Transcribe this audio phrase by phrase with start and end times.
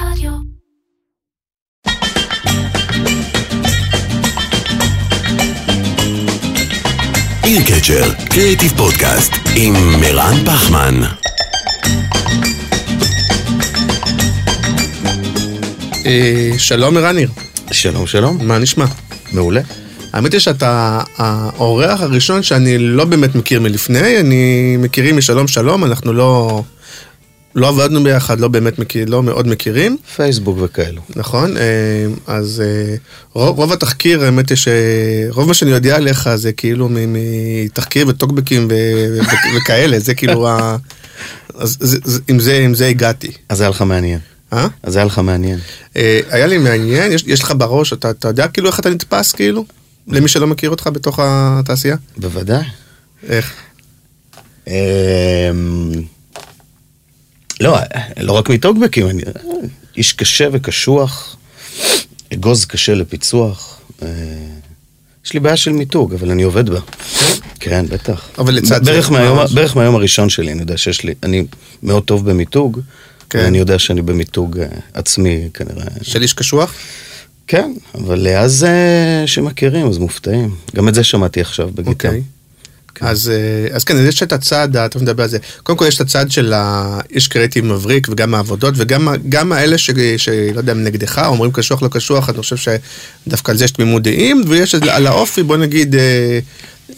[0.00, 0.30] רדיו.
[7.44, 11.00] איר קצ'ר, קריאיטיב פודקאסט, עם מרן פחמן.
[16.06, 17.28] אה, שלום ערן ניר,
[17.72, 18.84] שלום שלום, מה נשמע?
[19.32, 19.60] מעולה.
[20.12, 26.12] האמת היא שאתה האורח הראשון שאני לא באמת מכיר מלפני, אני מכירים משלום שלום, אנחנו
[26.12, 26.62] לא,
[27.54, 31.02] לא עבדנו ביחד, לא באמת מכיר, לא מאוד מכירים, פייסבוק וכאלו.
[31.16, 31.56] נכון?
[31.56, 31.62] אה,
[32.26, 32.94] אז אה,
[33.32, 39.18] רוב, רוב התחקיר, האמת היא שרוב מה שאני יודע עליך זה כאילו מתחקיר וטוקבקים ו-
[39.56, 40.76] וכאלה, זה כאילו ה...
[41.54, 43.32] אז זה, זה, עם, זה, עם זה הגעתי.
[43.48, 44.18] אז היה לך מעניין.
[44.52, 44.66] אה?
[44.82, 45.58] אז היה לך מעניין.
[45.96, 49.32] אה, היה לי מעניין, יש, יש לך בראש, אתה, אתה יודע כאילו איך אתה נתפס
[49.32, 49.64] כאילו?
[50.08, 51.96] למי שלא מכיר אותך בתוך התעשייה?
[52.16, 52.64] בוודאי.
[53.28, 53.54] איך?
[57.60, 57.78] לא,
[58.20, 59.22] לא רק מטוקבקים, אני
[59.96, 61.36] איש קשה וקשוח,
[62.34, 63.80] אגוז קשה לפיצוח.
[64.02, 64.08] אה,
[65.24, 66.80] יש לי בעיה של מיתוג, אבל אני עובד בה.
[67.60, 68.28] כן, בטח.
[68.38, 68.92] אבל לצד זה,
[69.54, 71.44] בערך מהיום, הראשון שלי, אני יודע שיש לי, אני
[71.82, 72.80] מאוד טוב במיתוג,
[73.30, 73.38] כן.
[73.38, 75.86] ואני יודע שאני במיתוג אה, עצמי כנראה.
[76.02, 76.74] של איש קשוח?
[77.46, 80.54] כן, אבל אז אה, שמכירים, אז מופתעים.
[80.76, 81.90] גם את זה שמעתי עכשיו בגיטה.
[81.90, 82.22] אוקיי.
[83.00, 85.38] אז, אה, אז כן, אז יש את הצד, אתה מדבר על זה.
[85.62, 89.90] קודם כל יש את הצד של האיש קריאיטיב מבריק וגם העבודות וגם גם האלה ש-
[90.16, 92.56] שלא יודע, נגדך, אומרים קשוח לא קשוח, אני חושב
[93.26, 96.38] שדווקא על זה יש תמימות דעים, ויש את- על האופי, בוא נגיד, אה,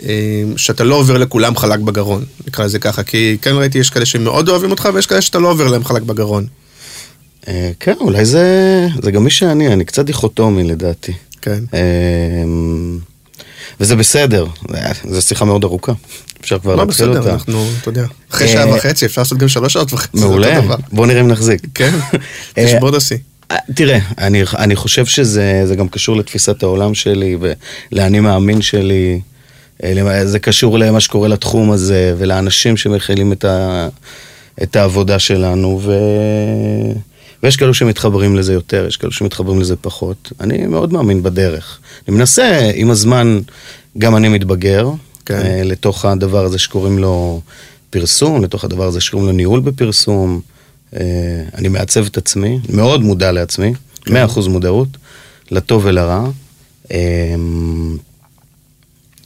[0.03, 0.09] אה,
[0.57, 4.49] שאתה לא עובר לכולם חלק בגרון, נקרא לזה ככה, כי כן ראיתי, יש כאלה שמאוד
[4.49, 6.47] אוהבים אותך ויש כאלה שאתה לא עובר להם חלק בגרון.
[7.81, 8.47] כן, אולי זה,
[9.03, 11.13] זה גם מי שאני, אני קצת דיכוטומי לדעתי.
[11.43, 11.65] כן.
[13.83, 14.47] וזה בסדר,
[15.09, 15.93] זו שיחה מאוד ארוכה.
[16.41, 17.33] אפשר כבר לא להתחיל בסדר, אותה.
[17.33, 20.61] אנחנו, אתה יודע, אחרי אה, שעה וחצי אפשר לעשות גם שלוש שעות וחצי, מעולה.
[20.93, 21.61] בוא נראה אם נחזיק.
[21.75, 21.95] כן,
[22.59, 23.17] אה, תשבור את השיא.
[23.51, 27.37] אה, תראה, אני, אני חושב שזה זה גם קשור לתפיסת העולם שלי
[27.93, 29.21] ולאני מאמין שלי.
[30.25, 33.89] זה קשור למה שקורה לתחום הזה ולאנשים שמכילים את, ה,
[34.63, 35.93] את העבודה שלנו ו...
[37.43, 40.33] ויש כאלו שמתחברים לזה יותר, יש כאלו שמתחברים לזה פחות.
[40.41, 41.79] אני מאוד מאמין בדרך.
[42.09, 43.41] אני מנסה, עם הזמן,
[43.99, 44.91] גם אני מתבגר
[45.27, 45.35] כן.
[45.35, 47.41] אה, לתוך הדבר הזה שקוראים לו
[47.91, 50.41] פרסום, לתוך הדבר הזה שקוראים לו ניהול בפרסום.
[50.97, 51.01] אה,
[51.55, 53.73] אני מעצב את עצמי, מאוד מודע לעצמי,
[54.09, 54.13] 100%
[54.49, 54.89] מודעות,
[55.51, 56.27] לטוב ולרע.
[56.93, 56.99] אה,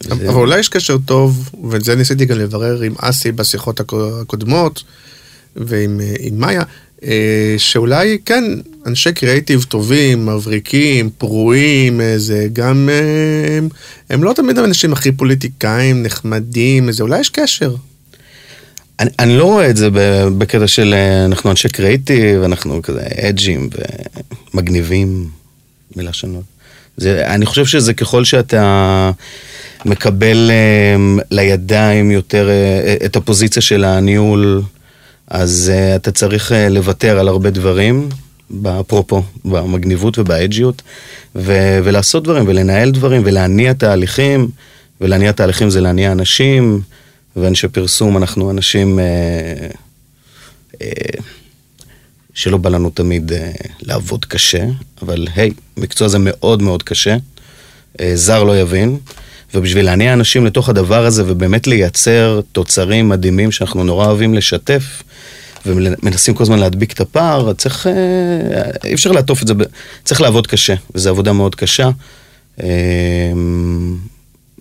[0.03, 4.21] זה- אבל אולי יש קשר טוב, ואת זה ניסיתי גם לברר עם אסי בשיחות הקו-
[4.21, 4.83] הקודמות,
[5.57, 6.63] ועם עם מאיה,
[7.59, 8.45] שאולי כן,
[8.87, 13.69] אנשי קריאיטיב טובים, מבריקים, פרועים, איזה, גם אה, הם,
[14.11, 17.75] הם לא תמיד האנשים הכי פוליטיקאים, נחמדים, איזה, אולי יש קשר.
[19.01, 19.89] אני, אני לא רואה את זה
[20.39, 23.71] בקטע של אה, אנחנו אנשי קריאיטיב, אנחנו כזה אג'ים
[24.55, 25.29] ומגניבים,
[25.97, 26.45] מילה שונות.
[26.97, 29.11] זה, אני חושב שזה ככל שאתה
[29.85, 34.63] מקבל אה, לידיים יותר אה, את הפוזיציה של הניהול,
[35.29, 38.09] אז אה, אתה צריך אה, לוותר על הרבה דברים,
[38.81, 40.83] אפרופו, במגניבות ובאג'יות,
[41.35, 44.49] ו- ולעשות דברים ולנהל דברים ולהניע תהליכים,
[45.01, 46.83] ולהניע תהליכים זה להניע אנשים.
[47.37, 49.05] ואנשי פרסום אנחנו אנשים אה,
[50.83, 51.21] אה,
[52.35, 53.51] שלא בא לנו תמיד אה,
[53.83, 54.65] לעבוד קשה,
[55.03, 57.17] אבל היי, מקצוע זה מאוד מאוד קשה,
[58.01, 58.99] אה, זר לא יבין,
[59.55, 65.03] ובשביל להניע אנשים לתוך הדבר הזה ובאמת לייצר תוצרים מדהימים שאנחנו נורא אוהבים לשתף,
[65.67, 67.93] ומנסים כל הזמן להדביק את הפער, צריך, אה,
[68.85, 69.55] אי אפשר לעטוף את זה,
[70.05, 71.91] צריך לעבוד קשה, וזו עבודה מאוד קשה.
[72.63, 72.67] אה,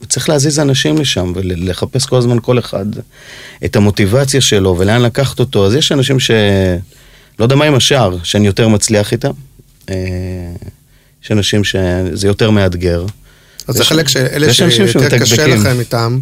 [0.04, 2.86] וצריך להזיז אנשים לשם ולחפש כל הזמן כל אחד
[3.66, 5.66] את המוטיבציה שלו ולאן לקחת אותו.
[5.66, 6.32] אז יש אנשים ש...
[7.40, 9.32] לא יודע מה עם השאר, שאני יותר מצליח איתם.
[9.90, 9.96] אה,
[11.24, 13.06] יש אנשים שזה יותר מאתגר.
[13.68, 15.48] אז זה חלק שאלה שיותר קשה.
[15.48, 16.20] לכם איתם,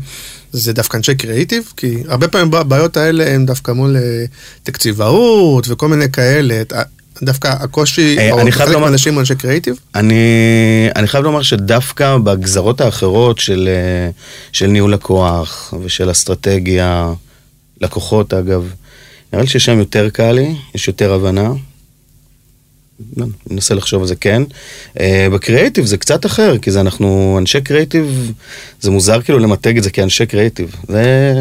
[0.54, 4.26] זה דווקא אנשי קריאיטיב, כי הרבה פעמים הבעיות האלה הן דווקא מול אה,
[4.64, 6.62] תקציבאות וכל מיני כאלה.
[7.24, 10.16] דווקא הקושי, אה, או חלק מהאנשים אנשי קריאיטיב, אני,
[10.96, 14.10] אני חייב לומר שדווקא בגזרות האחרות של, אה,
[14.52, 17.14] של ניהול לקוח ושל אסטרטגיה,
[17.82, 18.74] לקוחות אגב,
[19.34, 21.50] נראה לי ששם יותר קל לי, יש יותר הבנה.
[23.18, 24.44] לא, אני מנסה לחשוב על זה, כן.
[24.94, 25.00] Uh,
[25.34, 28.32] בקריאיטיב זה קצת אחר, כי זה אנחנו אנשי קריאיטיב,
[28.82, 30.76] זה מוזר כאילו למתג את זה כאנשי קריאיטיב.
[30.88, 31.34] זה,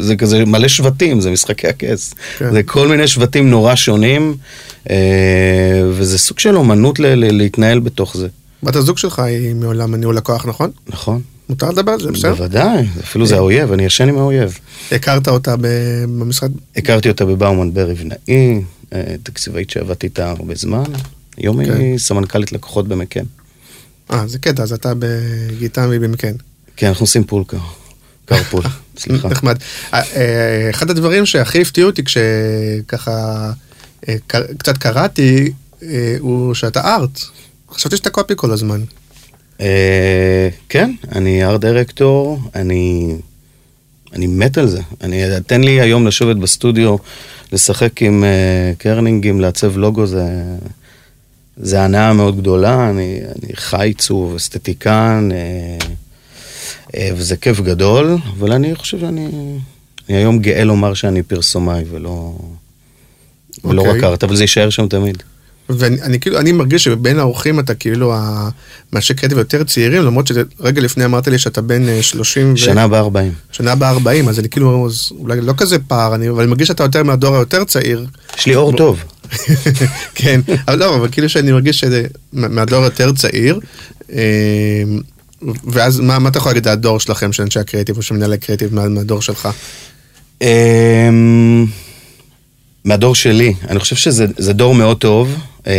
[0.00, 2.14] זה כזה מלא שבטים, זה משחקי הכס.
[2.38, 2.52] כן.
[2.52, 4.34] זה כל מיני שבטים נורא שונים,
[4.84, 4.90] uh,
[5.90, 8.28] וזה סוג של אומנות ל- ל- להתנהל בתוך זה.
[8.62, 10.70] בת הזוג שלך היא מעולם הניהול לקוח, נכון?
[10.88, 11.20] נכון?
[11.48, 12.34] מותר לדבר על זה, בסדר?
[12.34, 14.58] בוודאי, אפילו זה האויב, אני ישן עם האויב.
[14.92, 16.50] הכרת אותה במשרד?
[16.76, 18.58] הכרתי אותה בבאומן ברי ונאי, אה,
[19.22, 20.84] תקציבאית שעבדתי איתה הרבה זמן.
[21.36, 21.76] היום כן.
[21.76, 23.24] היא סמנכ"לית לקוחות במקן.
[24.12, 26.32] אה, זה קטע, אז אתה בגיטם והיא במקן.
[26.76, 27.58] כן, אנחנו עושים פולקר.
[28.24, 28.62] קרפול,
[28.98, 29.28] סליחה.
[29.28, 29.56] נחמד.
[29.94, 33.52] אה, אה, אחד הדברים שהכי הפתיעו אותי כשככה
[34.08, 34.14] אה,
[34.58, 35.52] קצת קראתי,
[35.82, 37.20] אה, הוא שאתה ארט.
[37.70, 38.80] חשבתי שאתה קופי כל הזמן.
[39.60, 43.14] אה, כן, אני ארט דירקטור, אני,
[44.12, 44.80] אני מת על זה.
[45.00, 46.96] אני, תן לי היום לשבת בסטודיו,
[47.52, 50.24] לשחק עם אה, קרנינגים, לעצב לוגו, זה,
[51.56, 52.90] זה הנאה מאוד גדולה.
[52.90, 55.86] אני, אני חי עיצוב, אסתטיקן, אה,
[56.94, 59.28] אה, וזה כיף גדול, אבל אני חושב שאני
[60.10, 62.34] אני היום גאה לומר שאני פרסומאי ולא,
[63.64, 63.98] ולא אוקיי.
[63.98, 65.22] רק ארט, אבל זה יישאר שם תמיד.
[65.78, 68.14] ואני אני כאילו, אני מרגיש שבין האורחים אתה כאילו
[68.92, 72.56] מאנשי קרדיט יותר צעירים, למרות שרגע לפני אמרת לי שאתה בן אה, 30 ו...
[72.56, 73.32] שנה הבאה 40.
[73.52, 76.68] שנה הבאה 40, אז אני כאילו, אז אולי לא כזה פער, אני, אבל אני מרגיש
[76.68, 78.06] שאתה יותר מהדור היותר צעיר.
[78.38, 79.00] יש לי אור טוב.
[80.14, 82.02] כן, אבל לא, אבל כאילו שאני מרגיש שזה
[82.32, 83.60] מהדור היותר צעיר.
[84.12, 84.82] אה,
[85.64, 88.38] ואז מה, מה אתה יכול להגיד על הדור שלכם, של אנשי הקריאיטיב או של מנהלי
[88.38, 89.48] קריאיטיב מה- מהדור שלך?
[92.84, 95.34] מהדור שלי, אני חושב שזה זה דור מאוד טוב.
[95.66, 95.72] אמ,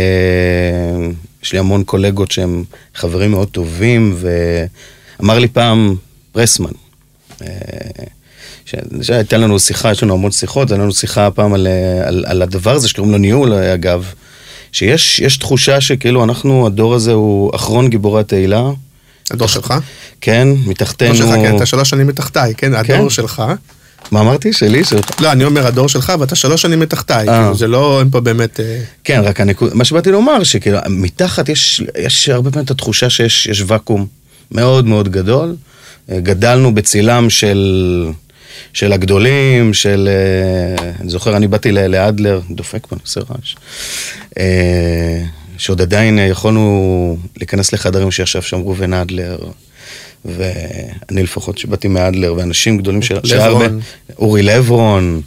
[1.42, 2.64] יש לי המון קולגות שהם
[2.94, 5.96] חברים מאוד טובים, ואמר לי פעם
[6.32, 6.70] פרסמן,
[7.42, 7.46] אה,
[9.02, 12.42] שהייתה לנו שיחה, יש לנו המון שיחות, הייתה לנו שיחה פעם על, אה, על, על
[12.42, 14.06] הדבר הזה שקוראים לו ניהול, אה, אגב,
[14.72, 18.70] שיש יש תחושה שכאילו אנחנו, הדור הזה הוא אחרון גיבורי התהילה.
[19.30, 19.74] הדור שלך?
[20.20, 21.08] כן, מתחתנו...
[21.08, 23.42] הדור שלך, כן, אתה שלוש שנים מתחתיי, כן, הדור שלך.
[24.10, 24.52] מה אמרתי?
[24.52, 24.84] שלי?
[24.84, 25.20] שלך?
[25.20, 27.40] לא, אני אומר הדור שלך, ואתה שלוש שנים מתחתיי, אה.
[27.40, 28.60] כאילו זה לא, אין פה באמת...
[28.60, 33.10] אה, כן, רק הנקודה, מה שבאתי לומר, שכאילו, מתחת יש, יש הרבה פעמים את התחושה
[33.10, 34.06] שיש יש ואקום
[34.50, 35.56] מאוד מאוד גדול.
[36.10, 38.06] אה, גדלנו בצילם של,
[38.72, 40.08] של הגדולים, של...
[41.00, 43.56] אני זוכר, אני באתי לאדלר, דופק פה, אני עושה רעש.
[45.58, 49.38] שעוד עדיין יכולנו להיכנס לחדרים שישב שם ראובן אדלר.
[50.24, 53.18] ואני לפחות שבאתי מאדלר, ואנשים גדולים של...
[53.24, 53.80] לברון.
[54.18, 55.20] אורי לברון,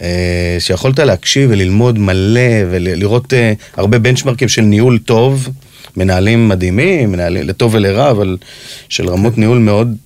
[0.00, 2.40] אה, שיכולת להקשיב וללמוד מלא
[2.70, 5.48] ולראות אה, הרבה בנצ'מרקים של ניהול טוב,
[5.96, 8.36] מנהלים מדהימים, מנהלים לטוב ולרע, אבל
[8.88, 9.96] של רמות ניהול מאוד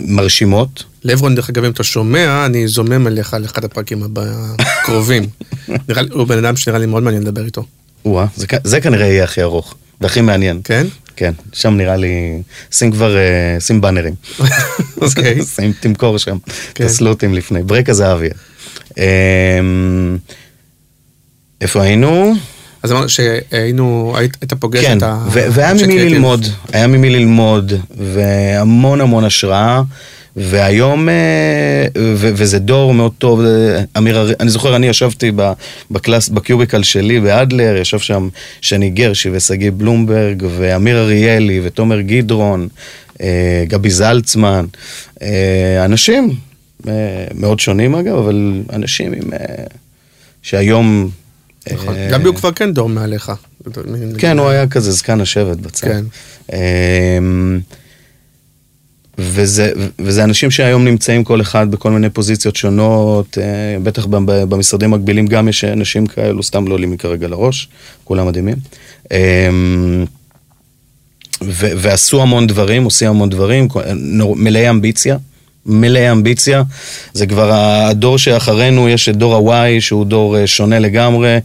[0.00, 0.84] מרשימות.
[1.04, 4.02] לברון, דרך אגב, אם אתה שומע, אני זומם עליך על אחד הפרקים
[4.58, 5.22] הקרובים.
[6.12, 7.64] הוא בן אדם שנראה לי מאוד מעניין לדבר איתו.
[8.36, 10.60] זה, כ- זה כנראה יהיה הכי ארוך והכי מעניין.
[10.64, 10.86] כן?
[11.16, 14.14] כן, שם נראה לי, שים כבר, אה, שים באנרים.
[15.02, 15.42] אוקיי.
[15.54, 16.36] שים, תמכור שם,
[16.74, 16.84] כן.
[16.84, 18.30] את הסלוטים לפני, ברק הזהביה.
[18.98, 20.16] אמ,
[21.60, 22.34] איפה היינו?
[22.82, 25.18] אז אמרנו שהיינו, היית היית פוגש כן, את ה...
[25.32, 25.98] ו- והיה ממי.
[25.98, 27.72] ללמוד, היה ממי ללמוד,
[28.14, 29.82] והמון המון השראה,
[30.36, 35.32] והיום, אה, ו- וזה דור מאוד טוב, אה, אמיר, אני זוכר, אני ישבתי
[35.90, 38.28] בקלאס, בקיוביקל שלי באדלר, ישב שם
[38.60, 42.68] שני גרשי ושגיא בלומברג, ואמיר אריאלי, ותומר גדרון,
[43.20, 44.64] אה, גבי זלצמן,
[45.84, 46.36] אנשים
[47.34, 49.30] מאוד שונים אגב, אבל אנשים עם...
[50.42, 51.10] שהיום...
[51.72, 51.94] נכון.
[52.10, 53.32] גבי הוא כבר כן דור מעליך.
[54.18, 55.88] כן, הוא היה כזה זקן השבט בצד.
[55.88, 56.04] כן.
[59.18, 64.06] וזה, וזה אנשים שהיום נמצאים כל אחד בכל מיני פוזיציות שונות, אה, בטח
[64.48, 67.68] במשרדים מקבילים גם יש אנשים כאלו, סתם לא עולים לי כרגע לראש,
[68.04, 68.56] כולם מדהימים.
[69.12, 70.04] אמ,
[71.42, 73.68] ו- ועשו המון דברים, עושים המון דברים,
[74.36, 75.16] מלאי אמביציה.
[75.66, 76.62] מלאי אמביציה,
[77.12, 81.38] זה כבר הדור שאחרינו, יש את דור ה-Y שהוא דור אה, שונה לגמרי,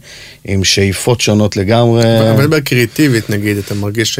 [0.44, 2.18] עם שאיפות שונות לגמרי.
[2.18, 4.18] אבל אני מדבר קריאיטיבית נגיד, אתה מרגיש ש...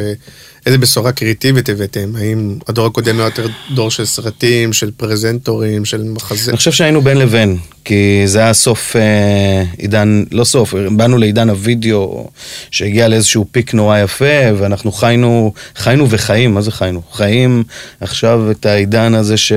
[0.67, 2.17] איזה בשורה קריאיטיבית הבאתם?
[2.19, 6.51] האם הדור הקודם היה יותר דור של סרטים, של פרזנטורים, של מחזה?
[6.51, 11.51] אני חושב שהיינו בין לבין, כי זה היה סוף אה, עידן, לא סוף, באנו לעידן
[11.51, 12.31] הוידאו
[12.71, 17.03] שהגיע לאיזשהו פיק נורא יפה, ואנחנו חיינו, חיינו וחיים, מה זה חיינו?
[17.13, 17.65] חיים
[18.01, 19.53] עכשיו את העידן הזה ש...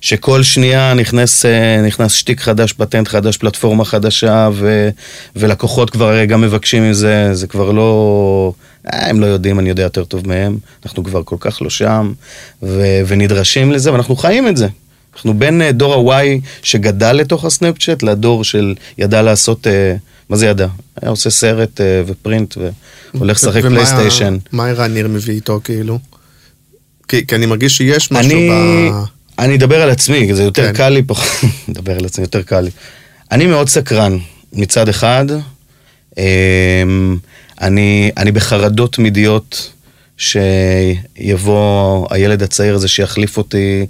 [0.00, 4.88] שכל שנייה נכנס, אה, נכנס שטיק חדש, פטנט חדש, פלטפורמה חדשה, ו,
[5.36, 8.52] ולקוחות כבר הרי גם מבקשים מזה, זה כבר לא...
[8.92, 12.12] אה, הם לא יודעים, אני יודע יותר טוב מהם, אנחנו כבר כל כך לא שם,
[12.62, 14.68] ו, ונדרשים לזה, ואנחנו חיים את זה.
[15.14, 16.26] אנחנו בין אה, דור ה-Y
[16.62, 19.94] שגדל לתוך הסנאפצ'אט, לדור של ידע לעשות, אה,
[20.28, 20.66] מה זה ידע?
[21.02, 22.54] היה עושה סרט ופרינט,
[23.14, 24.36] והולך לשחק ומה- פלייסטיישן.
[24.52, 25.98] מה ערן ניר מביא איתו כאילו?
[27.08, 28.50] כי, כי אני מרגיש שיש משהו אני,
[28.92, 28.94] ב...
[29.38, 30.72] אני אדבר על עצמי, זה יותר כן.
[30.72, 31.28] קל לי, פחות,
[31.68, 32.70] מדבר על עצמי, יותר קל לי.
[33.32, 34.18] אני מאוד סקרן,
[34.52, 35.24] מצד אחד,
[36.18, 37.16] אמ,
[37.60, 39.72] אני, אני בחרדות תמידיות
[40.16, 43.86] שיבוא הילד הצעיר הזה שיחליף אותי,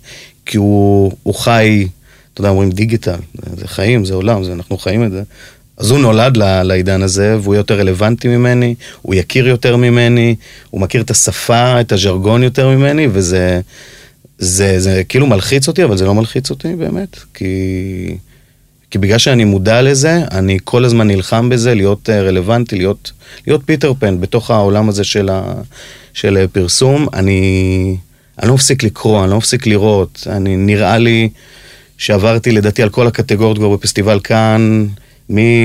[0.46, 1.86] כי הוא, הוא חי,
[2.32, 3.18] אתה יודע, אומרים דיגיטל,
[3.56, 5.22] זה חיים, זה עולם, זה, אנחנו חיים את זה,
[5.78, 10.34] אז הוא נולד לעידן הזה, והוא יותר רלוונטי ממני, הוא יכיר יותר ממני,
[10.70, 13.60] הוא מכיר את השפה, את הז'רגון יותר ממני, וזה
[14.38, 18.16] זה, זה כאילו מלחיץ אותי, אבל זה לא מלחיץ אותי באמת, כי,
[18.90, 23.12] כי בגלל שאני מודע לזה, אני כל הזמן נלחם בזה, להיות אה, רלוונטי, להיות,
[23.46, 25.54] להיות פיטר פן בתוך העולם הזה של, ה,
[26.12, 27.06] של אה, פרסום.
[27.14, 27.96] אני,
[28.38, 31.28] אני לא מפסיק לקרוא, אני לא מפסיק לראות, אני, נראה לי
[31.98, 34.86] שעברתי לדעתי על כל הקטגוריות כבר בפסטיבל קאן.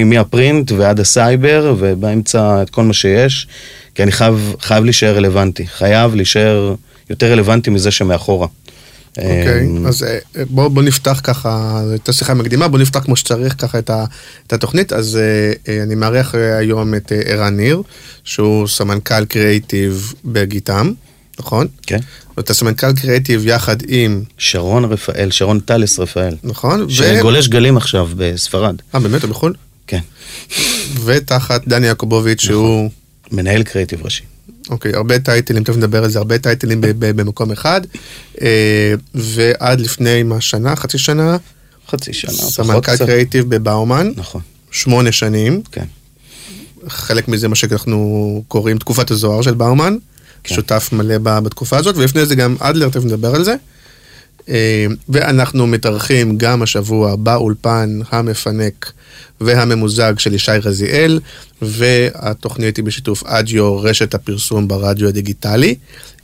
[0.06, 3.48] מה print ועד הסייבר, ובאמצע את כל מה שיש,
[3.96, 5.68] כי אני חייב, חייב להישאר רלוונטי.
[5.68, 6.76] חייב להישאר
[7.10, 8.48] יותר רלוונטי מזה שמאחורה.
[9.18, 10.18] אוקיי, אמ, אז אה,
[10.50, 14.06] בוא, בוא נפתח ככה, את השיחה מקדימה, בוא נפתח כמו שצריך ככה את, ה,
[14.48, 14.94] את התוכנית.
[14.94, 17.82] אז אה, אה, אני מארח אה, היום את אה, ערן ניר,
[18.24, 20.92] שהוא סמנכ"ל קריאיטיב בגיטם,
[21.40, 21.68] נכון?
[21.82, 22.00] כן.
[22.38, 26.36] ואתה סמנכ"ל קריאיטיב יחד עם, שרון רפאל, שרון טלס רפאל.
[26.44, 26.82] נכון?
[26.82, 28.76] ו- שגולש גלים עכשיו בספרד.
[28.96, 29.54] אה, באמת, הוא בחו"ל?
[29.88, 30.02] כן.
[31.06, 32.90] ותחת דני יעקובוביץ', שהוא...
[33.32, 34.24] מנהל קריאיטיב ראשי.
[34.72, 37.82] אוקיי, הרבה טייטלים, תכף נדבר על זה, הרבה טייטלים במקום אחד.
[38.42, 41.38] אה, ועד לפני מה, שנה, חצי שנה,
[41.90, 43.06] חצי שנה, פחות סמנכ"ל קצת.
[43.06, 45.62] קריאיטיב בבאומן, נכון, שמונה שנים.
[45.72, 45.86] כן.
[46.88, 49.96] חלק מזה מה שאנחנו קוראים תקופת הזוהר של באומן,
[50.44, 50.56] כן.
[50.56, 53.56] שותף מלא בתקופה הזאת, ולפני זה גם אדלר, תכף נדבר על זה.
[54.50, 58.92] אה, ואנחנו מתארחים גם השבוע באולפן המפנק
[59.42, 61.20] והממוזג של ישי רזיאל,
[61.62, 65.76] והתוכנית היא בשיתוף אדיו, רשת הפרסום ברדיו הדיגיטלי.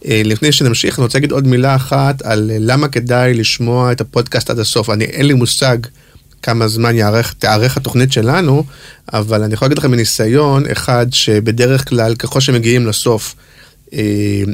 [0.05, 4.49] אה, לפני שנמשיך, אני רוצה להגיד עוד מילה אחת על למה כדאי לשמוע את הפודקאסט
[4.49, 4.89] עד הסוף.
[4.89, 5.77] אני, אין לי מושג
[6.41, 8.63] כמה זמן יערך, תארך התוכנית שלנו,
[9.13, 13.35] אבל אני יכול להגיד לכם מניסיון, אחד, שבדרך כלל ככל שמגיעים לסוף,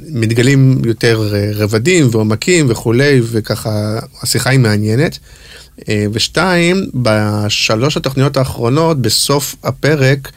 [0.10, 5.20] מתגלים יותר אה, רבדים ועומקים וכולי, וככה השיחה היא מעניינת.
[5.90, 10.32] אה, ושתיים, בשלוש התוכניות האחרונות, בסוף הפרק,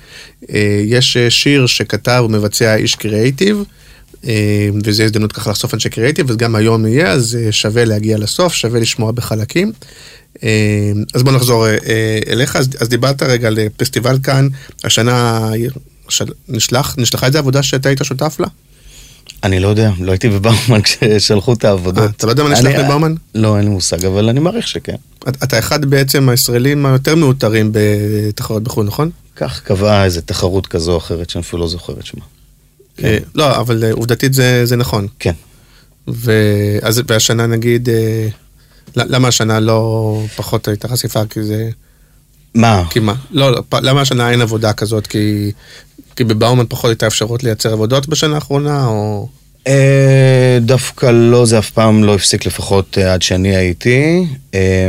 [0.50, 3.62] אה, יש אה, שיר שכתב ומבצע איש קריאייטיב,
[4.26, 8.18] אה, וזו הזדמנות ככה לחשוף אנשי קריאייטיב, אז גם היום יהיה, אז אה, שווה להגיע
[8.18, 9.72] לסוף, שווה לשמוע בחלקים.
[10.42, 14.48] אה, אז בוא נחזור אה, אה, אליך, אז, אז דיברת רגע על אה, פסטיבל כאן,
[14.84, 15.50] השנה
[16.08, 18.46] של, נשלח, נשלחה איזה עבודה שאתה היית שותף לה?
[19.42, 22.02] אני לא יודע, לא הייתי בבאומן כששלחו את העבודות.
[22.02, 23.14] אה, אתה לא יודע מה נשלח לבאומן?
[23.34, 24.96] לא, אין לי מושג, אבל אני מעריך שכן.
[25.28, 29.10] אתה אחד בעצם הישראלים היותר מאותרים בתחרות בחו"ל, נכון?
[29.36, 32.24] כך קבעה איזה תחרות כזו או אחרת, שאני אפילו לא זוכר את שמה.
[33.04, 35.06] אה, לא, אבל אה, עובדתית זה, נכון.
[35.18, 35.32] כן.
[37.08, 37.88] והשנה נגיד,
[38.96, 41.26] למה השנה לא פחות הייתה חשיפה?
[41.30, 41.70] כי זה...
[42.54, 42.82] מה?
[42.90, 43.14] כי מה?
[43.30, 45.06] לא, לא, למה השנה אין עבודה כזאת?
[45.06, 45.52] כי,
[46.16, 49.28] כי בבאומן פחות הייתה אפשרות לייצר עבודות בשנה האחרונה, או...
[49.66, 54.26] אה, דווקא לא, זה אף פעם לא הפסיק לפחות אה, עד שאני הייתי.
[54.54, 54.88] אה,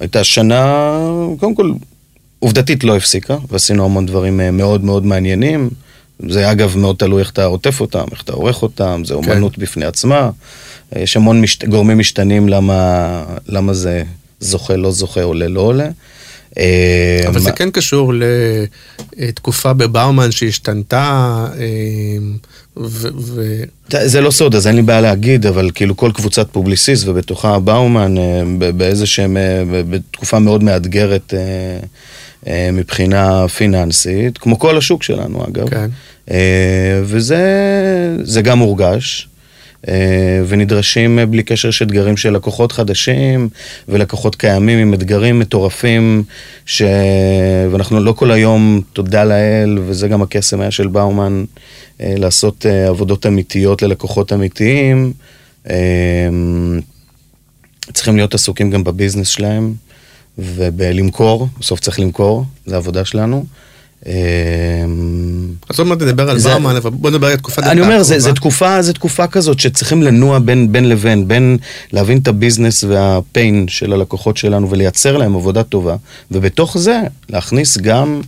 [0.00, 0.92] הייתה שנה,
[1.40, 1.72] קודם כל,
[2.38, 5.70] עובדתית לא הפסיקה, ועשינו המון דברים מאוד מאוד מעניינים.
[6.28, 9.84] זה אגב מאוד תלוי איך אתה עוטף אותם, איך אתה עורך אותם, זה אומנות בפני
[9.84, 10.30] עצמה.
[10.96, 11.58] יש המון מש...
[11.64, 14.02] גורמים משתנים למה, למה זה
[14.40, 15.88] זוכה, לא זוכה, עולה, לא עולה.
[16.58, 18.12] אה, אבל זה כן קשור
[19.16, 21.64] לתקופה בבאומן שהשתנתה, אה,
[22.76, 23.62] ו...
[23.90, 28.18] זה לא סוד, אז אין לי בעיה להגיד, אבל כאילו כל קבוצת פובליסיסט ובתוכה באומן
[28.18, 28.42] אה,
[28.76, 29.36] באיזה שהם,
[29.90, 31.34] בתקופה מאוד מאתגרת
[32.72, 35.68] מבחינה פיננסית, כמו כל השוק שלנו אגב.
[35.70, 35.90] כן.
[37.02, 37.46] וזה
[38.22, 39.28] זה גם מורגש.
[39.88, 43.48] אה, ונדרשים אה, בלי קשר יש אתגרים של לקוחות חדשים
[43.88, 46.22] ולקוחות קיימים עם אתגרים מטורפים
[46.66, 46.82] ש...
[47.70, 51.44] ואנחנו לא כל היום, תודה לאל, וזה גם הקסם היה של באומן,
[52.00, 55.12] אה, לעשות עבודות אמיתיות ללקוחות אמיתיים.
[57.92, 59.74] צריכים להיות עסוקים גם בביזנס שלהם
[60.38, 63.44] ובלמכור, בסוף צריך למכור, זה העבודה שלנו.
[64.06, 64.12] אה,
[65.68, 67.62] אז עוד מעט נדבר על באומן, אבל בוא נדבר על תקופת...
[67.62, 68.02] אני אומר.
[68.02, 71.58] זה, תקופה, תקופה כזאת שצריכים לנוע בין, בין לבין, בין
[71.92, 75.96] להבין את הביזנס והפיין של הלקוחות שלנו ולייצר להם עבודה טובה,
[76.30, 78.20] ובתוך זה להכניס גם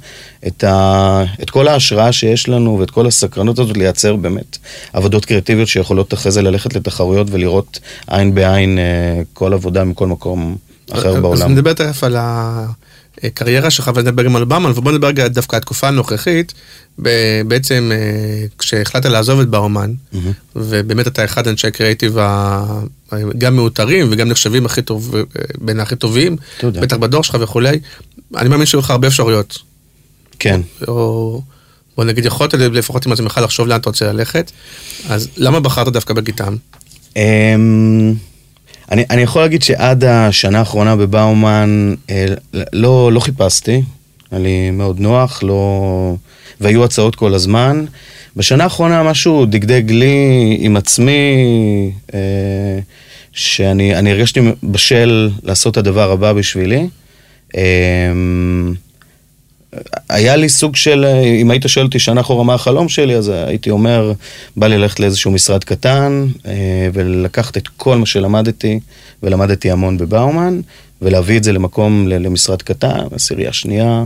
[0.46, 4.58] את, ה, את כל ההשראה שיש לנו ואת כל הסקרנות הזאת לייצר באמת
[4.92, 10.56] עבודות קריאטיביות שיכולות אחרי זה ללכת לתחרויות ולראות עין בעין אה, כל עבודה מכל מקום
[10.92, 11.52] אחר אז בעולם.
[11.52, 12.16] נדבר תכף על
[13.24, 16.54] הקריירה שלך ונדבר גם על באומן, ובוא נדבר רגע דווקא על התקופה הנוכחית,
[17.46, 20.32] בעצם אה, כשהחלטת לעזוב את באומן, מהמם.
[20.56, 22.18] ובאמת אתה אחד אנשי הקריאיטיב
[23.38, 25.22] גם מאותרים וגם נחשבים הכי טוב, אה,
[25.58, 26.80] בין הכי טובים, תודה.
[26.80, 27.80] בטח בדור שלך וכולי,
[28.36, 29.58] אני מאמין שהיו לך הרבה אפשרויות.
[30.38, 30.60] כן.
[30.88, 31.42] או
[31.96, 34.50] בוא נגיד יכולת לפחות עם עצמך לחשוב לאן אתה רוצה ללכת,
[35.08, 36.56] אז למה בחרת דווקא בגיטם?
[38.90, 42.26] אני, אני יכול להגיד שעד השנה האחרונה בבאומן אה,
[42.72, 43.82] לא, לא חיפשתי,
[44.30, 46.14] היה לי מאוד נוח, לא...
[46.60, 47.84] והיו הצעות כל הזמן.
[48.36, 51.12] בשנה האחרונה משהו דגדג לי עם עצמי,
[52.14, 52.18] אה,
[53.32, 56.88] שאני אני הרגשתי בשל לעשות את הדבר הבא בשבילי.
[57.56, 57.62] אה,
[60.08, 61.04] היה לי סוג של,
[61.40, 64.12] אם היית שואל אותי שנה אחורה מה החלום שלי, אז הייתי אומר,
[64.56, 68.80] בא לי ללכת לאיזשהו משרד קטן אה, ולקחת את כל מה שלמדתי,
[69.22, 70.60] ולמדתי המון בבאומן,
[71.02, 74.04] ולהביא את זה למקום, למשרד קטן, עשירייה שנייה.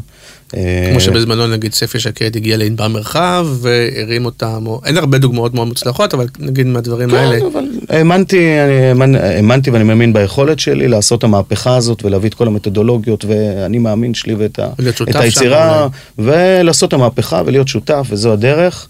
[0.56, 5.54] אה, כמו שבזמנו נגיד ספי שקד הגיע לענבר מרחב והרים אותם, או אין הרבה דוגמאות
[5.54, 7.40] מאוד מוצלחות, אבל נגיד מהדברים כן, האלה.
[7.40, 12.34] כן, אבל האמנתי, אני האמנתי ואני מאמין ביכולת שלי לעשות את המהפכה הזאת ולהביא את
[12.34, 14.68] כל המתודולוגיות ואני מאמין שלי ואת ה,
[15.10, 15.88] את היצירה,
[16.18, 18.88] ולעשות את המהפכה ולהיות שותף וזו הדרך.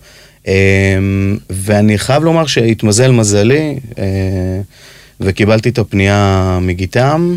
[0.49, 0.55] אה,
[1.51, 4.05] ואני חייב לומר שהתמזל מזלי אה,
[5.21, 7.37] וקיבלתי את הפנייה מגיטם.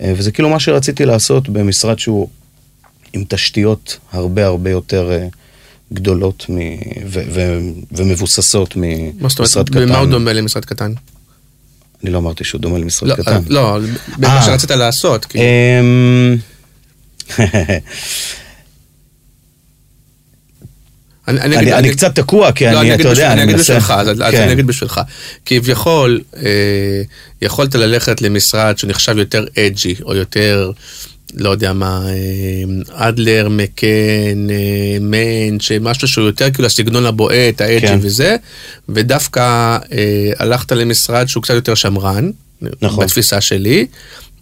[0.00, 2.28] וזה כאילו מה שרציתי לעשות במשרד שהוא
[3.16, 5.26] עם תשתיות הרבה הרבה יותר אה,
[5.92, 6.58] גדולות מ...
[7.06, 7.20] ו...
[7.30, 7.58] ו...
[7.92, 9.80] ומבוססות ממשרד קטן.
[9.80, 10.92] במה הוא דומה למשרד קטן?
[12.02, 13.40] אני לא אמרתי שהוא דומה למשרד לא, קטן.
[13.48, 13.78] לא,
[14.18, 14.42] במה אה.
[14.42, 15.24] שרצית לעשות.
[15.24, 15.44] כאילו.
[15.44, 16.36] אמ,
[21.28, 24.18] אני, אני, אני, אני קצת תקוע, כי לא, אני, אתה יודע, אני אגיד בשבילך, אז
[24.30, 24.42] כן.
[24.42, 25.00] אני אגיד בשבילך.
[25.46, 27.02] כביכול, אה,
[27.42, 30.70] יכולת ללכת למשרד שנחשב יותר אג'י, או יותר
[31.36, 37.86] לא יודע מה, אה, אדלר, מקן, אה, מענץ', משהו שהוא יותר כאילו הסגנון הבועט, האג'י
[37.86, 37.98] כן.
[38.02, 38.36] וזה,
[38.88, 42.30] ודווקא אה, הלכת למשרד שהוא קצת יותר שמרן,
[42.82, 43.04] נכון.
[43.04, 43.86] בתפיסה שלי,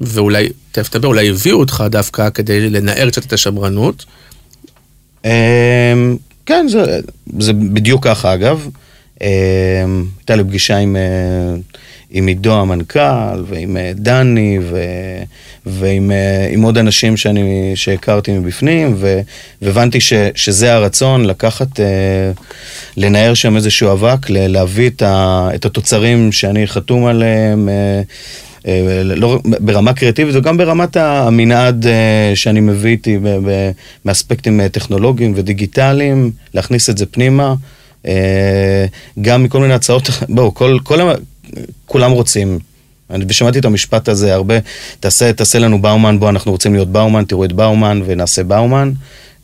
[0.00, 4.04] ואולי, תכף נדבר, אולי הביאו אותך דווקא כדי לנער קצת את השמרנות.
[5.24, 5.30] אמ,
[6.46, 7.00] כן, זה,
[7.38, 8.68] זה בדיוק ככה אגב.
[9.20, 9.26] אמ,
[10.18, 10.96] הייתה לי פגישה עם...
[12.16, 14.78] עם עידו המנכ"ל, ועם אה, דני, ו,
[15.66, 19.20] ועם אה, עם עוד אנשים שאני, שהכרתי מבפנים, ו,
[19.62, 21.84] והבנתי ש, שזה הרצון לקחת, אה,
[22.96, 27.68] לנער שם איזשהו אבק, להביא את, ה, את התוצרים שאני חתום עליהם.
[29.04, 31.86] לא, ברמה קריאטיבית וגם ברמת המנעד
[32.34, 33.18] שאני מביא איתי
[34.04, 37.54] מאספקטים טכנולוגיים ודיגיטליים, להכניס את זה פנימה.
[39.22, 41.00] גם מכל מיני הצעות, בואו, כל, כל,
[41.86, 42.58] כולם רוצים.
[43.10, 44.54] אני שמעתי את המשפט הזה הרבה,
[45.00, 48.92] תעשה, תעשה לנו באומן, בוא, אנחנו רוצים להיות באומן, תראו את באומן ונעשה באומן.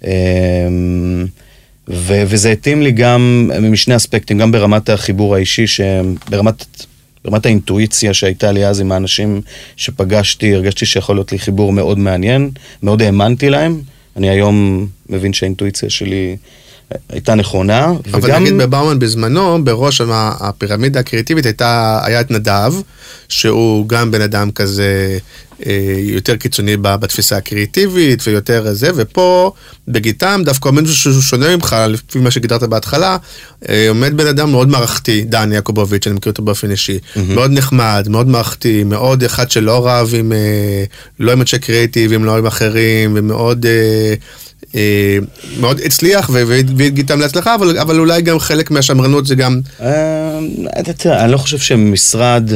[0.04, 1.26] אמ,
[1.88, 5.64] ו- וזה התאים לי גם משני אספקטים, גם ברמת החיבור האישי,
[6.30, 6.86] ברמת,
[7.24, 9.40] ברמת האינטואיציה שהייתה לי אז עם האנשים
[9.76, 12.50] שפגשתי, הרגשתי שיכול להיות לי חיבור מאוד מעניין,
[12.82, 13.80] מאוד האמנתי להם.
[14.16, 16.36] אני היום מבין שהאינטואיציה שלי
[17.08, 17.92] הייתה נכונה.
[18.12, 18.42] אבל וגם...
[18.42, 22.74] נגיד בבאומן בזמנו, בראש הפירמידה הקריאטיבית הייתה, היה את נדב,
[23.28, 25.18] שהוא גם בן אדם כזה
[25.66, 29.52] אה, יותר קיצוני בתפיסה הקריאטיבית ויותר זה, ופה
[29.88, 33.16] בגיטם דווקא עומד מישהו שהוא שונה ממך, לפי מה שגידרת בהתחלה,
[33.68, 37.20] אה, עומד בן אדם מאוד מערכתי, דן יעקובוביץ', אני מכיר אותו באופן אישי, mm-hmm.
[37.20, 40.84] מאוד נחמד, מאוד מערכתי, מאוד אחד שלא רב עם, אה,
[41.20, 43.66] לא עם אנשי קריאטיב, לא עם אחרים, ומאוד...
[44.74, 45.18] אה,
[45.60, 49.60] מאוד הצליח והביא איתם להצלחה, אבל, אבל אולי גם חלק מהשמרנות זה גם...
[49.80, 50.38] אה,
[50.96, 52.50] תראה, אני לא חושב שמשרד...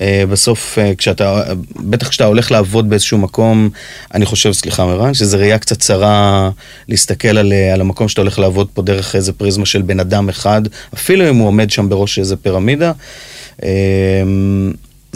[0.00, 1.42] אה, בסוף, כשאתה,
[1.76, 3.70] בטח כשאתה הולך לעבוד באיזשהו מקום,
[4.14, 6.50] אני חושב, סליחה מרן, שזו ראייה קצת צרה
[6.88, 10.62] להסתכל על, על המקום שאתה הולך לעבוד פה דרך איזה פריזמה של בן אדם אחד,
[10.94, 12.92] אפילו אם הוא עומד שם בראש איזה פירמידה.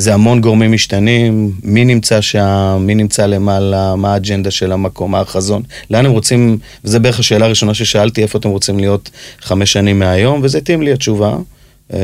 [0.00, 5.20] זה המון גורמים משתנים, מי נמצא שם, מי נמצא למעלה, מה האג'נדה של המקום, מה
[5.20, 9.10] החזון, לאן הם רוצים, וזו בערך השאלה הראשונה ששאלתי, איפה אתם רוצים להיות
[9.40, 11.36] חמש שנים מהיום, וזה התאים לי התשובה.
[11.92, 11.98] אה,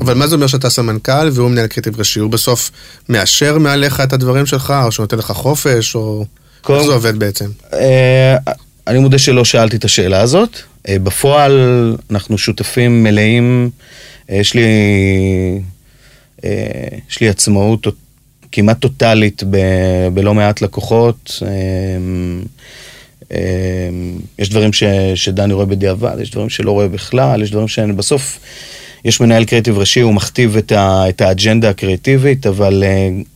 [0.00, 2.20] אבל מה זה אומר שאתה סמנכ"ל והוא מנהל קריטי ראשי?
[2.20, 2.70] הוא בסוף
[3.08, 6.24] מאשר מעליך את הדברים שלך, או שהוא נותן לך חופש, או...
[6.68, 7.46] איך זה עובד בעצם?
[7.72, 8.36] אה,
[8.86, 10.58] אני מודה שלא שאלתי את השאלה הזאת.
[10.88, 13.70] אה, בפועל אנחנו שותפים מלאים,
[14.28, 14.62] יש לי
[17.10, 17.86] יש לי עצמאות
[18.52, 21.42] כמעט טוטאלית ב- בלא מעט לקוחות.
[21.42, 21.48] אה,
[23.32, 23.88] אה,
[24.38, 28.38] יש דברים ש, שדני רואה בדיעבד, יש דברים שלא רואה בכלל, יש דברים שאני בסוף...
[29.04, 32.84] יש מנהל קריאיטיב ראשי, הוא מכתיב את, ה, את האג'נדה הקריאיטיבית, אבל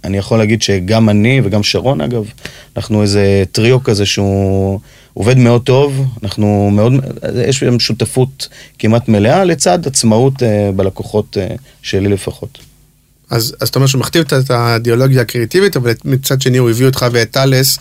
[0.04, 2.24] אני יכול להגיד שגם אני וגם שרון אגב,
[2.76, 4.80] אנחנו איזה טריו כזה שהוא
[5.14, 6.92] עובד מאוד טוב, אנחנו מאוד,
[7.46, 10.42] יש שותפות כמעט מלאה לצד עצמאות
[10.76, 11.36] בלקוחות
[11.82, 12.58] שלי לפחות.
[13.30, 17.06] אז, אז אתה אומר שהוא מכתיב את האידיאולוגיה הקריאיטיבית, אבל מצד שני הוא הביא אותך
[17.12, 17.78] ואת טאלס,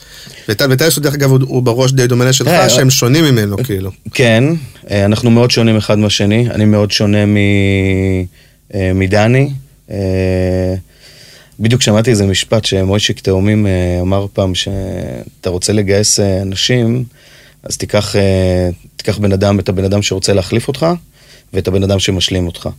[0.50, 3.92] וטאלס הוא דרך אגב הוא בראש די דומה לשלך, אה, שהם שונים ממנו כאילו.
[4.14, 4.44] כן,
[4.92, 7.38] אה, אנחנו מאוד שונים אחד מהשני, אני מאוד שונה מ,
[8.74, 9.50] אה, מדני.
[11.60, 17.04] בדיוק שמעתי איזה משפט שמוישיק תאומים אה, אמר פעם, שאתה רוצה לגייס אה, אנשים,
[17.64, 20.86] אז תיקח, אה, תיקח בן אדם, את הבן אדם שרוצה להחליף אותך,
[21.54, 22.70] ואת הבן אדם שמשלים אותך.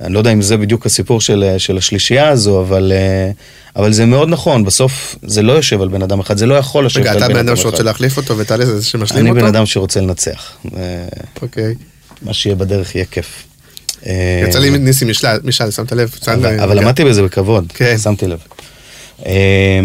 [0.00, 3.30] אני לא יודע אם זה בדיוק הסיפור של, של השלישייה הזו, אבל, אה,
[3.76, 6.86] אבל זה מאוד נכון, בסוף זה לא יושב על בן אדם אחד, זה לא יכול
[6.86, 7.42] לשבת רגע, על בן אתה אדם אחד.
[7.44, 9.40] בן אדם שרוצה להחליף אותו וטלי זה שמשלים אני אותו?
[9.40, 10.52] בן אדם שרוצה לנצח.
[10.76, 10.80] אה,
[11.42, 11.74] אוקיי.
[12.22, 13.44] מה שיהיה בדרך יהיה כיף.
[14.06, 15.08] אה, יצא לי ניסים
[15.44, 16.14] משל, שמת לב?
[16.62, 17.98] אבל, למדתי בזה בכבוד, כן.
[17.98, 18.38] שמתי לב.
[19.26, 19.80] אה,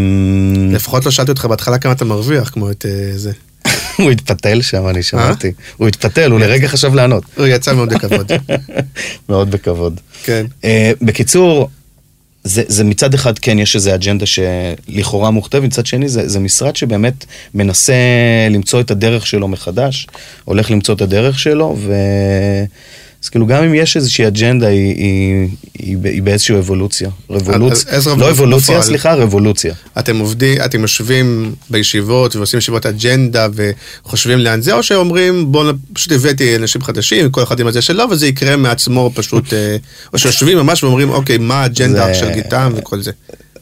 [0.72, 3.32] לפחות לא שאלתי אותך בהתחלה כמה אתה מרוויח, כמו את אה, זה.
[4.02, 5.48] הוא התפתל שם, אני שמעתי.
[5.48, 5.54] אה?
[5.78, 7.24] הוא התפתל, הוא לרגע חשב לענות.
[7.38, 8.32] הוא יצא מאוד בכבוד.
[9.30, 10.00] מאוד בכבוד.
[10.24, 10.46] כן.
[10.64, 11.70] אה, בקיצור,
[12.44, 16.76] זה, זה מצד אחד כן יש איזו אג'נדה שלכאורה מוכתבת, מצד שני זה, זה משרד
[16.76, 17.94] שבאמת מנסה
[18.50, 20.08] למצוא את הדרך שלו מחדש,
[20.46, 21.94] הולך למצוא את הדרך שלו, ו...
[23.24, 25.48] אז כאילו גם אם יש איזושהי אג'נדה, היא, היא,
[25.80, 27.10] היא, היא באיזושהי אבולוציה.
[27.30, 28.82] רבולוציה, אז- אז לא אבולוציה, בפועל.
[28.88, 29.74] סליחה, רבולוציה.
[30.00, 36.12] אתם עובדים, אתם יושבים בישיבות ועושים ישיבות אג'נדה וחושבים לאן זה, או שאומרים בואו, פשוט
[36.12, 39.78] הבאתי אנשים חדשים, כל אחד עם הזה שלו, וזה יקרה מעצמו פשוט, אה,
[40.14, 43.12] או שיושבים ממש ואומרים, אוקיי, מה האג'נדה זה- של גיטם וכל זה.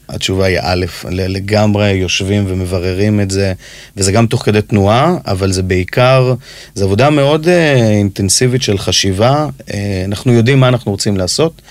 [0.10, 3.54] התשובה היא א', לגמרי יושבים ומבררים את זה,
[3.98, 6.34] וזה גם תוך כדי תנועה, אבל זה בעיקר,
[6.76, 9.48] זו עבודה מאוד אה, אינטנסיבית של חשיבה.
[9.74, 11.62] אה, אנחנו יודעים מה אנחנו רוצים לעשות,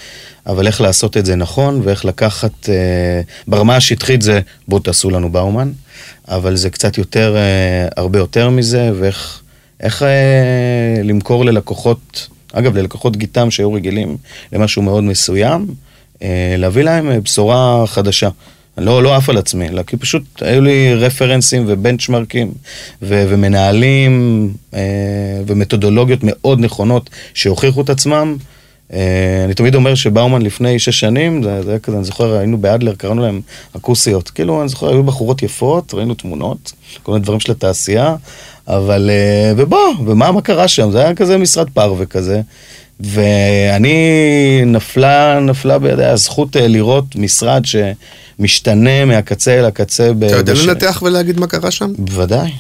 [0.46, 5.32] אבל איך לעשות את זה נכון, ואיך לקחת, אה, ברמה השטחית זה בואו תעשו לנו
[5.32, 5.72] באומן,
[6.28, 9.40] אבל זה קצת יותר, אה, הרבה יותר מזה, ואיך
[9.80, 14.16] איך, אה, למכור ללקוחות, אגב, ללקוחות גיטם שהיו רגילים
[14.52, 15.66] למשהו מאוד מסוים,
[16.58, 18.28] להביא להם אה, בשורה חדשה.
[18.78, 22.52] לא, לא עף על עצמי, אלא כי פשוט היו לי רפרנסים ובנצ'מרקים
[23.02, 24.80] ו- ומנהלים אה,
[25.46, 28.36] ומתודולוגיות מאוד נכונות שהוכיחו את עצמם.
[28.92, 32.58] אה, אני תמיד אומר שבאומן לפני שש שנים, זה, זה היה כזה, אני זוכר, היינו
[32.58, 33.40] באדלר, קראנו להם
[33.76, 34.30] אקוסיות.
[34.30, 38.16] כאילו, אני זוכר, היו בחורות יפות, ראינו תמונות, כל מיני דברים של התעשייה,
[38.68, 40.90] אבל, אה, ובוא, ומה מה קרה שם?
[40.90, 42.40] זה היה כזה משרד פרווה כזה.
[43.00, 43.98] ואני,
[44.66, 47.62] נפלה, נפלה בידי הזכות אה, לראות משרד
[48.38, 50.10] שמשתנה מהקצה אל הקצה.
[50.26, 51.92] אתה יודע לנתח ולהגיד מה קרה שם?
[51.98, 52.52] בוודאי,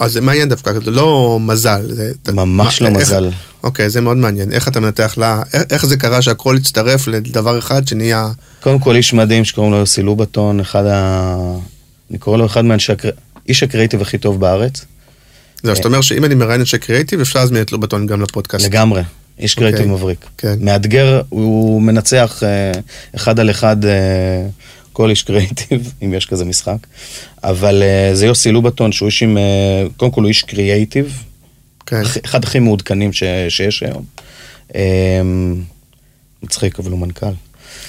[0.00, 1.80] אז זה מעניין דווקא, זה לא מזל.
[1.88, 3.30] זה, ממש מה- לא איך- מזל.
[3.64, 4.52] אוקיי, זה מאוד מעניין.
[4.52, 8.28] איך אתה מנתח לה, איך, איך זה קרה שהכל הצטרף לדבר אחד שנהיה...
[8.60, 11.36] קודם כל איש מדהים שקוראים לו יוסי לובטון, אחד ה...
[12.10, 12.92] אני קורא לו אחד מאנשי.
[13.48, 14.84] איש הקריאיטיב הכי טוב בארץ.
[15.62, 18.64] זהו, זאת אומרת שאם אני מראיין אנשי קריאיטיב, אפשר להזמין את לובטון גם לפודקאסט.
[18.64, 19.02] לגמרי.
[19.38, 19.94] איש קריאיטיב אוקיי.
[19.94, 20.26] מבריק.
[20.38, 20.54] כן.
[20.60, 22.72] מאתגר, הוא מנצח אה,
[23.16, 23.90] אחד על אחד אה,
[24.92, 26.76] כל איש קריאיטיב, אם יש כזה משחק.
[27.44, 29.38] אבל אה, זה יוסי לובטון, שהוא איש עם...
[29.38, 29.42] אה,
[29.96, 31.22] קודם כל הוא איש קריאיטיב,
[31.86, 31.96] כן.
[32.00, 34.04] הכי- אחד הכי מעודכנים ש, שיש היום.
[34.74, 35.20] אה,
[36.42, 37.26] מצחיק, אבל הוא מנכ"ל.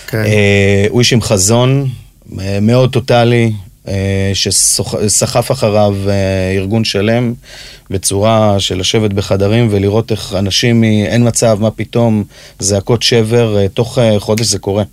[0.08, 0.18] כן.
[0.26, 1.90] אה, הוא איש עם חזון
[2.40, 3.52] אה, מאוד טוטאלי,
[4.34, 7.34] שסחף אחריו אה, ארגון שלם
[7.90, 12.24] בצורה של לשבת בחדרים ולראות איך אנשים מ"אין מצב, מה פתאום",
[12.60, 14.84] זעקות שבר, אה, תוך אה, חודש זה קורה.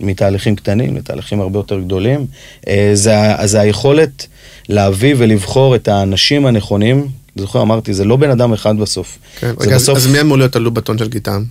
[0.00, 2.26] מתהליכים קטנים לתהליכים הרבה יותר גדולים.
[2.68, 4.26] אה, זה, זה היכולת
[4.68, 7.08] להביא ולבחור את האנשים הנכונים.
[7.36, 9.18] זוכר, אמרתי, זה לא בן אדם אחד בסוף.
[9.38, 9.54] כן.
[9.60, 9.96] רגע, בסוף...
[9.96, 11.44] אז מי אמור להיות הלובטון של גיטם?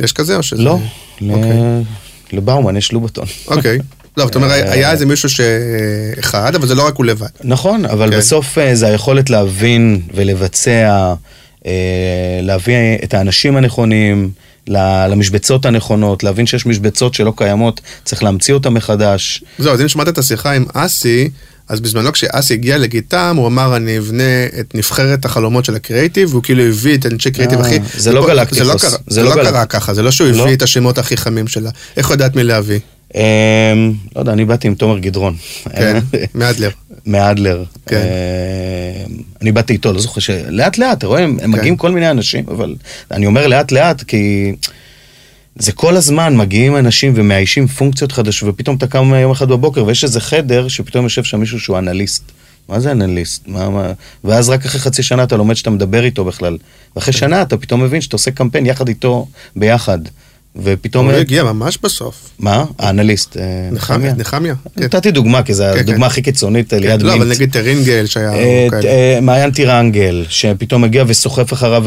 [0.00, 0.62] יש כזה או שזה...
[0.62, 0.78] לא,
[1.20, 1.58] ל- אוקיי.
[2.32, 3.26] לבאומן יש לובטון.
[3.46, 3.78] אוקיי.
[4.16, 7.26] לא, זאת אומרת, אה, היה איזה מישהו שאחד, אבל זה לא רק הוא לבד.
[7.44, 8.16] נכון, אבל כן.
[8.16, 11.14] בסוף אה, זה היכולת להבין ולבצע,
[11.66, 11.72] אה,
[12.42, 14.30] להביא את האנשים הנכונים
[14.68, 19.44] למשבצות הנכונות, להבין שיש משבצות שלא קיימות, צריך להמציא אותן מחדש.
[19.58, 21.30] זהו, אז אם שמעת את השיחה עם אסי,
[21.70, 24.22] אז בזמנו כשאסי הגיע לגיטם, הוא אמר, אני אבנה
[24.60, 27.78] את נבחרת החלומות של הקריאיטיב, והוא כאילו הביא את אנשי קריאיטיב אה, הכי...
[27.96, 29.64] זה לא גלקטיקוס, זה לא קרה- לא לא.
[29.68, 30.42] ככה, זה לא שהוא לא?
[30.42, 31.70] הביא את השמות הכי חמים שלה.
[31.96, 32.78] איך הוא ידעת מי להביא?
[33.14, 33.22] אה,
[34.16, 35.36] לא יודע, אני באתי עם תומר גדרון.
[35.76, 35.98] כן,
[36.34, 36.70] מאדלר.
[37.06, 37.64] מאדלר.
[37.86, 37.96] כן.
[37.96, 39.04] אה,
[39.42, 41.58] אני באתי איתו, לא זוכר שלאט לאט, אתה רואה, הם הם כן.
[41.58, 42.74] מגיעים כל מיני אנשים, אבל
[43.10, 44.52] אני אומר לאט לאט כי
[45.56, 50.04] זה כל הזמן מגיעים אנשים ומאיישים פונקציות חדשות, ופתאום אתה קם יום אחד בבוקר ויש
[50.04, 52.32] איזה חדר שפתאום יושב שם מישהו שהוא אנליסט.
[52.68, 53.48] מה זה אנליסט?
[53.48, 53.92] מה, מה...
[54.24, 56.58] ואז רק אחרי חצי שנה אתה לומד שאתה מדבר איתו בכלל.
[56.96, 59.98] ואחרי שנה אתה פתאום מבין שאתה עושה קמפיין יחד איתו ביחד.
[60.56, 61.10] ופתאום...
[61.10, 62.30] הוא הגיע ממש בסוף.
[62.38, 62.64] מה?
[62.78, 63.36] האנליסט.
[63.36, 64.14] אה, נחמיה.
[64.14, 64.54] נחמיה.
[64.76, 64.84] כן.
[64.84, 66.12] נתתי דוגמה, כי זו כן, הדוגמה כן.
[66.12, 67.02] הכי קיצונית ליד כן, מינט.
[67.02, 68.32] לא, אבל נגיד טרינגל שהיה...
[68.32, 68.68] אה.
[68.84, 71.84] אה, מעיין טירנגל, שפתאום מגיע וסוחף אחריו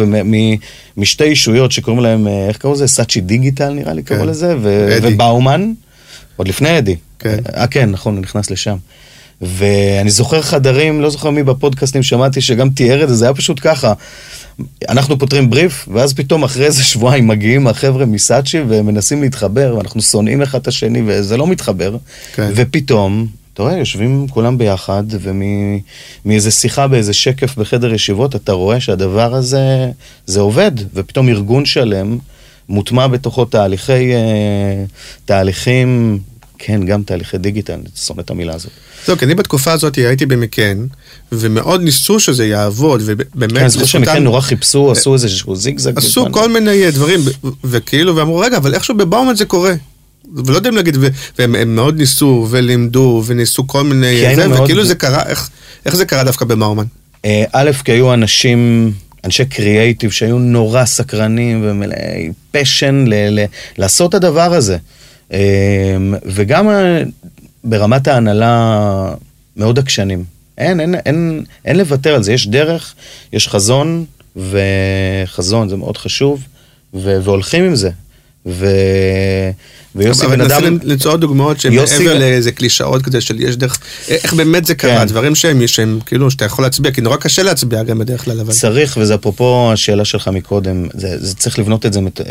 [0.97, 2.87] משתי אישויות שקוראים להם, איך קראו לזה?
[2.87, 4.25] סאצ'י דיגיטל נראה לי קראו.
[4.25, 4.55] לזה.
[4.61, 5.73] ובאומן,
[6.35, 6.95] עוד לפני אדי.
[7.19, 7.37] כן.
[7.55, 8.75] אה, כן, נכון, הוא נכנס לשם.
[9.41, 13.59] ואני זוכר חדרים, לא זוכר מי בפודקאסטים שמעתי שגם תיאר את זה, זה היה פשוט
[13.61, 13.93] ככה.
[14.89, 20.41] אנחנו פותרים בריף, ואז פתאום אחרי איזה שבועיים מגיעים החבר'ה מסאצ'י ומנסים להתחבר, ואנחנו שונאים
[20.41, 21.97] אחד את השני, וזה לא מתחבר.
[22.35, 22.51] כן.
[22.55, 29.35] ופתאום, אתה רואה, יושבים כולם ביחד, ומאיזה שיחה באיזה שקף בחדר ישיבות, אתה רואה שהדבר
[29.35, 29.91] הזה,
[30.25, 32.17] זה עובד, ופתאום ארגון שלם
[32.69, 34.83] מוטמע בתוכו תהליכי, אה,
[35.25, 36.19] תהליכים,
[36.65, 38.69] כן, גם תהליכי דיגיטל, אני שונא את המילה הזאת.
[39.05, 40.85] זהו, כי אני בתקופה הזאת הייתי במקן,
[41.31, 43.51] ומאוד ניסו שזה יעבוד, ובאמת...
[43.51, 45.97] כן, אני זוכר שהם לזכותם- כן נורא חיפשו, עשו איזשהו זיגזג.
[45.97, 46.25] עשו.
[46.31, 47.19] כל מיני דברים,
[47.63, 49.73] וכאילו, ואמרו, רגע, אבל איכשהו בבאומן זה קורה.
[50.45, 50.97] ולא יודעים להגיד,
[51.39, 54.35] והם הם מאוד ניסו, ולימדו, וניסו כל מיני...
[54.35, 55.49] זה, מאוד- וכאילו זה קרה, איך,
[55.85, 56.85] איך זה קרה דווקא במאומן?
[57.25, 58.91] אה, א', כי היו אנשים,
[59.25, 63.45] אנשי קריאייטיב שהיו נורא סקרנים ומלאי פשן ל- ל-
[63.77, 64.77] לעשות את הדבר הזה.
[65.33, 65.39] אה,
[66.25, 67.03] וגם אה,
[67.63, 69.13] ברמת ההנהלה
[69.57, 70.23] מאוד עקשנים.
[70.57, 72.93] אין, אין, אין, אין לוותר על זה, יש דרך,
[73.33, 76.43] יש חזון, וחזון זה מאוד חשוב,
[76.93, 77.89] ו- והולכים עם זה.
[78.45, 78.67] ו...
[79.95, 80.77] ויוסי אבל בן אדם...
[80.83, 84.75] למצוא עוד דוגמאות שהן יוסי מעבר לאיזה קלישאות כזה של יש דרך, איך באמת זה
[84.75, 85.05] קרה, כן.
[85.05, 88.53] דברים שהם, שהם כאילו, שאתה יכול להצביע, כי נורא קשה להצביע גם בדרך כלל, אבל...
[88.53, 92.25] צריך, וזה אפרופו השאלה שלך מקודם, זה, זה צריך לבנות את זה מת, אה,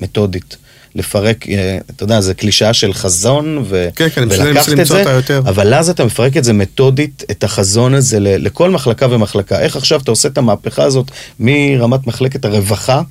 [0.00, 0.56] מתודית.
[0.94, 5.38] לפרק, אה, אתה יודע, זה קלישאה של חזון, ו, כן, כן, ולקחת את זה, יותר.
[5.38, 9.60] אבל אז אתה מפרק את זה מתודית, את החזון הזה ל, לכל מחלקה ומחלקה.
[9.60, 13.02] איך עכשיו אתה עושה את המהפכה הזאת מרמת מחלקת הרווחה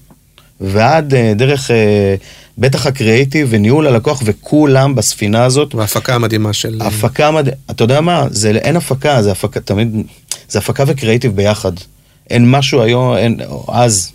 [0.61, 2.15] ועד אה, דרך אה,
[2.57, 6.81] בטח הקריאיטיב וניהול הלקוח, וכולם בספינה הזאת וההפקה המדהימה של...
[6.81, 7.49] הפקה מד...
[7.71, 8.27] אתה יודע מה?
[8.31, 9.95] זה אין הפקה, זה הפקה, תמיד...
[10.49, 11.71] זה הפקה וקריאיטיב ביחד.
[12.29, 14.11] אין משהו היום, אין, אז,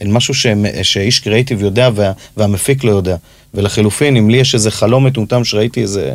[0.00, 0.46] אין משהו ש...
[0.82, 2.12] שאיש קריאיטיב יודע וה...
[2.36, 3.16] והמפיק לא יודע.
[3.54, 6.14] ולחילופין, אם לי יש איזה חלום מטומטם שראיתי איזה,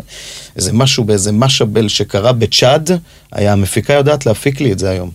[0.56, 2.92] איזה משהו באיזה משאבל שקרה בצ'אד,
[3.32, 5.12] היה המפיקה יודעת להפיק לי את זה היום.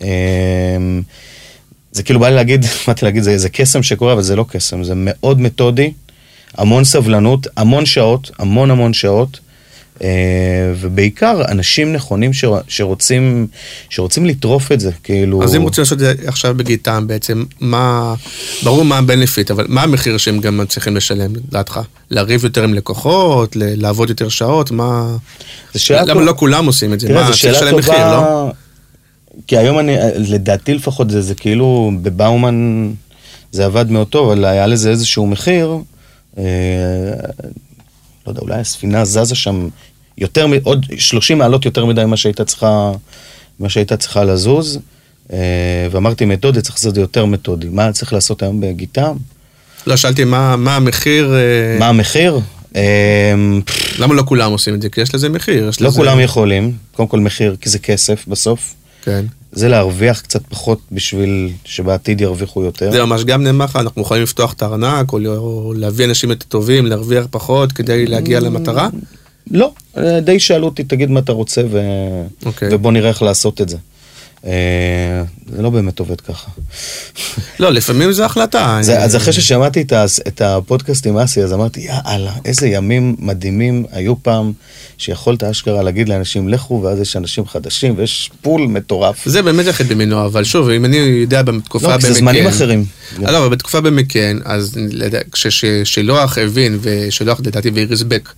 [0.00, 1.02] אמ,
[1.92, 4.84] זה כאילו בא לי להגיד, באתי להגיד, זה, זה קסם שקורה, אבל זה לא קסם,
[4.84, 5.92] זה מאוד מתודי,
[6.54, 9.40] המון סבלנות, המון שעות, המון המון שעות,
[10.80, 13.46] ובעיקר אנשים נכונים ש, שרוצים,
[13.88, 15.42] שרוצים לטרוף את זה, כאילו...
[15.44, 18.14] אז אם רוצים לעשות את זה עכשיו בגיטם בעצם, מה,
[18.64, 21.80] ברור מה הבנפיט, אבל מה המחיר שהם גם צריכים לשלם, לדעתך?
[22.10, 25.16] לריב יותר עם לקוחות, ל- לעבוד יותר שעות, מה...
[25.74, 27.06] זו שאלה למה כל- לא כולם עושים את זה?
[27.08, 28.50] תראה, מה, זו צריך שאלה לשלם טובה, מחיר, לא?
[29.46, 32.88] כי היום אני, לדעתי לפחות זה, זה כאילו, בבאומן
[33.52, 35.76] זה עבד מאוד טוב, אבל היה לזה איזשהו מחיר.
[38.26, 39.68] לא יודע, אולי הספינה זזה שם
[40.18, 42.92] יותר, עוד 30 מעלות יותר מדי ממה שהייתה צריכה,
[43.60, 44.78] ממה שהייתה צריכה לזוז.
[45.32, 45.38] אה,
[45.90, 47.66] ואמרתי מתודי, צריך לעשות את זה יותר מתודי.
[47.70, 49.16] מה צריך לעשות היום בגיטם?
[49.86, 52.40] לא, שאלתי מה מה המחיר, אה, מה המחיר?
[52.76, 52.82] אה,
[53.98, 54.88] למה לא כולם עושים את זה?
[54.88, 55.62] כי יש לזה מחיר.
[55.80, 58.74] לא לזה- כולם יכולים, קודם כל מחיר, כי זה כסף בסוף.
[59.02, 59.24] כן.
[59.56, 62.90] זה להרוויח קצת פחות בשביל שבעתיד ירוויחו יותר.
[62.90, 66.86] זה ממש גם נאמר לך, אנחנו יכולים לפתוח את הארנק, או להביא אנשים יותר טובים,
[66.86, 68.88] להרוויח פחות כדי להגיע למטרה?
[69.50, 71.80] לא, אה, די שאלו אותי, תגיד מה אתה רוצה ו...
[72.46, 72.68] אוקיי.
[72.72, 73.76] ובוא נראה איך לעשות את זה.
[74.44, 75.22] אה,
[75.52, 76.50] זה לא באמת עובד ככה.
[77.60, 78.78] לא, לפעמים זו החלטה.
[78.80, 79.92] זה, אז אחרי ששמעתי את,
[80.28, 84.52] את הפודקאסט עם אסי, אז אמרתי, יאללה, איזה ימים מדהימים היו פעם,
[84.98, 89.28] שיכולת אשכרה להגיד לאנשים, לכו, ואז יש אנשים חדשים, ויש פול מטורף.
[89.28, 92.84] זה באמת יחיד במינו, אבל שוב, אם אני יודע בתקופה לא, כי זה זמנים אחרים.
[93.18, 94.78] לא, אבל בתקופה במקן, אז
[95.32, 98.32] כששילוח הבין, ושילוח לדעתי ואיריס בק,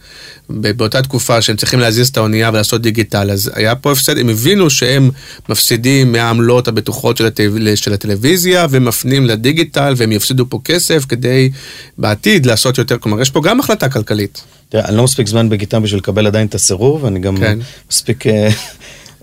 [0.51, 4.71] באותה תקופה שהם צריכים להזיז את האונייה ולעשות דיגיטל, אז היה פה הפסד, הם הבינו
[4.71, 5.11] שהם
[5.49, 7.75] מפסידים מהעמלות הבטוחות של, הטל...
[7.75, 11.51] של הטלוויזיה, ומפנים לדיגיטל, והם יפסידו פה כסף כדי
[11.99, 14.43] בעתיד לעשות יותר, כלומר, יש פה גם החלטה כלכלית.
[14.69, 17.59] תראה, אני לא מספיק זמן בגיטם בשביל לקבל עדיין את הסירוב, אני גם כן.
[17.91, 18.49] מספיק אה,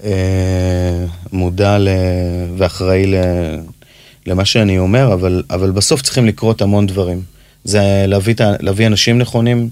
[0.03, 1.89] אה, מודע ל...
[2.57, 3.15] ואחראי ל...
[4.25, 7.21] למה שאני אומר, אבל, אבל בסוף צריכים לקרות המון דברים.
[7.63, 9.69] זה להביא, להביא אנשים נכונים,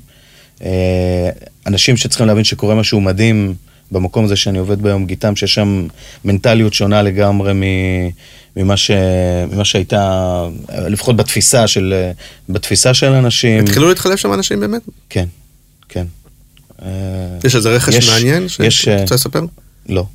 [0.64, 1.30] אה,
[1.68, 3.56] אנשים שצריכים להבין שקורה משהו מדהים
[3.92, 5.88] במקום הזה שאני עובד ביום גיטם, שיש שם
[6.26, 7.52] מנטליות שונה לגמרי.
[8.58, 8.92] ממה, ש...
[9.52, 11.94] ממה שהייתה, לפחות בתפיסה של,
[12.50, 13.64] בתפיסה של אנשים.
[13.64, 14.82] התחילו להתחלף שם אנשים באמת?
[15.10, 15.26] כן,
[15.90, 16.06] כן.
[16.82, 16.88] אה,
[17.44, 19.46] יש איזה רכש יש- מעניין שאתה אה, רוצה לספר?
[19.90, 20.06] לא.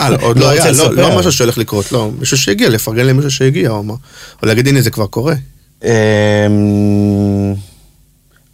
[0.00, 0.92] אה, לא, עוד לא לא היה, לא-.
[0.94, 3.94] לא משהו שהולך לקרות, לא, מישהו שהגיע, לפרגן למישהו שהגיע, או מה.
[4.42, 5.34] או להגיד, הנה, זה כבר קורה.
[5.84, 7.54] אמ,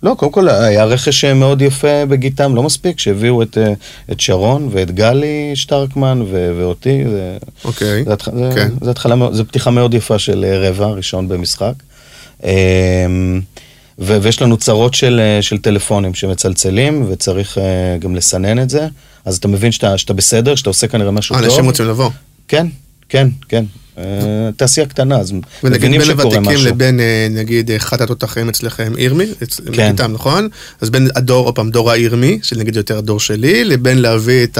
[0.02, 3.72] לא, קודם כל היה רכש מאוד יפה בגיטם, לא מספיק, שהביאו את, אה,
[4.12, 7.04] את שרון ואת גלי שטרקמן ו- ואותי.
[7.10, 8.68] זה, אוקיי, זה, התח- זה, כן.
[8.82, 11.72] זה, התחלה, זה פתיחה מאוד יפה של אה, רבע ראשון במשחק.
[12.44, 12.48] אמ,
[13.98, 17.62] ו- ויש לנו צרות של, אה, של טלפונים שמצלצלים, וצריך אה,
[17.98, 18.88] גם לסנן את זה.
[19.28, 21.48] אז אתה מבין שאתה, שאתה בסדר, שאתה עושה כנראה משהו אה, טוב.
[21.50, 22.10] אנשים רוצים לבוא.
[22.48, 22.66] כן,
[23.08, 23.64] כן, כן.
[23.98, 24.04] אה,
[24.56, 25.32] תעשייה קטנה, אז
[25.64, 26.66] ונגיד מבינים בין שקורה משהו.
[26.66, 29.72] לבין אה, נגיד אחד התותחים אצלכם ירמי, אצ- כן.
[29.72, 30.48] בכיתם נכון?
[30.80, 34.58] אז בין הדור, עוד פעם, דור הירמי, שנגיד יותר הדור שלי, לבין להביא את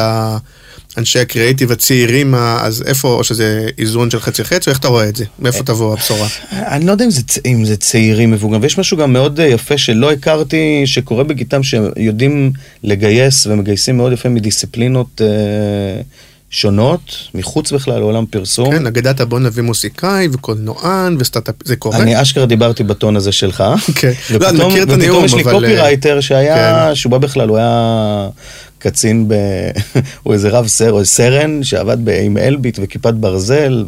[0.97, 5.09] האנשי הקריאיטיב הצעירים, אז איפה, או שזה איזון של חצי חצי, או איך אתה רואה
[5.09, 5.25] את זה?
[5.39, 6.29] מאיפה תבוא הבשורה?
[6.53, 9.79] אני לא יודע אם זה, אם זה צעירים מבוגרים, ויש משהו גם מאוד אה, יפה
[9.79, 12.53] שלא הכרתי, שקורה בגיתם, שיודעים
[12.85, 16.03] לגייס ומגייסים מאוד יפה מדיסציפלינות אה,
[16.51, 17.01] שונות,
[17.35, 18.71] מחוץ בכלל לעולם פרסום.
[18.71, 21.97] כן, אגדת בוא נביא מוזיקאי וקולנוען וסטארט-אפ, זה קורה?
[21.97, 23.65] אני אשכרה דיברתי בטון הזה שלך.
[23.95, 24.13] כן.
[24.41, 26.95] לא, אני מכיר את הנאום, ופתאום יש לי אבל, קופירייטר שהיה, כן.
[26.95, 28.29] שהוא בא בכלל, הוא היה
[28.79, 29.35] קצין ב...
[30.23, 33.85] הוא איזה רב סר, או סרן, שעבד עם אלביט וכיפת ברזל,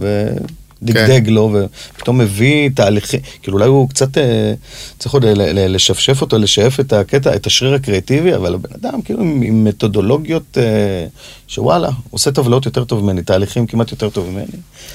[0.83, 1.33] ודגדג כן.
[1.33, 1.53] לו,
[1.95, 4.53] ופתאום מביא תהליכים, כאילו אולי הוא קצת אה,
[4.99, 9.03] צריך עוד ל- ל- לשפשף אותו, לשאף את הקטע, את השריר הקריאטיבי, אבל הבן אדם
[9.03, 11.07] כאילו עם, עם מתודולוגיות אה,
[11.49, 14.45] שוואלה, עושה טבלאות יותר טוב ממני, תהליכים כמעט יותר טוב ממני.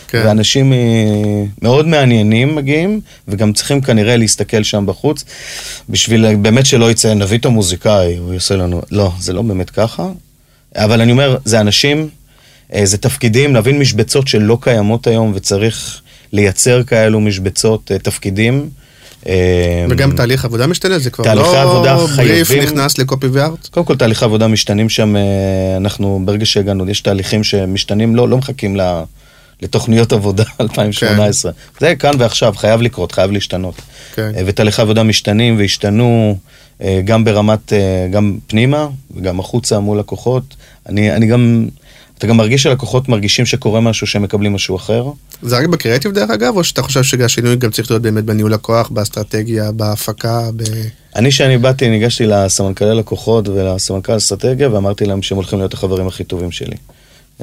[0.07, 0.23] כן.
[0.25, 0.77] ואנשים אה,
[1.61, 5.23] מאוד מעניינים מגיעים, וגם צריכים כנראה להסתכל שם בחוץ,
[5.89, 10.07] בשביל באמת שלא יצא, נביא את המוזיקאי, הוא יעשה לנו, לא, זה לא באמת ככה.
[10.75, 12.05] אבל אני אומר, זה אנשים, אה,
[12.83, 16.01] זה תפקידים, להבין משבצות שלא קיימות היום, וצריך
[16.31, 18.69] לייצר כאלו משבצות, אה, תפקידים.
[19.27, 21.43] אה, וגם תהליך עבודה משתנה, זה כבר לא
[21.97, 22.09] בריף
[22.47, 23.67] חייבים- נכנס לקופי וארט?
[23.67, 25.21] קודם כל תהליכי עבודה משתנים שם, אה,
[25.77, 29.01] אנחנו ברגע שהגענו, יש תהליכים שמשתנים, לא, לא מחכים ל,
[29.61, 31.51] לתוכניות עבודה 2018.
[31.79, 33.75] זה כאן ועכשיו, חייב לקרות, חייב להשתנות.
[34.15, 34.31] כן.
[34.37, 36.37] אה, ותהליכי עבודה משתנים והשתנו
[36.81, 40.43] אה, גם ברמת, אה, גם פנימה וגם החוצה מול לקוחות.
[40.89, 41.67] אני, אני גם,
[42.17, 45.05] אתה גם מרגיש שלקוחות מרגישים שקורה משהו שהם מקבלים משהו אחר.
[45.41, 48.89] זה רק בקריאיטיב דרך אגב, או שאתה חושב שהשינוי גם צריך להיות באמת בניהול הכוח,
[48.89, 50.63] באסטרטגיה, בהפקה, ב...
[51.15, 56.23] אני, כשאני באתי, ניגשתי לסמנכ"לי לקוחות ולסמנכ"ל אסטרטגיה ואמרתי להם שהם הולכים להיות החברים הכי
[56.23, 56.75] טובים שלי.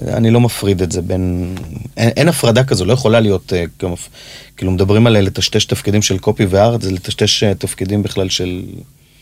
[0.06, 1.54] אני לא מפריד את זה בין...
[1.96, 3.52] אין, אין הפרדה כזו, לא יכולה להיות...
[3.52, 3.96] אה, כמו,
[4.56, 8.62] כאילו, מדברים על לטשטש תפקידים של קופי וארט, זה לטשטש אה, תפקידים בכלל של...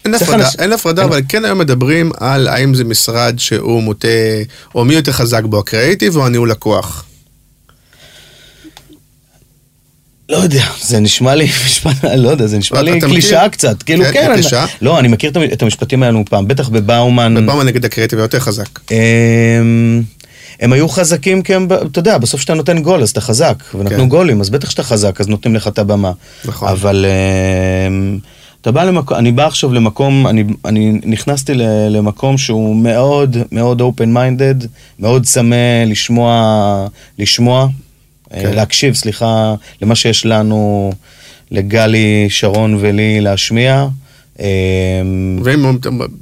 [0.04, 3.82] אין הפרדה, אנש- אין הפרדה, אין- אבל כן היום מדברים על האם זה משרד שהוא
[3.82, 4.08] מוטה,
[4.74, 7.04] או מי יותר חזק בו, הקריאיטיב או הניהול לקוח.
[10.28, 13.00] לא יודע, זה נשמע לי, משפט, לא יודע, זה נשמע לי?
[13.00, 13.82] קלישאה קצת.
[13.82, 14.42] כאילו, כן, כן, אני-?
[14.82, 17.34] לא, אני מכיר את המ- את המשפטים האלו פעם, בטח בבאומן.
[17.38, 18.68] ובאומן נגד הקריאיטיב יותר חזק.
[18.90, 20.02] הם,
[20.60, 23.98] הם היו חזקים כי הם, אתה יודע, בסוף כשאתה נותן גול אז אתה חזק, ונתנו
[23.98, 24.08] כן.
[24.08, 26.12] גולים, אז בטח שאתה חזק, אז נותנים לך את הבמה.
[26.44, 26.68] נכון.
[26.68, 27.06] אבל
[27.86, 28.18] הם,
[28.60, 33.80] אתה בא למקום, אני בא עכשיו למקום, אני, אני נכנסתי ל- למקום שהוא מאוד מאוד
[33.82, 34.66] open minded,
[34.98, 36.86] מאוד צמא לשמוע,
[37.18, 37.66] לשמוע,
[38.30, 38.46] כן.
[38.46, 40.92] אה, להקשיב, סליחה, למה שיש לנו,
[41.50, 43.86] לגלי, שרון ולי להשמיע.
[44.40, 44.46] אמ,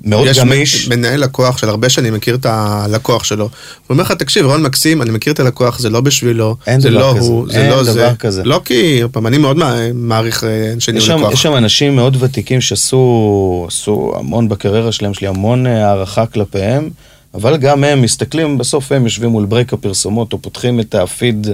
[0.04, 0.88] מאוד יש גמיש.
[0.88, 3.50] מנהל לקוח של הרבה שנים, מכיר את הלקוח שלו, הוא
[3.90, 6.98] אומר לך, תקשיב, רון מקסים, אני מכיר את הלקוח, זה לא בשבילו, אין זה דבר
[7.12, 8.08] לא כזה, הוא, זה אין לא דבר זה.
[8.18, 8.42] כזה.
[8.44, 11.32] לא כי, פעם, אני מאוד מע- מעריך אה, אנשי ניהול לקוח.
[11.32, 16.26] יש שם אנשים מאוד ותיקים שעשו עשו המון בקריירה שלהם, יש לי המון אה, הערכה
[16.26, 16.90] כלפיהם,
[17.34, 21.46] אבל גם הם מסתכלים, בסוף הם יושבים מול break הפרסומות, או פותחים את הפיד,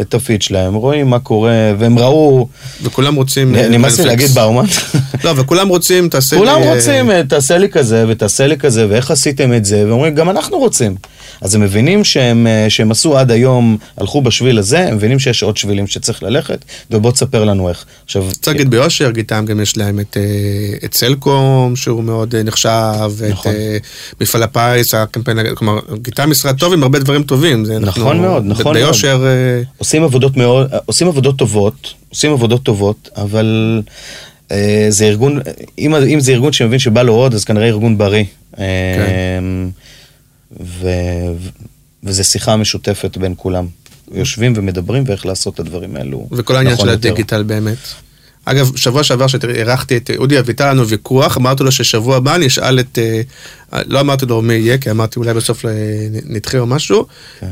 [0.00, 2.48] את הפיד שלהם, רואים מה קורה, והם ראו,
[2.82, 3.54] וכולם רוצים...
[3.54, 4.06] אה, נמאס לי.
[4.06, 4.64] להגיד באומן,
[5.24, 6.42] לא, וכולם רוצים, תעשה לי...
[6.42, 10.14] כולם אה, רוצים, אה, תעשה לי כזה ותעשה לי כזה, ואיך עשיתם את זה, ואומרים,
[10.14, 10.94] גם אנחנו רוצים.
[11.40, 15.42] אז הם מבינים שהם, אה, שהם עשו עד היום, הלכו בשביל הזה, הם מבינים שיש
[15.42, 16.58] עוד שבילים שצריך ללכת,
[16.90, 17.84] ובוא תספר לנו איך.
[18.04, 20.22] עכשיו, צריך להגיד ביושר, גיטם גם יש להם את, אה,
[20.84, 23.52] את סלקום, שהוא מאוד אה, נחשב, נכון.
[23.52, 23.76] אה,
[24.20, 27.64] מפעל הפיס, הקמפיין, כלומר, גיטם משרד טוב עם הרבה דברים טובים.
[27.64, 28.76] זה אנחנו- נכון מאוד, נכון מאוד.
[28.76, 31.74] ביושר, אה, עושים עבודות מאוד, עושים עבודות טובות,
[32.08, 33.82] עושים עבודות טובות, אבל
[34.50, 35.40] אה, זה ארגון,
[35.78, 38.24] אם, אם זה ארגון שמבין שבא לו עוד, אז כנראה ארגון בריא.
[38.58, 38.64] אה,
[40.60, 40.88] ו,
[42.04, 43.66] וזה שיחה משותפת בין כולם.
[44.12, 46.28] יושבים ומדברים ואיך לעשות את הדברים האלו.
[46.32, 47.08] וכל העניין נכון של יותר.
[47.08, 47.78] הדיגיטל באמת.
[48.44, 52.46] אגב, שבוע שעבר שאירחתי את אודי אביטל, היה לנו ויכוח, אמרתי לו ששבוע הבא אני
[52.46, 55.64] אשאל את, אה, לא אמרתי לו מי יהיה, כי אמרתי אולי בסוף
[56.24, 57.06] נדחה או משהו.
[57.42, 57.48] אה,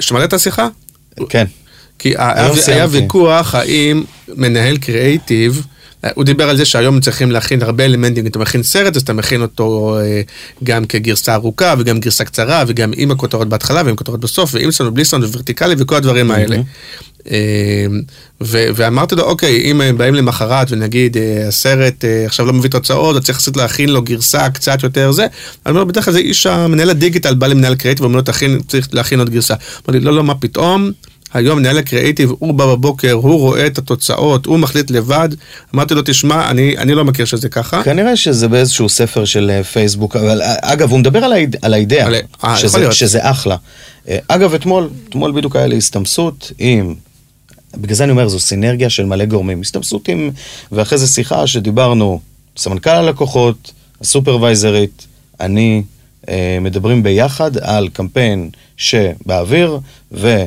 [0.00, 0.68] שמעת את השיחה?
[1.28, 1.44] כן.
[1.98, 2.86] כי היה.
[2.90, 5.66] ויכוח האם מנהל קריאייטיב,
[6.14, 9.42] הוא דיבר על זה שהיום צריכים להכין הרבה אלמנטים, אתה מכין סרט, אז אתה מכין
[9.42, 10.22] אותו אה,
[10.64, 14.92] גם כגרסה ארוכה וגם גרסה קצרה וגם עם הכותרות בהתחלה ועם כותרות בסוף ועם סאונד
[14.92, 16.56] ובלי סאונד וורטיקלי וכל הדברים האלה.
[17.30, 17.86] אה,
[18.40, 22.70] ו- ואמרתי לו, אוקיי, אם הם באים למחרת ונגיד אה, הסרט אה, עכשיו לא מביא
[22.70, 25.26] תוצאות, אז צריך קצת להכין לו גרסה קצת יותר זה,
[25.66, 28.88] אני אומר, בדרך כלל זה איש המנהל הדיגיטל בא למנהל קריאייטיב ואומר לו, תכין, צריך
[28.92, 29.54] להכין עוד גרסה.
[29.54, 30.90] אמר לי, לא, לא, מה פתאום?
[31.34, 35.28] היום מנהל הקריאיטיב, הוא בא בבוקר, הוא רואה את התוצאות, הוא מחליט לבד.
[35.74, 37.82] אמרתי לו, תשמע, אני, אני לא מכיר שזה ככה.
[37.82, 41.74] כנראה שזה באיזשהו ספר של אה, פייסבוק, אבל אה, אגב, הוא מדבר על, האיד, על
[41.74, 42.14] האידאה, על-
[42.44, 42.92] אה, שזה.
[42.92, 43.56] שזה אחלה.
[44.28, 46.94] אגב, אתמול, אתמול בדיוק היה לי הסתמסות עם,
[47.76, 49.60] בגלל זה אני אומר, זו סינרגיה של מלא גורמים.
[49.60, 50.30] הסתמסות עם,
[50.72, 52.20] ואחרי זה שיחה שדיברנו,
[52.56, 55.06] סמנכ"ל הלקוחות, הסופרוויזרית,
[55.40, 55.82] אני,
[56.28, 59.78] אה, מדברים ביחד על קמפיין שבאוויר,
[60.12, 60.44] ו...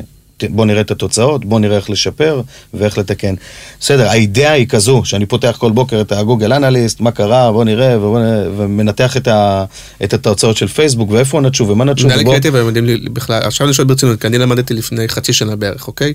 [0.50, 2.40] בוא נראה את התוצאות, בוא נראה איך לשפר
[2.74, 3.34] ואיך לתקן.
[3.80, 7.98] בסדר, האידאה היא כזו, שאני פותח כל בוקר את הגוגל אנליסט, מה קרה, בוא נראה,
[7.98, 9.64] ובוא נראה ומנתח את, ה,
[10.04, 12.06] את התוצאות של פייסבוק, ואיפה נטשו ומה נטשו.
[12.06, 15.08] מנהלי ובוא- קריאיטיב הם יודעים לי בכלל, עכשיו אני שואל ברצינות, כי אני למדתי לפני
[15.08, 16.14] חצי שנה בערך, אוקיי?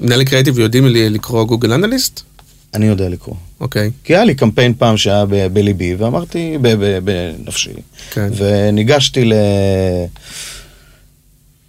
[0.00, 2.20] מנהלי קריאיטיב יודעים לי לקרוא גוגל אנליסט?
[2.74, 3.34] אני יודע לקרוא.
[3.60, 3.90] אוקיי.
[4.04, 6.98] כי היה לי קמפיין פעם שהיה ב- בליבי, ואמרתי, ב- ב-
[7.44, 7.70] בנפשי,
[8.10, 8.28] כן.
[8.36, 9.32] וניגשתי ל...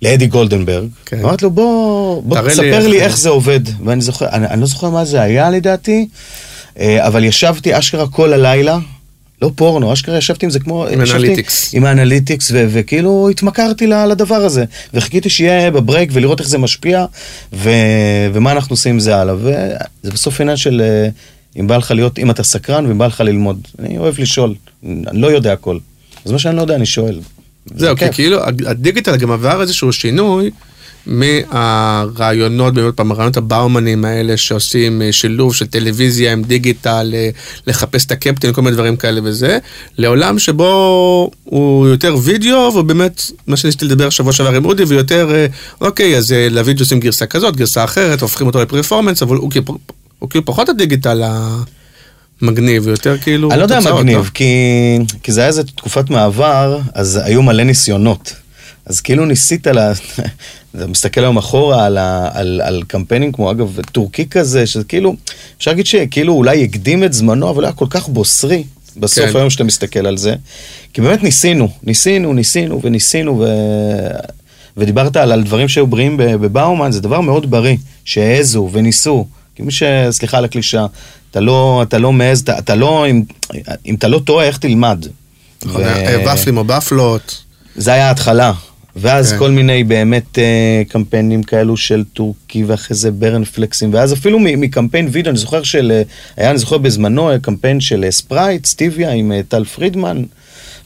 [0.02, 1.20] לאדי גולדנברג, כן.
[1.20, 4.62] אמרתי לו בוא, בוא לי תספר איך- לי איך זה עובד, ואני זוכר, אני, אני
[4.62, 6.08] לא זוכר מה זה היה לדעתי,
[6.80, 8.78] אה, אבל ישבתי אשכרה כל הלילה,
[9.42, 10.86] לא פורנו, אשכרה ישבתי עם זה כמו...
[10.88, 11.74] עם analytics.
[11.74, 16.58] עם ה analytics, ו- וכאילו התמכרתי לדבר הזה, וחיכיתי שיהיה ב break ולראות איך זה
[16.58, 17.06] משפיע,
[17.54, 17.70] ו-
[18.34, 19.78] ומה אנחנו עושים עם זה הלאה, וזה
[20.14, 21.10] בסוף עניין של אה,
[21.60, 23.62] אם בא לך להיות, אם אתה סקרן ואם בא לך ללמוד.
[23.80, 25.78] אני אוהב לשאול, אני לא יודע הכל.
[26.26, 27.20] אז מה שאני לא יודע אני שואל.
[27.66, 30.52] זהו, זה כי כאילו הדיגיטל גם עבר איזשהו שינוי
[31.06, 37.30] מהרעיונות, באמת פעם, הרעיונות הבאומנים האלה שעושים אה, שילוב של טלוויזיה עם דיגיטל, אה,
[37.68, 39.58] לחפש את הקפטן, כל מיני דברים כאלה וזה,
[39.98, 45.46] לעולם שבו הוא יותר וידאו, ובאמת, מה שניסיתי לדבר שבוע שעבר עם אודי, ויותר, אה,
[45.82, 49.78] אוקיי, אז אה, לוידאו עושים גרסה כזאת, גרסה אחרת, הופכים אותו לפרפורמנס, אבל הוא כאילו-
[50.20, 51.24] הוא כאילו פחות הדיגיטל
[52.42, 53.52] המגניב, יותר כאילו...
[53.52, 54.46] אני לא יודע מגניב, כי,
[55.24, 58.36] כי זה היה איזה תקופת מעבר, אז היו מלא ניסיונות.
[58.86, 59.92] אז כאילו ניסית, לה,
[60.76, 65.16] אתה מסתכל היום אחורה על, ה, על, על קמפיינים כמו אגב טורקי כזה, שזה כאילו,
[65.58, 68.64] אפשר להגיד שכאילו אולי הקדים את זמנו, אבל היה כל כך בוסרי.
[68.98, 69.38] בסוף כן.
[69.38, 70.36] היום שאתה מסתכל על זה,
[70.94, 73.46] כי באמת ניסינו, ניסינו, ניסינו וניסינו, ו...
[74.78, 79.28] ודיברת על, על דברים שהיו בריאים בבאומן, זה דבר מאוד בריא, שהעזו וניסו.
[79.60, 79.84] כי מי ש...
[80.10, 80.86] סליחה על הקלישה,
[81.32, 83.24] אתה לא, אתה לא מעז, אתה, אתה לא, אם,
[83.86, 85.06] אם אתה לא טועה, איך תלמד?
[85.66, 85.82] נכון,
[86.26, 87.44] ופלים או בפלות.
[87.76, 88.54] זה היה ההתחלה.
[88.96, 89.38] ואז כן.
[89.38, 95.10] כל מיני באמת אה, קמפיינים כאלו של טורקי, ואחרי זה ברן פלקסים, ואז אפילו מקמפיין
[95.12, 96.02] וידאו, אני זוכר של, אה,
[96.38, 100.24] היה, אני זוכר בזמנו, אה, קמפיין של אה, ספרייט, סטיביה עם טל פרידמן,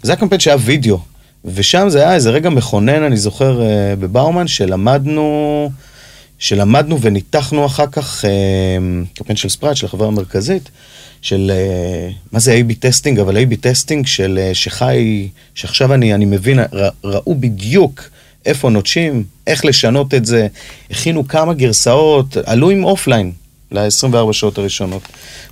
[0.04, 1.00] זה היה קמפיין שהיה וידאו,
[1.46, 5.72] ושם זה היה איזה רגע מכונן, אני זוכר, אה, בבאומן, שלמדנו,
[6.44, 8.30] שלמדנו וניתחנו אחר כך, אה,
[9.16, 10.70] קמפיין של ספרייט, של החברה המרכזית,
[11.22, 16.26] של, אה, מה זה A-B testing, אבל A-B testing של אה, שחי, שעכשיו אני, אני
[16.26, 18.02] מבין, ר, ראו בדיוק
[18.46, 20.48] איפה נוטשים, איך לשנות את זה,
[20.92, 23.32] הכינו כמה גרסאות, עלו עם offline
[23.72, 25.02] ל-24 שעות הראשונות.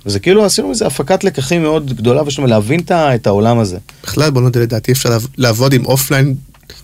[0.06, 3.78] וזה כאילו, עשינו איזה הפקת לקחים מאוד גדולה, ושלום, להבין את העולם הזה.
[4.02, 6.34] בכלל, בוא נודה לדעתי, אפשר לעב- לעבוד עם offline,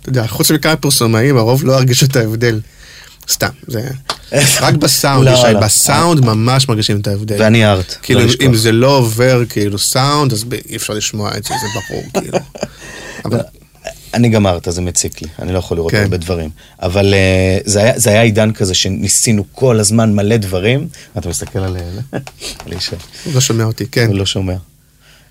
[0.01, 2.61] אתה יודע, חוץ מכמה פרסומאים, הרוב לא ירגישו את ההבדל.
[3.29, 3.89] סתם, זה...
[4.61, 5.61] רק בסאונד, לא, ישי, לא.
[5.61, 7.37] בסאונד ממש מרגישים את ההבדל.
[7.43, 7.95] ואני ארט.
[8.03, 8.33] כאילו, לא.
[8.47, 12.39] אם זה לא עובר כאילו סאונד, אז אי אפשר לשמוע את זה, זה ברור, כאילו.
[13.25, 13.41] אבל
[14.15, 16.03] אני גם ארט, אז זה מציק לי, אני לא יכול לראות כן.
[16.03, 16.51] הרבה דברים.
[16.83, 20.89] אבל אה, זה היה- זה היה עידן כזה שניסינו כל הזמן מלא דברים.
[21.19, 21.77] אתה מסתכל על
[22.67, 22.97] על ישי.
[23.25, 24.07] הוא לא שומע אותי, כן.
[24.07, 24.55] הוא לא שומע.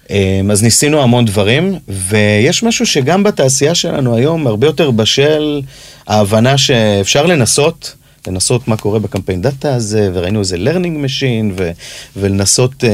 [0.10, 5.62] אמ, אז ניסינו המון דברים, ויש משהו שגם בתעשייה שלנו היום הרבה יותר בשל
[6.08, 7.94] ההבנה שאפשר לנסות,
[8.28, 10.58] לנסות מה קורה בקמפיין דאטה הזה, וראינו איזה
[11.06, 11.72] machine, ו-
[12.16, 12.90] ולנסות אה,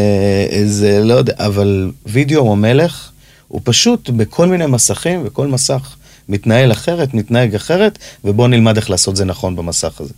[0.50, 3.10] איזה, לא יודע, אבל וידאו הוא מלך,
[3.48, 5.96] הוא פשוט בכל מיני מסכים, וכל מסך
[6.30, 10.14] מתנהל אחרת, מתנהג אחרת, ובואו נלמד איך לעשות זה נכון במסך הזה.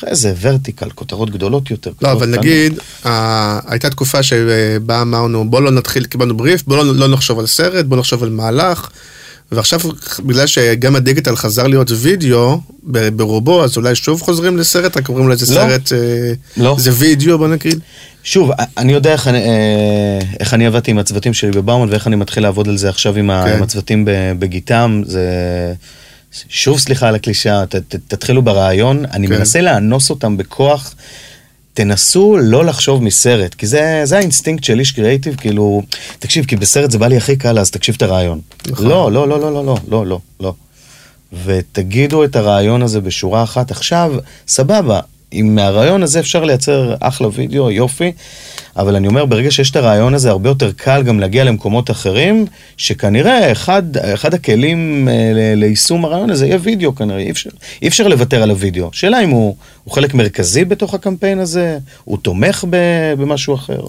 [0.00, 1.90] אחרי זה ורטיקל, כותרות גדולות יותר.
[2.02, 2.26] לא, אבל.
[2.26, 7.38] נגיד, אה, הייתה תקופה שבה אמרנו, בוא לא נתחיל, קיבלנו בריף, בוא לא, לא נחשוב
[7.38, 8.88] על סרט, בוא נחשוב על מהלך.
[9.52, 9.80] ועכשיו,
[10.26, 12.60] בגלל שגם הדיגיטל חזר להיות וידאו
[13.16, 15.60] ברובו, אז אולי שוב חוזרים לסרט, רק אומרים לזה לא.
[15.60, 16.76] סרט, אה, לא.
[16.78, 17.80] זה וידאו, בוא נגיד.
[18.22, 22.16] שוב, אני יודע איך אני, אה, איך אני עבדתי עם הצוותים שלי בבאומן ואיך אני
[22.16, 23.56] מתחיל לעבוד על זה עכשיו עם, ה, כן.
[23.56, 24.04] עם הצוותים
[24.38, 25.02] בגיטם.
[25.06, 25.24] זה...
[26.48, 27.64] שוב סליחה על הקלישאה,
[28.08, 29.34] תתחילו ברעיון, אני כן.
[29.34, 30.94] מנסה לאנוס אותם בכוח.
[31.74, 35.82] תנסו לא לחשוב מסרט, כי זה, זה האינסטינקט של איש קריאיטיב, כאילו,
[36.18, 38.40] תקשיב, כי בסרט זה בא לי הכי קל, אז תקשיב את הרעיון.
[38.66, 38.86] נכון.
[38.86, 40.54] לא, לא, לא, לא, לא, לא, לא, לא.
[41.44, 43.70] ותגידו את הרעיון הזה בשורה אחת.
[43.70, 44.12] עכשיו,
[44.48, 45.00] סבבה,
[45.32, 48.12] אם מהרעיון הזה אפשר לייצר אחלה וידאו, יופי,
[48.76, 52.46] אבל אני אומר, ברגע שיש את הרעיון הזה, הרבה יותר קל גם להגיע למקומות אחרים,
[52.76, 57.50] שכנראה אחד, אחד הכלים אה, ל- ליישום הרעיון הזה יהיה וידאו כנראה, אי אפשר,
[57.82, 58.88] אי אפשר לוותר על הוידאו.
[58.92, 62.76] שאלה אם הוא, הוא חלק מרכזי בתוך הקמפיין הזה, הוא תומך ב,
[63.18, 63.80] במשהו אחר.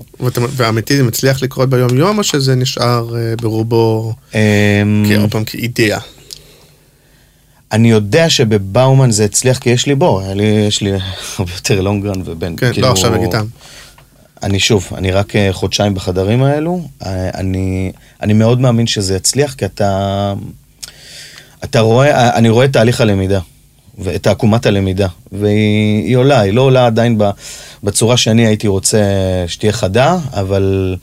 [0.56, 4.36] ואמיתי זה מצליח לקרות ביום יום, או שזה נשאר אה, ברובו, כ-
[5.22, 6.00] עוד פעם, כאידאה?
[7.72, 10.92] אני יודע שבבאומן זה הצליח כי יש לי היה לי, יש לי
[11.40, 12.56] הרבה יותר לונגרן ובן.
[12.58, 13.46] כן, כאילו, לא עכשיו נגידם.
[14.44, 17.92] אני שוב, אני רק אה, חודשיים בחדרים האלו, אה, אני,
[18.22, 20.34] אני מאוד מאמין שזה יצליח, כי אתה,
[21.64, 23.40] אתה רואה, אה, אני רואה את תהליך הלמידה,
[24.00, 27.18] ואת עקומת הלמידה, והיא היא עולה, היא לא עולה עדיין
[27.84, 29.04] בצורה שאני הייתי רוצה
[29.48, 30.96] שתהיה חדה, אבל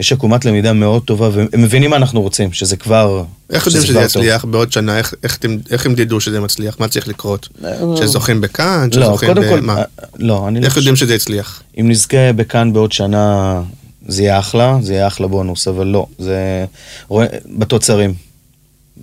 [0.00, 3.24] יש עקומת למידה מאוד טובה, והם מבינים מה אנחנו רוצים, שזה כבר...
[3.50, 4.22] איך יודעים שזה כבר טוב.
[4.22, 4.98] יצליח בעוד שנה?
[4.98, 5.38] איך- איך
[5.70, 6.76] איך הם ידעו שזה מצליח?
[6.80, 7.48] מה צריך לקרות?
[7.64, 8.88] אה, שזוכים בכאן?
[8.96, 9.70] לא, שזוכים קודם ב- כל?
[9.70, 9.82] אה,
[10.18, 10.76] לא, אני לא איך.
[10.76, 11.62] יודעים שזה יצליח?
[11.80, 13.62] אם נזכה בכאן בעוד שנה,
[14.08, 16.64] זה יהיה אחלה, זה יהיה אחלה בונוס, אבל לא, זה...
[17.08, 17.26] רואה,
[17.58, 18.14] בתוצרים.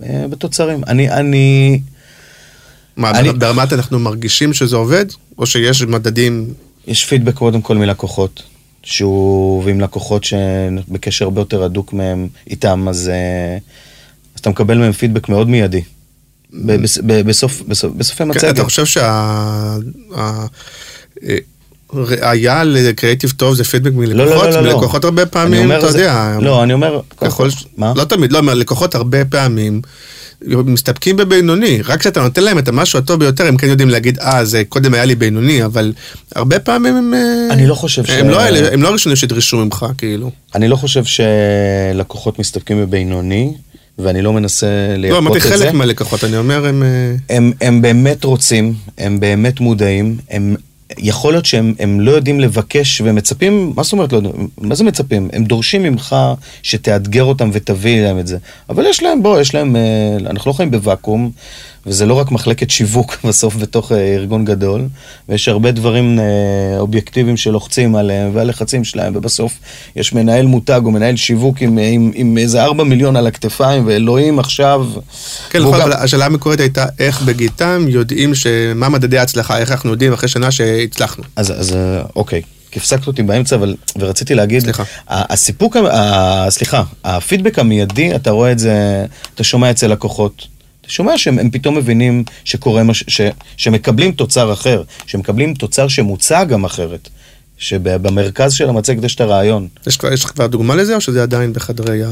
[0.02, 0.82] אה, בתוצרים.
[0.86, 1.80] אני, אני...
[2.96, 5.04] מה, אני- ברמת אנחנו מרגישים שזה עובד?
[5.38, 6.54] או שיש מדדים...
[6.86, 8.42] יש פידבק קודם כל מלקוחות,
[8.82, 9.64] שהוא...
[9.64, 13.58] ועם לקוחות שבקשר הרבה יותר הדוק מהם, איתם, אז, אה,
[14.34, 15.82] אז אתה מקבל מהם פידבק מאוד מיידי.
[16.52, 18.54] ב- בס- ב- בסוף, בסוף, בסופי כן, מצגת.
[18.54, 18.84] אתה חושב
[21.92, 24.44] שהראייה לקריאיטיב טוב זה פידבק לא, מלקוחות?
[24.44, 24.74] לא, לא, לא.
[24.74, 26.36] מלקוחות הרבה פעמים, אתה יודע.
[26.40, 27.00] לא, אני אומר...
[27.96, 29.82] לא תמיד, לא, לקוחות הרבה פעמים
[30.46, 34.44] מסתפקים בבינוני, רק כשאתה נותן להם את המשהו הטוב ביותר, הם כן יודעים להגיד, אה,
[34.44, 35.92] זה קודם היה לי בינוני, אבל
[36.34, 37.14] הרבה פעמים הם...
[37.14, 38.40] אה, אני לא חושב ש- הם לא
[38.72, 40.30] הם לא הראשונים שידרשו ממך, כאילו.
[40.54, 43.52] אני לא חושב שלקוחות מסתפקים בבינוני,
[43.98, 45.48] ואני לא מנסה לא, לייפות אמרתי את זה.
[45.48, 46.82] חלק מהלקוחות, אני אומר, הם...
[46.82, 50.56] אה, הם, הם באמת רוצים, הם באמת מודעים, הם,
[50.98, 54.48] יכול להיות שהם הם לא יודעים לבקש ומצפים, מה זאת אומרת לא יודעים?
[54.60, 55.28] מה זה מצפים?
[55.32, 56.16] הם דורשים ממך
[56.62, 58.38] שתאתגר אותם ותביא להם את זה.
[58.68, 61.30] אבל יש להם, בוא, יש להם, אה, אנחנו לא חיים בוואקום,
[61.86, 64.88] וזה לא רק מחלקת שיווק בסוף בתוך אה, ארגון גדול,
[65.28, 66.24] ויש הרבה דברים אה,
[66.78, 69.52] אובייקטיביים שלוחצים עליהם, והלחצים שלהם, ובסוף
[69.96, 74.38] יש מנהל מותג או מנהל שיווק עם, עם, עם איזה ארבע מיליון על הכתפיים, ואלוהים
[74.38, 74.86] עכשיו...
[75.50, 79.90] כן, נכון, גם- אבל השאלה המקורית הייתה איך בגיטם יודעים שמה מדדי ההצלחה, איך אנחנו
[79.90, 81.24] יודעים אחרי שנה שהצלחנו.
[81.36, 84.82] אז, אז אה, אוקיי, כי הפסקת אותי באמצע, אבל, ורציתי להגיד, סליחה.
[85.08, 89.04] הסיפוק, ה- סליחה, הפידבק המיידי, אתה רואה את זה,
[89.34, 90.46] אתה שומע אצל לקוחות.
[90.88, 93.04] אתה שומע שהם הם פתאום מבינים שקורה מש...
[93.08, 93.20] ש...
[93.56, 97.08] שמקבלים תוצר אחר, שמקבלים תוצר שמוצע גם אחרת.
[97.58, 99.68] שבמרכז של המצגת יש את הרעיון.
[99.86, 102.08] יש לך כבר דוגמה לזה, או שזה עדיין בחדרי ה...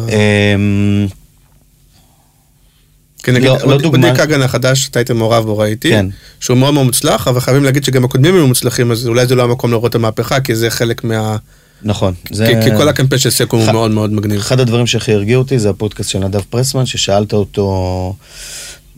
[3.23, 4.09] כן, נגיד, לא- לא דוגמה.
[4.11, 6.07] אודי כגן החדש, אתה היית מעורב בו, ראיתי, כן.
[6.41, 9.43] שהוא מאוד מאוד מוצלח, אבל חייבים להגיד שגם הקודמים היו מוצלחים, אז אולי זה לא
[9.45, 11.37] המקום לראות את המהפכה, כי זה חלק מה...
[11.83, 12.15] נכון.
[12.33, 12.47] זה...
[12.47, 14.39] כי כי כל הקמפיין של סקו הוא ח- מאוד מאוד מגניב.
[14.41, 18.15] אחד הדברים שהכי הרגיעו אותי זה הפודקאסט של נדב פרסמן, ששאלת אותו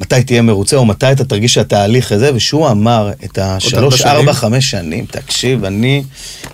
[0.01, 4.03] מתי תהיה מרוצה, או מתי אתה תרגיש שהתהליך הזה, ושהוא אמר את השלוש?
[4.03, 6.03] ארבע, חמש שנים, תקשיב, אני,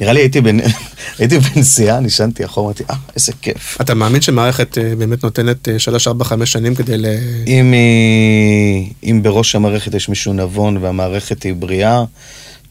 [0.00, 0.58] נראה לי הייתי, בנ...
[1.18, 3.78] הייתי בנסיעה, נשנתי אחורה, אמרתי, אה, איזה כיף.
[3.80, 7.06] אתה מאמין שמערכת אה, באמת נותנת 3, 4, 5 שנים כדי ל...
[7.46, 8.92] אם, היא...
[9.10, 12.04] אם בראש המערכת יש מישהו נבון והמערכת היא בריאה,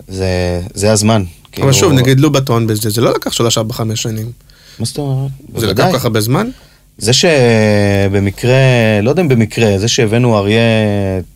[0.07, 1.24] זה, זה הזמן.
[1.61, 4.32] אבל שוב, נגיד לובטון בזה, זה לא לקח 3, 4, 5 שנים.
[4.80, 5.32] מה זאת אומרת?
[5.55, 5.86] זה לקח.
[5.91, 6.49] כל כך הרבה זמן?
[6.98, 8.54] זה שבמקרה,
[9.04, 10.62] לא יודע אם במקרה, זה שהבאנו אריה,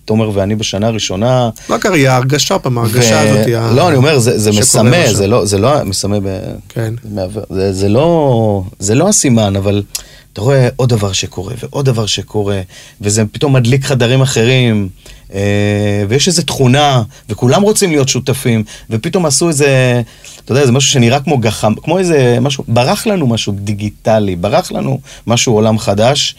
[0.05, 1.49] תומר ואני בשנה הראשונה...
[1.69, 3.57] לא קריירה, הרגשה פעם, ההרגשה ו- הזאת היא...
[3.57, 5.13] ה- לא, אני אומר, זה, זה מסמא.
[5.13, 6.39] זה לא, זה לא מסמא ב...
[6.69, 6.93] כן.
[7.49, 7.73] זה.
[7.73, 9.83] זה, לא, זה לא הסימן, אבל
[10.33, 12.61] אתה רואה עוד דבר שקורה, ועוד דבר שקורה,
[13.01, 14.89] וזה פתאום מדליק חדרים אחרים,
[16.09, 20.01] ויש איזו תכונה, וכולם רוצים להיות שותפים, ופתאום עשו איזה,
[20.45, 24.71] אתה יודע, זה משהו שנראה כמו גחם, כמו איזה משהו, ברח לנו משהו דיגיטלי, ברח
[24.71, 26.35] לנו משהו עולם חדש,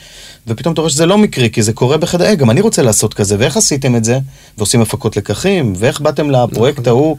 [0.46, 3.14] ופתאום אתה רואה שזה לא מקרי, כי זה קורה בחדר, אה, גם אני רוצה לעשות
[3.14, 4.18] כזה, ואיך עשיתם את זה?
[4.58, 6.88] ועושים הפקות לקחים, ואיך באתם לפרויקט נכון.
[6.92, 7.16] ההוא?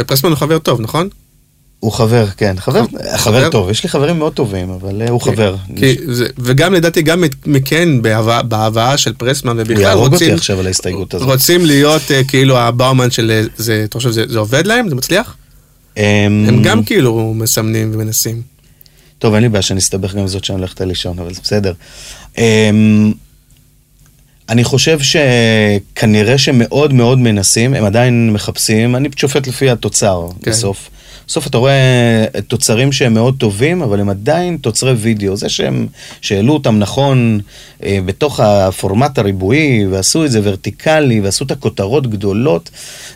[0.00, 1.08] ופרסמן הוא חבר טוב, נכון?
[1.80, 3.16] הוא חבר, כן, חבר, חבר?
[3.18, 5.56] חבר טוב, יש לי חברים מאוד טובים, אבל אה, הוא חבר.
[5.76, 7.88] כי זה, וגם לדעתי גם מכן
[8.48, 11.28] בהבאה- של פרסמן הוא ובכלל יהרוג אותי רוצים, עכשיו על ההסתייגות הזאת.
[11.28, 14.88] רוצים להיות אה, כאילו הבאומן של אה, זה, אתה חושב שזה זה עובד להם?
[14.88, 15.36] זה מצליח?
[15.96, 16.02] אמ,
[16.48, 18.42] הם גם כאילו מסמנים ומנסים.
[19.18, 21.72] טוב, אין לי בעיה שאני אסתבך גם עם זאת שאני הולכת לישון, אבל זה בסדר.
[22.38, 23.12] אמ,
[24.48, 30.50] אני חושב שכנראה שמאוד מאוד מנסים, הם עדיין מחפשים, אני שופט לפי התוצר כן.
[30.50, 30.90] בסוף.
[31.28, 35.36] בסוף אתה רואה תוצרים שהם מאוד טובים, אבל הם עדיין תוצרי וידאו.
[35.36, 35.86] זה שהם,
[36.20, 37.40] שהעלו אותם נכון
[37.82, 42.70] אה, בתוך הפורמט הריבועי, ועשו את זה ורטיקלי, ועשו את הכותרות גדולות,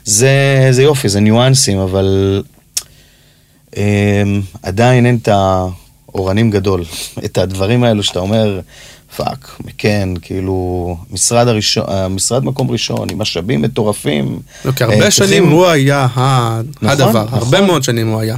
[0.05, 2.43] זה, זה יופי, זה ניואנסים, אבל
[3.77, 4.23] אה,
[4.63, 6.85] עדיין אין את האורנים גדול.
[7.25, 8.61] את הדברים האלו שאתה אומר,
[9.17, 14.41] fuck, כן, כאילו, משרד הראשון, משרד מקום ראשון, עם משאבים מטורפים.
[14.65, 17.39] לא, כי אה, הרבה צריכים- שנים הוא היה נכון, הדבר, נכון.
[17.39, 18.37] הרבה מאוד שנים הוא היה.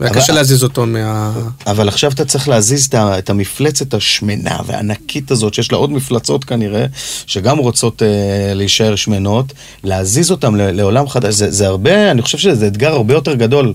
[0.00, 1.32] והיה קשה להזיז אותו מה...
[1.66, 6.86] אבל עכשיו אתה צריך להזיז את המפלצת השמנה והענקית הזאת, שיש לה עוד מפלצות כנראה,
[7.26, 8.08] שגם רוצות אה,
[8.54, 9.52] להישאר שמנות,
[9.84, 11.34] להזיז אותן ל- לעולם חדש.
[11.34, 13.74] זה, זה הרבה, אני חושב שזה אתגר הרבה יותר גדול.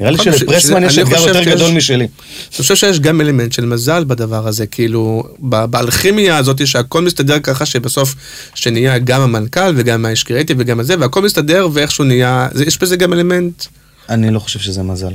[0.00, 2.04] נראה לי שלפרסמן יש אתגר יותר גדול משלי.
[2.04, 2.08] אני
[2.56, 8.14] חושב שיש גם אלמנט של מזל בדבר הזה, כאילו, באלכימיה הזאת שהכל מסתדר ככה שבסוף,
[8.54, 12.96] שנהיה גם המנכ"ל וגם האיש קריאיטיב וגם הזה, והכל מסתדר ואיכשהו נהיה, זה, יש בזה
[12.96, 13.64] גם אלמנט,
[14.08, 15.12] אני לא חושב שזה מזל.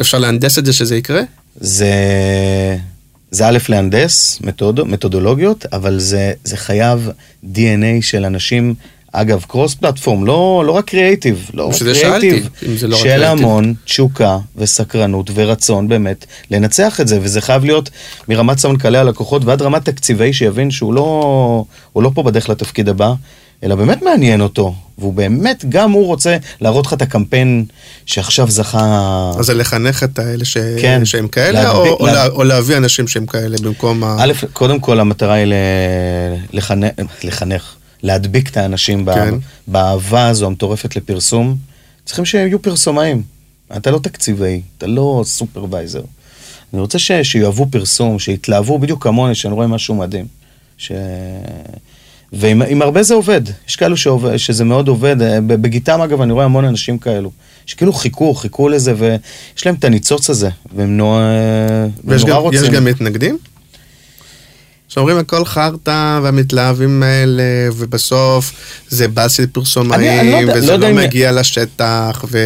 [0.00, 1.22] אפשר להנדס את זה שזה יקרה?
[1.60, 1.86] זה,
[3.30, 7.10] זה א' להנדס מתוד, מתודולוגיות, אבל זה, זה חייב
[7.44, 8.74] DNA של אנשים,
[9.20, 11.74] אגב, קרוס פלטפורם, לא, לא רק קריאייטיב, לא רק
[12.22, 12.48] קריאייטיב,
[12.82, 13.24] לא רק של קריאייטיב.
[13.44, 17.90] המון תשוקה וסקרנות ורצון באמת לנצח את זה, וזה חייב להיות
[18.28, 21.64] מרמת סמנכ"לי הלקוחות ועד רמת תקציבי שיבין שהוא לא,
[21.96, 23.12] לא פה בדרך לתפקיד הבא.
[23.64, 27.64] אלא באמת מעניין אותו, והוא באמת, גם הוא רוצה להראות לך את הקמפיין
[28.06, 29.30] שעכשיו זכה...
[29.38, 30.56] אז זה לחנך את האלה ש...
[30.80, 31.04] כן.
[31.04, 32.26] שהם כאלה, להדביק- או, או, לה- לה...
[32.26, 34.16] או להביא אנשים שהם כאלה במקום ה...
[34.18, 35.54] א', קודם כל המטרה היא ל-
[36.52, 36.90] לחנך,
[37.24, 39.34] לחנך, להדביק את האנשים כן.
[39.66, 41.56] באהבה הזו המטורפת לפרסום.
[42.04, 43.22] צריכים שיהיו פרסומאים.
[43.76, 46.02] אתה לא תקציבי, אתה לא סופרוויזר.
[46.72, 47.12] אני רוצה ש...
[47.12, 50.26] שיאהבו פרסום, שיתלהבו בדיוק כמוני, שאני רואה משהו מדהים.
[50.78, 50.92] ש...
[52.32, 56.32] ועם עם הרבה זה עובד, יש כאלו שעובד, שזה מאוד עובד, אה, בגיטם אגב אני
[56.32, 57.30] רואה המון אנשים כאלו,
[57.66, 62.42] שכאילו חיכו, חיכו לזה ויש להם את הניצוץ הזה, והם נורא, והם ויש נורא גם,
[62.42, 62.64] רוצים.
[62.64, 63.38] יש גם מתנגדים?
[64.88, 67.42] שאומרים הכל חרטא והמתלהבים האלה,
[67.76, 68.52] ובסוף
[68.88, 69.42] זה באס של
[69.92, 72.38] אני- אני לא פרסומאים, לא וזה לא אם- מגיע לשטח, ו...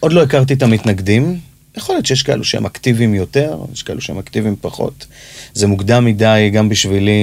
[0.00, 1.38] עוד לא הכרתי את המתנגדים,
[1.76, 5.06] יכול להיות שיש כאלו שהם אקטיביים יותר, יש כאלו שהם אקטיביים פחות.
[5.54, 7.22] זה מוקדם מדי גם בשבילי,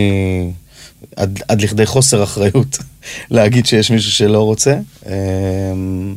[1.15, 2.77] עד, עד לכדי חוסר אחריות,
[3.31, 4.77] להגיד שיש מישהו שלא רוצה.
[5.05, 6.15] אמ,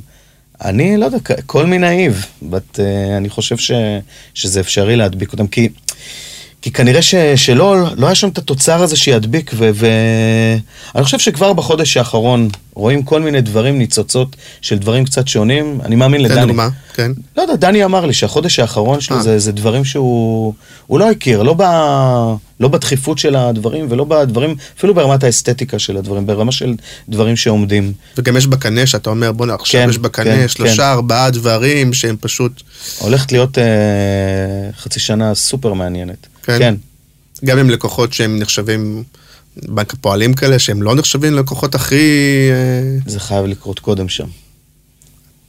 [0.64, 3.70] אני לא יודע, כל מי נאיב, but, אה, אני חושב ש,
[4.34, 5.68] שזה אפשרי להדביק אותם, כי...
[6.62, 11.96] כי כנראה ש, שלא לא היה שם את התוצר הזה שידביק, ואני חושב שכבר בחודש
[11.96, 15.78] האחרון רואים כל מיני דברים, ניצוצות של דברים קצת שונים.
[15.84, 16.46] אני מאמין תן לדני.
[16.46, 17.12] דוגמה, כן.
[17.36, 19.22] לא יודע, דני אמר לי שהחודש האחרון שלו אה.
[19.22, 20.54] זה, זה דברים שהוא
[20.86, 21.62] הוא לא הכיר, לא, ב,
[22.60, 26.74] לא בדחיפות של הדברים ולא בדברים, אפילו ברמת האסתטיקה של הדברים, ברמה של
[27.08, 27.92] דברים שעומדים.
[28.18, 30.82] וגם יש בקנה שאתה אומר, בוא'נה, עכשיו כן, יש בקנה כן, שלושה, כן.
[30.82, 32.62] ארבעה דברים שהם פשוט,
[32.98, 33.64] הולכת להיות אה,
[34.78, 36.31] חצי שנה סופר מעניינת.
[36.42, 36.58] כן.
[36.58, 36.74] כן.
[37.44, 39.04] גם עם לקוחות שהם נחשבים,
[39.56, 41.96] בנק הפועלים כאלה, שהם לא נחשבים לקוחות הכי...
[42.50, 44.26] אה, זה חייב לקרות קודם שם.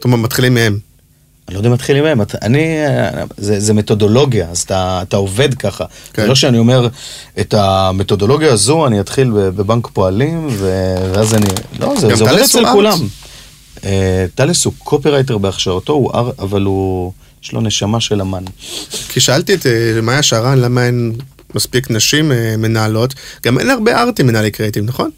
[0.06, 0.80] אומרת, מתחילים מהם.
[1.48, 5.54] אני לא יודע אם מתחילים מהם, אני, אה, זה, זה מתודולוגיה, אז אתה, אתה עובד
[5.54, 5.86] ככה.
[6.14, 6.22] כן.
[6.22, 6.88] זה לא שאני אומר,
[7.40, 10.48] את המתודולוגיה הזו אני אתחיל בבנק פועלים,
[11.14, 11.46] ואז אני,
[11.80, 12.66] לא, זה, זה עובד אצל.
[12.72, 12.98] כולם.
[14.36, 17.12] טלס הוא קופירייטר בהכשרתו, הוא אבל הוא,
[17.44, 18.44] יש לו נשמה של אמן.
[19.10, 21.14] כי שאלתי את אה, מאיה שרן למה אין
[21.56, 23.14] מספיק נשים אה, מנהלות,
[23.44, 25.10] גם אין הרבה ארטים מנהלי קריאיטיב, נכון?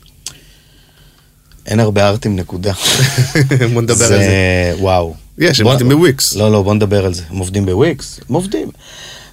[1.65, 2.73] אין הרבה ארטים, נקודה.
[3.73, 4.73] בוא נדבר על זה.
[4.79, 5.15] וואו.
[5.37, 6.35] יש, הם עובדים בוויקס.
[6.35, 7.23] לא, לא, בוא נדבר על זה.
[7.29, 8.19] הם עובדים בוויקס?
[8.29, 8.69] הם עובדים.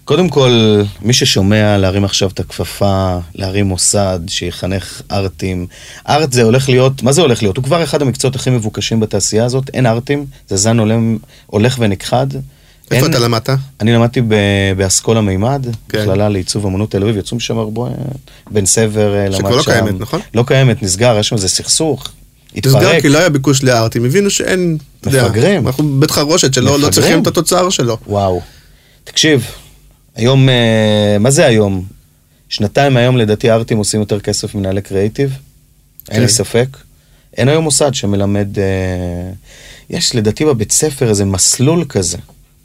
[0.05, 5.67] קודם כל, מי ששומע להרים עכשיו את הכפפה, להרים מוסד שיחנך ארטים,
[6.09, 7.57] ארט זה הולך להיות, מה זה הולך להיות?
[7.57, 12.27] הוא כבר אחד המקצועות הכי מבוקשים בתעשייה הזאת, אין ארטים, זה זן עולם, הולך ונכחד.
[12.91, 13.51] איפה אין- אתה למדת?
[13.81, 14.35] אני למדתי ב-
[14.77, 16.03] באסכולה מימד, כן.
[16.03, 17.83] מכללה לעיצוב אמנות תל אביב, יצאו משם הרבה,
[18.51, 19.39] בן סבר אה, למד שם.
[19.39, 20.21] שכבר לא קיימת, נכון?
[20.35, 22.09] לא קיימת, נסגר, יש שם איזה סכסוך.
[22.57, 23.03] נסגר התפרק.
[23.03, 25.67] כי לא היה ביקוש לארטים, הבינו שאין, אתה יודע, מפגרים.
[25.67, 26.91] אנחנו בית חרושת שלא לא.
[26.91, 27.99] צריכים את התוצר שלו.
[28.07, 28.41] וואו.
[29.05, 29.47] תקשיב,
[30.17, 31.85] היום, אה, מה זה היום?
[32.49, 35.33] שנתיים מהיום לדעתי הארטים עושים יותר כסף ממנהלי קריאיטיב,
[36.11, 36.33] אין לי כן.
[36.33, 36.67] ספק.
[37.37, 38.65] אין היום מוסד שמלמד, אה,
[39.91, 42.19] יש לדעתי בבית ספר איזה מסלול כזה,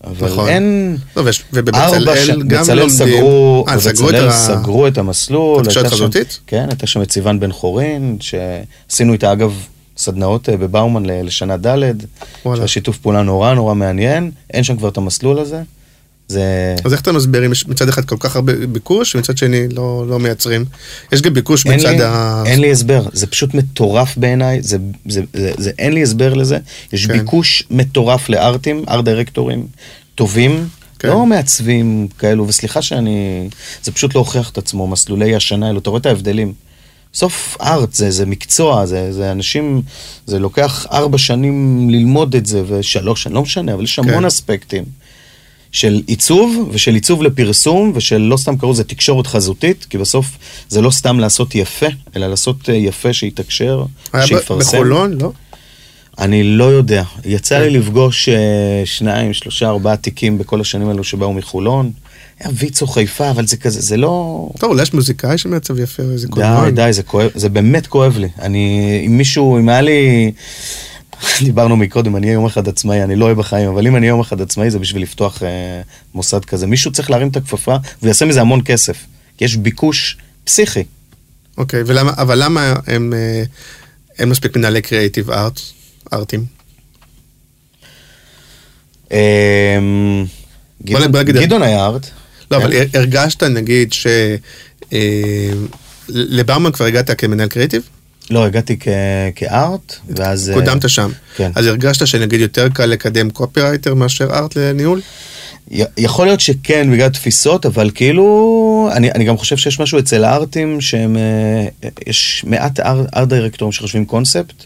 [0.04, 0.50] אבל נכון.
[0.50, 0.98] אין...
[1.18, 2.98] לא, ויש- ארבע ובבצלאל גם בצלאל לומדים.
[2.98, 4.32] סגרו, אה, סגרו את ה...
[4.32, 5.62] סגרו את המסלול.
[5.62, 6.40] התקשורת הייתה שם- החזותית?
[6.48, 9.54] כן, הייתה שם את סיוון בן חורין, שעשינו איתה אגב
[9.98, 11.94] סדנאות אה, בבאומן לשנה ד'.
[12.44, 15.62] שהיה שיתוף פעולה נורא נורא מעניין, אין שם כבר את המסלול הזה.
[16.28, 16.76] זה...
[16.86, 20.06] אז איך אתה מסביר אם יש מצד אחד כל כך הרבה ביקוש, ומצד שני לא,
[20.08, 20.66] לא מייצרים?
[21.12, 22.44] יש גם ביקוש מצד לי, ה...
[22.46, 26.58] אין לי הסבר, זה פשוט מטורף בעיניי, זה, זה, זה, זה, אין לי הסבר לזה.
[26.94, 27.14] יש כן.
[27.14, 29.68] ביקוש מטורף לארטים, ארט דירקטורים
[30.16, 30.68] טובים,
[31.00, 31.08] כן.
[31.08, 33.50] לא מעצבים כאלו, וסליחה שאני,
[33.84, 36.54] זה פשוט לא הוכיח את עצמו, מסלולי השנה האלו, אתה רואה את ההבדלים.
[37.14, 39.82] בסוף ארט זה, זה מקצוע, זה, זה אנשים,
[40.26, 44.26] זה לוקח ארבע שנים ללמוד את זה, ושלוש שנים, לא משנה, אבל יש המון כן.
[44.26, 44.84] אספקטים.
[45.78, 50.38] של עיצוב, ושל עיצוב לפרסום, ושל לא סתם קראו לזה תקשורת חזותית, כי בסוף
[50.70, 54.78] זה לא סתם לעשות יפה, אלא לעשות אה, יפה שיתקשר, היה שיפרסם.
[54.78, 55.32] בחולון, לא?
[56.20, 57.04] אני לא יודע.
[57.26, 61.92] יצא לי לפגוש אה, שניים, שלושה, ארבעה תיקים בכל השנים האלו שבאו מחולון.
[62.40, 64.50] היה ויצו חיפה, אבל זה כזה, זה לא...
[64.60, 66.72] טוב, אולי יש מוזיקאי שמעצב יפה, או איזה די.
[66.72, 68.30] די, זה כואב, זה באמת כואב לי.
[68.42, 70.32] אני, אם מישהו, אם היה לי...
[71.44, 74.12] דיברנו מקודם, אני אהיה יום אחד עצמאי, אני לא אוהב בחיים, אבל אם אני אהיה
[74.12, 75.82] יום אחד עצמאי זה בשביל לפתוח אה,
[76.14, 76.68] מוסד כזה.
[76.68, 78.98] מישהו צריך להרים את הכפפה ויעשה מזה המון כסף.
[79.38, 80.84] כי יש ביקוש פסיכי.
[81.58, 83.44] אוקיי, ולמה, אבל למה הם, אה,
[84.20, 85.60] אין מספיק מנהלי קריאיטיב ארט,
[86.14, 86.46] ארטים?
[89.12, 89.78] אה,
[90.84, 92.08] גדעון- היה ארט.
[92.52, 92.64] לא, כן.
[92.66, 94.08] אבל הרגשת, נגיד, ש...
[94.94, 95.50] אה,
[96.74, 97.90] כבר הגעת כמנהל קריאיטיב?
[98.30, 98.78] לא, הגעתי
[99.36, 100.50] כארט, ואז...
[100.50, 101.12] אה, קודמת שם.
[101.36, 101.52] כן.
[101.56, 105.02] אז הרגשת שנגיד יותר קל לקדם קופירייטר מאשר ארט לניהול?
[105.98, 110.82] יכול להיות שכן, בגלל תפיסות, אבל כאילו, אני, אני גם חושב שיש משהו אצל הארטים
[110.82, 114.66] שהם, אה, יש מעט אר, ארט דירקטורים שחושבים קונספט,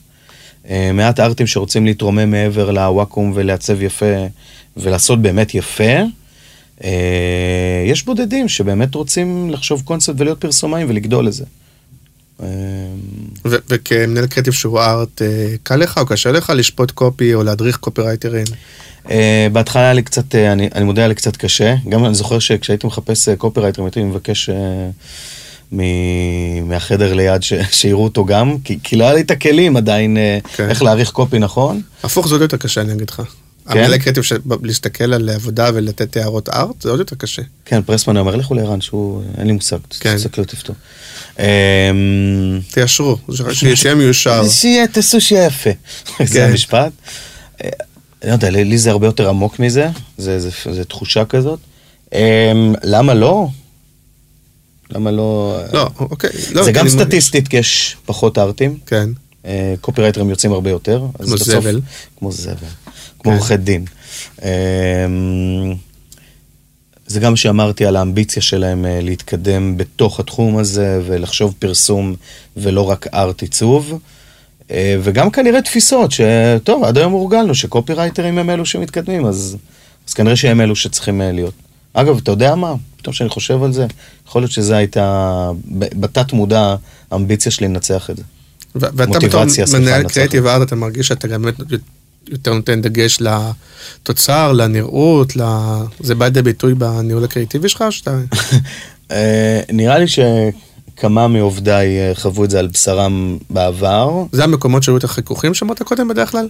[0.70, 4.16] אה, מעט ארטים שרוצים להתרומם מעבר לוואקום ולעצב יפה
[4.78, 5.94] ולעשות באמת יפה.
[7.88, 11.44] יש בודדים שבאמת רוצים לחשוב קונספט ולהיות פרסומאים ולגדול לזה.
[12.42, 12.48] אה,
[13.46, 18.46] וכמנהל קריאיטיב שהוא ארט, אה, קל לך או קשה לך לשפוט קופי או להדריך קופירייטרים?
[19.06, 19.10] Uh,
[19.52, 21.76] בהתחלה היה לי קצת, uh, אני, אני מודה, היה לי קצת קשה.
[21.90, 24.50] גם אני זוכר שכשהייתי מחפש קופירייטרים, הייתי מבקש
[25.72, 30.18] מ- מהחדר ליד ש, שיראו אותו גם, כי, כי לא היה לי את הכלים עדיין
[30.56, 30.70] כן.
[30.70, 31.82] איך להעריך קופי נכון.
[32.04, 33.22] הפוך זה עוד יותר קשה, אני אגיד לך.
[33.72, 37.42] המנהל קריאיטיב, ש- להסתכל על עבודה ולתת הערות ארט, זה עוד יותר קשה.
[37.66, 40.16] כן, פרסמן אומר, לכו לערן, שהוא, אין לי מושג, כן.
[40.16, 40.76] תסתכלו, תפתור.
[41.38, 41.42] Um,
[42.74, 43.18] תיישרו,
[43.54, 44.50] שיהיה מיושר.
[44.50, 45.70] שיהיה, תעשו שיהיה יפה.
[46.24, 46.50] זה כן.
[46.50, 46.92] המשפט.
[47.64, 47.70] אה,
[48.24, 51.60] לא יודע, לי זה הרבה יותר עמוק מזה, זה, זה, זה תחושה כזאת.
[52.10, 52.14] Um,
[52.84, 53.48] למה לא?
[54.90, 55.58] למה לא?
[55.74, 56.30] לא, אוקיי.
[56.52, 58.78] לא, זה גם סטטיסטית, כי יש פחות ארטים.
[58.86, 59.10] כן.
[59.46, 61.06] אה, קופירייטרים יוצאים הרבה יותר.
[61.18, 61.82] כמו זבל.
[62.20, 62.54] כמו זבל.
[63.24, 63.38] כמו כן.
[63.38, 63.86] עורכי דין.
[64.44, 64.50] אה,
[67.08, 72.16] זה גם שאמרתי על האמביציה שלהם אה, להתקדם בתוך התחום הזה ולחשוב פרסום
[72.58, 74.00] ולא רק ארט עיצוב.
[74.72, 79.58] אה, וגם כנראה תפיסות שטוב, עד היום הורגלנו שקופירייטרים הם אלו שמתקדמים, אז,
[80.08, 81.54] אז כנראה שהם אלו שצריכים אה, להיות.
[81.94, 82.74] אגב, אתה יודע מה?
[82.98, 83.86] פתאום שאני חושב על זה,
[84.28, 86.76] יכול להיות שזו הייתה בתת מודע
[87.12, 88.24] האמביציה שלי לנצח את זה.
[88.76, 89.44] ואתה בתור
[89.74, 90.08] מנהל.
[90.08, 91.56] קריאיטיב ארט, אתה מרגיש שאתה גם באמת
[92.30, 95.42] יותר נותן דגש לתוצר, לנראות, ל...
[96.00, 98.18] זה בא לידי ביטוי בניהול הקריאיטיבי שלך, או שאתה...
[99.12, 104.24] אה, נראה לי שכמה מעובדיי אה, חוו את זה על בשרם בעבר.
[104.32, 106.48] זה המקומות שהיו את החיכוכים שאמרת קודם בדרך כלל?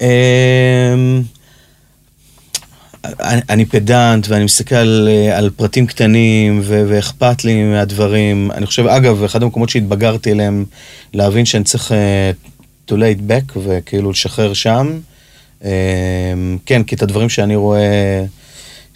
[0.00, 1.22] אמ,
[3.04, 8.50] אני, אני פדנט ואני מסתכל על, אה, על פרטים קטנים ו- ואכפת לי מהדברים.
[8.50, 10.64] אני חושב, אגב, אחד המקומות שהתבגרתי אליהם,
[11.14, 11.94] להבין שאני צריך uh,
[12.88, 14.98] to lay back וכאילו לשחרר שם.
[15.62, 15.64] Um,
[16.66, 18.24] כן, כי את הדברים שאני רואה,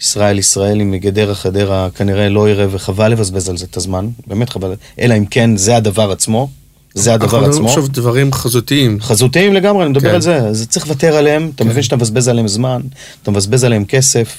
[0.01, 4.73] ישראל ישראלי מגדרה חדרה כנראה לא יראה וחבל לבזבז על זה את הזמן, באמת חבל,
[4.99, 6.49] אלא אם כן זה הדבר עצמו,
[6.93, 7.67] זה הדבר אנחנו מדברים עצמו.
[7.67, 9.01] עכשיו דברים חזותיים.
[9.01, 10.15] חזותיים לגמרי, אני מדבר כן.
[10.15, 10.37] על זה.
[10.37, 12.81] אז צריך לוותר עליהם, אתה מבין שאתה מבזבז עליהם זמן,
[13.23, 14.37] אתה מבזבז עליהם כסף.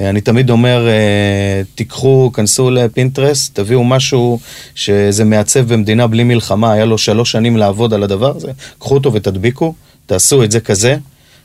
[0.00, 4.38] אה, אני תמיד אומר, אה, תיקחו, כנסו לפינטרסט, תביאו משהו
[4.74, 9.12] שזה מעצב במדינה בלי מלחמה, היה לו שלוש שנים לעבוד על הדבר הזה, קחו אותו
[9.12, 9.74] ותדביקו,
[10.06, 10.96] תעשו את זה כזה,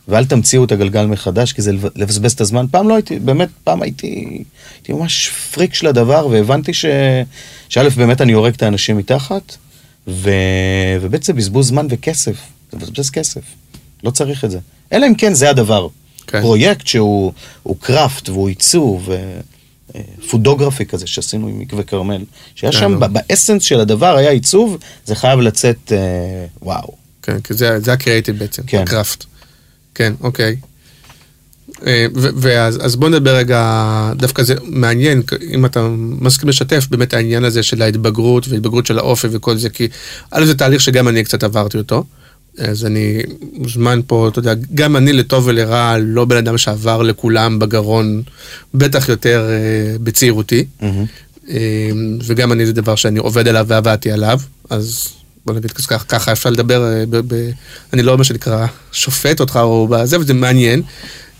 [0.07, 2.65] ואל תמציאו את הגלגל מחדש, כי זה לב- לבזבז את הזמן.
[2.71, 4.43] פעם לא הייתי, באמת, פעם הייתי,
[4.77, 6.85] הייתי ממש פריק של הדבר, והבנתי ש...
[7.69, 9.55] שא', באמת אני הורג את האנשים מתחת,
[10.07, 10.31] ו...
[11.01, 12.35] וב' זה בזבוז זמן וכסף,
[12.71, 13.41] זה מבזבז כסף,
[14.03, 14.59] לא צריך את זה.
[14.93, 15.87] אלא אם כן זה הדבר.
[16.31, 16.41] כן.
[16.41, 19.39] פרויקט שהוא הוא קראפט והוא עיצוב, אה,
[20.29, 22.23] פודוגרפי כזה שעשינו עם מקווה כרמל,
[22.55, 22.99] שהיה כן, שם.
[22.99, 26.93] ב- באסנס של הדבר היה עיצוב, זה חייב לצאת, אה, וואו.
[27.21, 28.77] כן, כי זה, זה הקריאיטיב בעצם, כן.
[28.77, 29.25] הקראפט.
[29.95, 30.55] כן, אוקיי.
[31.87, 35.21] אה, ו- ואז אז בוא נדבר רגע, דווקא זה מעניין,
[35.53, 39.87] אם אתה מסכים לשתף באמת העניין הזה של ההתבגרות והתבגרות של האופי וכל זה, כי
[40.31, 42.03] א' זה תהליך שגם אני קצת עברתי אותו,
[42.57, 43.21] אז אני
[43.53, 48.23] מוזמן פה, אתה יודע, גם אני לטוב ולרע, לא בן אדם שעבר לכולם בגרון,
[48.73, 50.65] בטח יותר אה, בצעירותי.
[51.49, 51.89] אה,
[52.25, 54.39] וגם אני זה דבר שאני עובד עליו ועבדתי עליו,
[54.69, 55.07] אז
[55.45, 57.49] בוא נגיד ככה, ככה אפשר לדבר, אה, ב, ב,
[57.93, 60.81] אני לא מה שנקרא שופט אותך או בזה, וזה מעניין.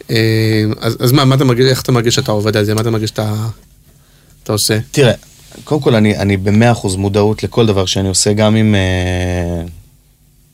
[0.10, 2.74] אה, אז, אז מה, מה אתה מרגיש, איך אתה מרגיש שאתה עובד על זה?
[2.74, 3.36] מה אתה מרגיש שאתה
[4.44, 4.78] אתה עושה?
[4.92, 5.14] תראה,
[5.64, 8.76] קודם כל אני, אני במאה אחוז מודעות לכל דבר שאני עושה, גם אם...
[8.76, 9.66] אה,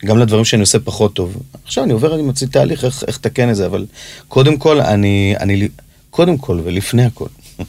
[0.05, 1.37] גם לדברים שאני עושה פחות טוב.
[1.65, 3.85] עכשיו אני עובר, אני מוציא תהליך איך, איך לתקן את זה, אבל
[4.27, 5.67] קודם כל, אני, אני,
[6.09, 7.27] קודם כל ולפני הכל,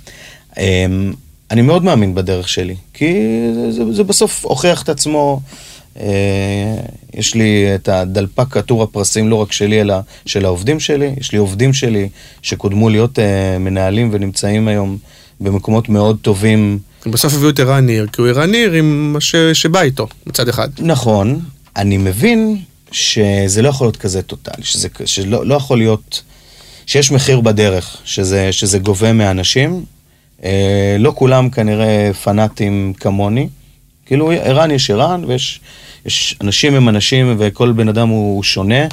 [0.58, 1.12] אמ,
[1.50, 3.12] אני מאוד מאמין בדרך שלי, כי
[3.54, 5.40] זה, זה, זה בסוף הוכיח את עצמו.
[6.00, 6.76] אה,
[7.14, 9.94] יש לי את הדלפק עטור הפרסים לא רק שלי, אלא
[10.26, 11.14] של העובדים שלי.
[11.20, 12.08] יש לי עובדים שלי
[12.42, 14.98] שקודמו להיות אה, מנהלים ונמצאים היום
[15.40, 16.78] במקומות מאוד טובים.
[17.06, 19.36] בסוף הביאו את ערן ניר, כי הוא ערן ניר עם מה ש...
[19.36, 20.68] שבא איתו, מצד אחד.
[20.78, 21.40] נכון,
[21.78, 22.58] אני מבין
[22.92, 26.22] שזה לא יכול להיות כזה טוטאלי, שזה, שלא לא יכול להיות,
[26.86, 29.84] שיש מחיר בדרך, שזה, שזה גובה מאנשים.
[30.44, 33.48] אה, לא כולם כנראה פנאטים כמוני.
[34.06, 35.60] כאילו, ערן יש ערן, ויש
[36.06, 38.86] יש אנשים הם אנשים, וכל בן אדם הוא שונה,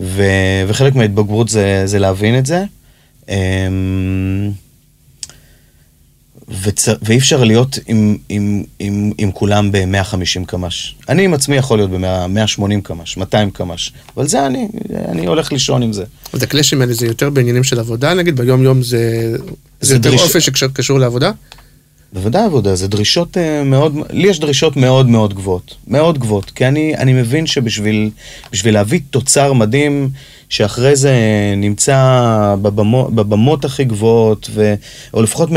[0.00, 0.22] ו,
[0.66, 2.64] וחלק מההתבגרות זה, זה להבין את זה.
[3.28, 3.68] אה,
[6.62, 6.88] וצ...
[7.02, 10.94] ואי אפשר להיות עם, עם, עם, עם כולם ב-150 קמ"ש.
[11.08, 14.68] אני עם עצמי יכול להיות ב-180 קמ"ש, 200 קמ"ש, אבל זה אני,
[15.08, 16.04] אני הולך לישון עם זה.
[16.32, 19.38] אז הקלאשים האלה זה יותר בעניינים של עבודה, נגיד, ביום יום זה, זה,
[19.80, 20.22] זה יותר דריש...
[20.22, 21.30] אופי שקשור לעבודה?
[22.12, 26.66] בוודאי עבודה, זה דרישות uh, מאוד, לי יש דרישות מאוד מאוד גבוהות, מאוד גבוהות, כי
[26.66, 28.10] אני, אני מבין שבשביל
[28.64, 30.10] להביא תוצר מדהים,
[30.48, 31.14] שאחרי זה
[31.56, 34.74] נמצא בבמות, בבמות הכי גבוהות, ו,
[35.14, 35.48] או לפחות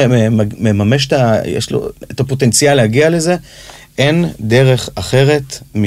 [0.58, 3.36] מממש את, ה, יש לו את הפוטנציאל להגיע לזה,
[3.98, 5.86] אין דרך אחרת מ...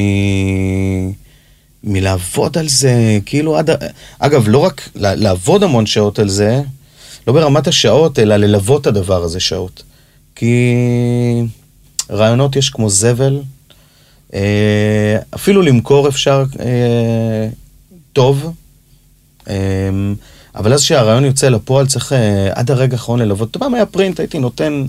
[1.84, 3.70] מלעבוד על זה, כאילו עד...
[4.18, 6.62] אגב, לא רק לעבוד המון שעות על זה,
[7.26, 9.82] לא ברמת השעות, אלא ללוות את הדבר הזה שעות.
[10.34, 10.74] כי
[12.10, 13.40] רעיונות יש כמו זבל,
[14.34, 17.48] אה, אפילו למכור אפשר אה,
[18.12, 18.52] טוב,
[20.56, 22.12] אבל אז כשהרעיון יוצא לפועל צריך
[22.54, 23.56] עד הרגע האחרון ללוות.
[23.56, 24.84] פעם היה פרינט, הייתי נותן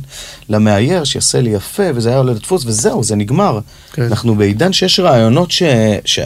[0.49, 3.60] למאייר שיעשה לי יפה, וזה היה עולה לדפוס, וזהו, זה נגמר.
[3.93, 4.01] כן.
[4.01, 5.64] אנחנו בעידן שיש רעיונות ש...
[6.06, 6.20] ש...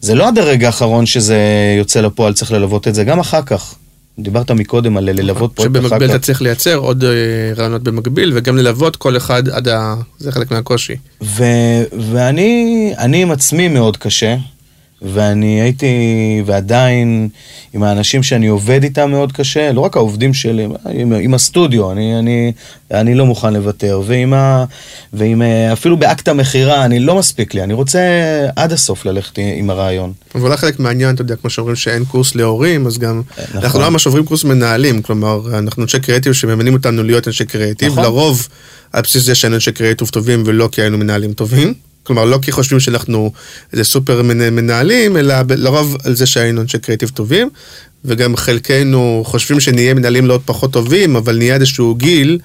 [0.00, 1.38] זה לא עד הרגע האחרון שזה
[1.78, 3.74] יוצא לפועל, צריך ללוות את זה, גם אחר כך.
[4.18, 5.88] דיברת מקודם על ללוות פרויקט אחר כך.
[5.88, 7.10] שבמקביל אתה צריך לייצר עוד אה,
[7.56, 9.94] רעיונות במקביל, וגם ללוות כל אחד עד ה...
[10.18, 10.96] זה חלק מהקושי.
[11.22, 11.44] ו...
[12.12, 14.36] ואני אני עם עצמי מאוד קשה.
[15.02, 15.86] ואני הייתי,
[16.46, 17.28] ועדיין,
[17.74, 22.18] עם האנשים שאני עובד איתם מאוד קשה, לא רק העובדים שלי, עם, עם הסטודיו, אני,
[22.18, 22.52] אני,
[22.90, 24.64] אני לא מוכן לוותר, ועם ה,
[25.12, 25.42] ועם,
[25.72, 28.00] אפילו באקט המכירה, אני לא מספיק לי, אני רוצה
[28.56, 30.12] עד הסוף ללכת עם הרעיון.
[30.34, 33.60] אבל אולי חלק מהעניין, אתה יודע, כמו שאומרים שאין קורס להורים, אז גם, נכון.
[33.62, 37.92] אנחנו לא ממש עוברים קורס מנהלים, כלומר, אנחנו אנשי קריאטיב שממנים אותנו להיות אנשי קריאטיב,
[37.92, 38.04] נכון.
[38.04, 38.48] לרוב
[38.92, 41.74] על בסיס זה שאין אנשי קריאטיב טובים ולא כי היינו מנהלים טובים.
[42.02, 43.32] כלומר, לא כי חושבים שאנחנו
[43.72, 47.50] איזה סופר מנהלים, אלא לרוב על זה שהיינו אנשי קריאיטיב טובים,
[48.04, 52.38] וגם חלקנו חושבים שנהיה מנהלים לא פחות טובים, אבל נהיה איזשהו גיל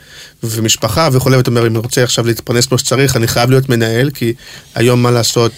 [0.44, 4.10] ומשפחה וכולי, ואתה אומר, אם אני רוצה עכשיו להתפרנס כמו שצריך, אני חייב להיות מנהל,
[4.10, 4.34] כי
[4.76, 5.52] היום מה לעשות,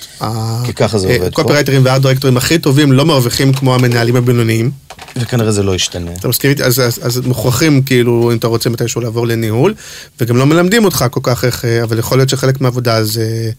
[0.66, 1.34] כי ככה זה עובד.
[1.34, 4.72] קופרייטרים והארד דירקטורים הכי טובים לא מרוויחים כמו המנהלים הבינוניים.
[5.16, 6.12] וכנראה זה לא ישתנה.
[6.20, 6.64] אתה מסכים איתי?
[6.64, 9.74] אז, אז, אז מוכרחים, כאילו, אם אתה רוצה מתישהו לעבור לניהול,
[10.22, 13.52] וגם לא מלמדים אותך כל כך איך, אה, אבל יכול להיות שחלק מהעבודה זה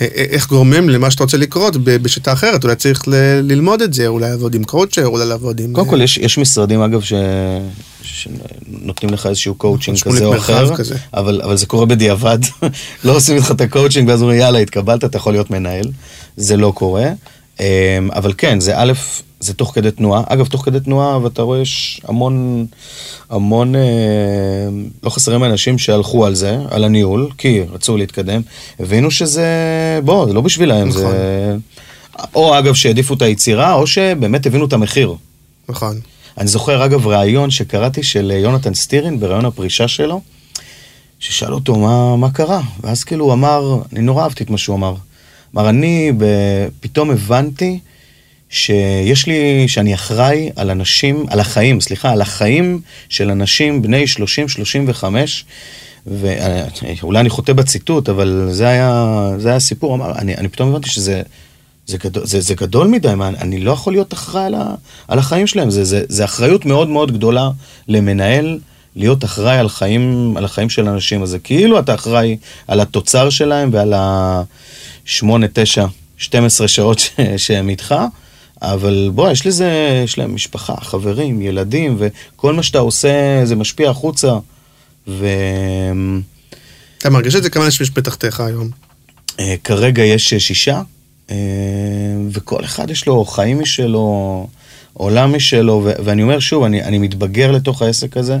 [0.00, 3.94] אה, אה, איך גורמים למה שאתה רוצה לקרות בשיטה אחרת, אולי צריך ל, ללמוד את
[3.94, 5.72] זה, אולי לעבוד עם coacher, אולי לעבוד עם...
[5.84, 7.12] קודם כל, יש, יש משרדים, אגב, ש...
[8.02, 10.96] שנותנים לך איזשהו קואוצ'ינג כזה או אחר, כזה.
[11.14, 12.38] אבל, אבל זה קורה בדיעבד,
[13.04, 15.86] לא עושים איתך את הקואוצ'ינג ואז אומרים יאללה התקבלת, אתה יכול להיות מנהל,
[16.36, 17.10] זה לא קורה,
[18.12, 18.92] אבל כן, זה א',
[19.40, 20.22] זה תוך כדי תנועה.
[20.26, 22.66] אגב, תוך כדי תנועה, ואתה רואה, יש המון,
[23.30, 23.80] המון, אה,
[25.02, 28.40] לא חסרים אנשים שהלכו על זה, על הניהול, כי רצו להתקדם,
[28.80, 29.46] הבינו שזה,
[30.04, 31.00] בוא, זה לא בשבילם, נכון.
[31.00, 31.56] זה...
[32.34, 35.14] או אגב, שהעדיפו את היצירה, או שבאמת הבינו את המחיר.
[35.68, 36.00] נכון.
[36.38, 40.20] אני זוכר, אגב, ראיון שקראתי של יונתן סטירין, בראיון הפרישה שלו,
[41.18, 44.76] ששאל אותו מה, מה קרה, ואז כאילו הוא אמר, אני נורא אהבתי את מה שהוא
[44.76, 44.94] אמר.
[45.54, 46.24] אמר, אני ב...
[46.80, 47.78] פתאום הבנתי
[48.48, 54.04] שיש לי, שאני אחראי על אנשים, על החיים, סליחה, על החיים של אנשים בני
[54.96, 55.04] 30-35,
[56.06, 60.90] ואולי אני חוטא בציטוט, אבל זה היה, זה היה סיפור, אמר, אני, אני פתאום הבנתי
[60.90, 61.22] שזה...
[61.86, 64.74] זה גדול, זה, זה גדול מדי, מה, אני לא יכול להיות אחראי על, ה,
[65.08, 67.50] על החיים שלהם, זה, זה, זה אחריות מאוד מאוד גדולה
[67.88, 68.58] למנהל
[68.96, 72.36] להיות אחראי על, חיים, על החיים של אנשים, אז זה כאילו אתה אחראי
[72.68, 77.94] על התוצר שלהם ועל השמונה, תשע 12 שעות ש- שהם איתך,
[78.62, 83.90] אבל בוא, יש לזה, יש להם משפחה, חברים, ילדים, וכל מה שאתה עושה זה משפיע
[83.90, 84.32] החוצה.
[86.98, 87.50] אתה מרגיש את זה?
[87.50, 88.68] כמה אנשים יש בתחתיך היום?
[89.40, 90.82] וכרגע יש שישה, אה,
[92.30, 94.46] וכל אחד יש לו חיים משלו,
[94.92, 98.38] עולם משלו, ו- ואני אומר שוב, אני, אני מתבגר לתוך העסק הזה,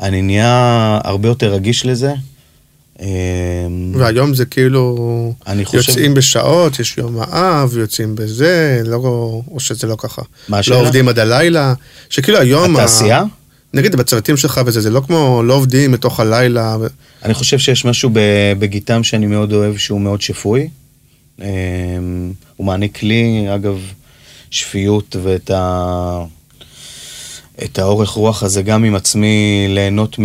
[0.00, 2.12] אני נהיה הרבה יותר רגיש לזה.
[3.00, 3.06] אה,
[3.94, 5.32] והיום זה כאילו...
[5.64, 8.96] חושב- יוצאים בשעות, יש יום האב, יוצאים בזה, לא,
[9.50, 10.22] או שזה לא ככה.
[10.48, 10.76] מה השאלה?
[10.76, 11.74] לא עובדים עד הלילה.
[12.10, 12.76] שכאילו היום...
[12.76, 13.22] ה- התעשייה?
[13.74, 16.76] נגיד בצוותים שלך וזה, זה לא כמו, לא עובדים מתוך הלילה.
[17.22, 18.10] אני חושב שיש משהו
[18.58, 20.68] בגיטם שאני מאוד אוהב, שהוא מאוד שפוי.
[21.42, 21.48] אה,
[22.56, 23.80] הוא מעניק לי, אגב,
[24.50, 26.24] שפיות ואת ה...
[27.64, 30.24] את האורך רוח הזה גם עם עצמי, ליהנות מ...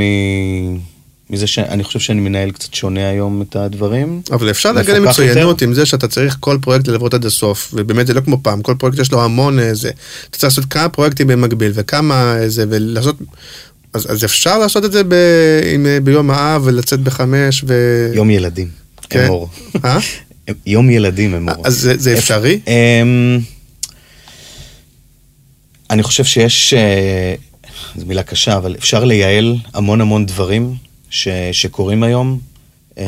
[1.30, 4.22] מזה שאני חושב שאני מנהל קצת שונה היום את הדברים.
[4.32, 8.14] אבל אפשר להגיע למצוינות עם זה שאתה צריך כל פרויקט ללוות עד הסוף, ובאמת זה
[8.14, 9.89] לא כמו פעם, כל פרויקט יש לו המון איזה,
[10.30, 13.16] אתה צריך לעשות כמה פרויקטים במקביל וכמה איזה, ולעשות,
[13.93, 15.14] אז, אז אפשר לעשות את זה ב,
[15.74, 17.74] עם, ביום האב ולצאת בחמש ו...
[18.14, 18.68] יום ילדים,
[19.09, 19.26] כן.
[19.26, 19.49] אמור.
[20.66, 21.68] יום ילדים, אמור.
[21.68, 22.60] אז זה, זה אפשרי?
[22.68, 23.39] אמ,
[25.89, 27.36] אני חושב שיש, אה,
[27.96, 30.76] זו מילה קשה, אבל אפשר לייעל המון המון דברים
[31.10, 32.39] ש, שקורים היום.
[32.98, 33.04] אמ,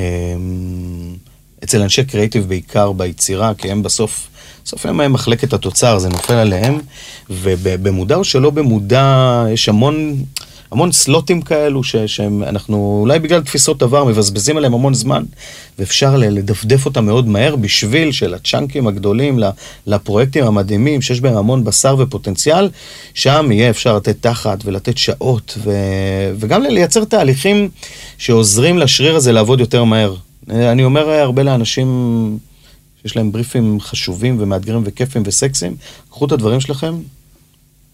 [1.63, 4.27] אצל אנשי קריאיטיב בעיקר ביצירה, כי הם בסוף,
[4.65, 6.79] בסוף הם מחלקת התוצר, זה נופל עליהם,
[7.29, 10.23] ובמודע או שלא במודע, יש המון,
[10.73, 15.23] המון סלוטים כאלו, ש- שאנחנו אולי בגלל תפיסות עבר מבזבזים עליהם המון זמן,
[15.79, 19.39] ואפשר לדפדף אותם מאוד מהר בשביל של הצ'אנקים הגדולים,
[19.87, 22.69] לפרויקטים המדהימים, שיש בהם המון בשר ופוטנציאל,
[23.13, 27.69] שם יהיה אפשר לתת תחת ולתת שעות, ו- וגם לייצר תהליכים
[28.17, 30.15] שעוזרים לשריר הזה לעבוד יותר מהר.
[30.49, 31.89] אני אומר הרבה לאנשים
[33.01, 35.75] שיש להם בריפים חשובים ומאתגרים וכיפים וסקסיים,
[36.09, 36.93] קחו את הדברים שלכם,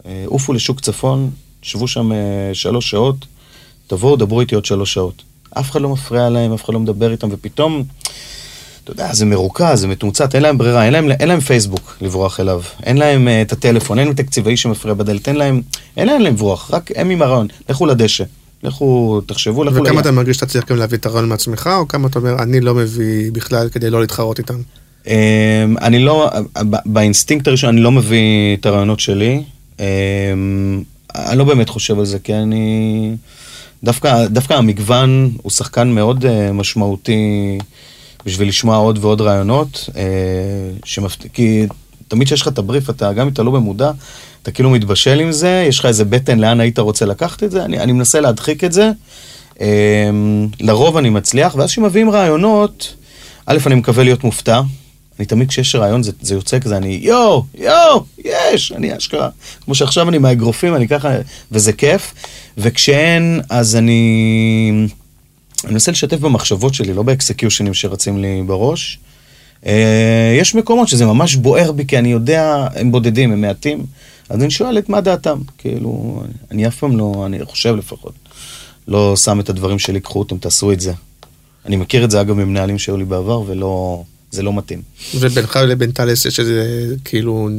[0.06, 1.30] אה, עופו לשוק צפון,
[1.62, 2.18] שבו שם אה,
[2.54, 3.16] שלוש שעות,
[3.88, 5.24] תבואו, דברו איתי עוד שלוש שעות.
[5.60, 7.84] אף אחד לא מפריע להם, אף אחד לא מדבר איתם, ופתאום,
[8.84, 12.40] אתה יודע, זה מרוכז, זה מתומצת, אין להם ברירה, אין להם, אין להם פייסבוק לברוח
[12.40, 15.62] אליו, אין להם uh, את הטלפון, אין להם תקציבאי שמפריע בדלת, אין להם,
[15.98, 18.24] אין להם לברוח, רק הם עם הרעיון, לכו לדשא,
[18.64, 20.00] לכו, תחשבו, לכו וכמה לים.
[20.00, 22.76] אתה מרגיש שאתה צריך גם להביא את הרעיון מעצמך, או כמה אתה אומר, אני לא
[22.76, 24.62] מביא בכלל כדי לא להתחרות איתם?
[25.08, 25.14] אמ,
[25.82, 26.30] אני לא,
[26.86, 29.44] באינסטינקט הראשון אני לא מביא את הרעיונות שלי.
[31.16, 33.16] אני לא באמת חושב על זה, כי אני...
[33.84, 37.58] דווקא, דווקא המגוון הוא שחקן מאוד אה, משמעותי
[38.26, 39.90] בשביל לשמוע עוד ועוד רעיונות.
[39.96, 40.04] אה,
[40.86, 41.26] שמפת...
[41.34, 41.66] כי
[42.08, 43.92] תמיד כשיש לך את הבריף, אתה, גם אם אתה לא במודע,
[44.42, 47.66] אתה כאילו מתבשל עם זה, יש לך איזה בטן לאן היית רוצה לקחת את זה,
[47.66, 48.92] אני, אני מנסה להדחיק את זה.
[49.62, 52.94] אמ, לרוב אני מצליח, ואז כשמביאים רעיונות,
[53.46, 54.62] א', אני מקווה להיות מופתע.
[55.20, 59.30] אני תמיד כשיש רעיון זה, זה יוצא כזה, אני יואו, יואו, יש, אני אשכרה.
[59.62, 61.10] כמו שעכשיו אני מהאגרופים, אני ככה,
[61.52, 62.14] וזה כיף.
[62.58, 64.88] וכשאין, אז אני...
[65.64, 69.00] אני מנסה לשתף במחשבות שלי, לא באקסקיושנים שרצים לי בראש.
[69.66, 73.86] אה, יש מקומות שזה ממש בוער בי, כי אני יודע, הם בודדים, הם מעטים,
[74.30, 75.40] אז אני שואל את מה דעתם.
[75.58, 78.14] כאילו, אני אף פעם לא, אני חושב לפחות,
[78.88, 80.94] לא שם את הדברים שלי, קחו אותם, תעשו את זה.
[81.66, 84.82] אני מכיר את זה אגב ממנהלים שהיו לי בעבר, ולא, זה לא מתאים.
[85.16, 87.50] ובינך לבין טלס יש איזה, כאילו,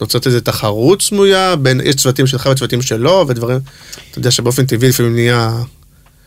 [0.00, 3.58] נוצרת איזה תחרות סמויה, בין, יש צוותים שלך וצוותים שלו, ודברים,
[4.10, 5.62] אתה יודע שבאופן טבעי לפעמים נהיה...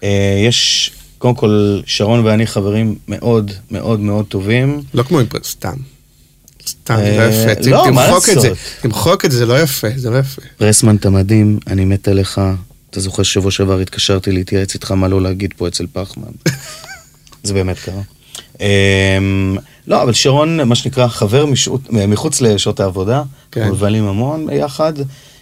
[0.03, 4.81] אה, יש, קודם כל, שרון ואני חברים מאוד מאוד מאוד טובים.
[4.93, 5.75] לא כמו אימפרס, סתם.
[6.67, 7.69] סתם, זה אה, לא יפה.
[7.69, 8.57] לא, מה תמחוק את זה, לעשות?
[8.81, 10.41] תמחוק את זה, זה לא יפה, זה לא יפה.
[10.57, 12.41] פרסמן, אתה מדהים, אני מת עליך.
[12.89, 16.31] אתה זוכר שבוע שעבר התקשרתי להתייעץ איתך מה לא להגיד פה אצל פחמן.
[17.43, 18.01] זה באמת קרה.
[18.59, 19.57] אמ,
[19.87, 23.23] לא, אבל שרון, מה שנקרא, חבר משעות, מחוץ לשעות העבודה.
[23.51, 23.69] כן.
[23.69, 24.93] מבלים המון ביחד.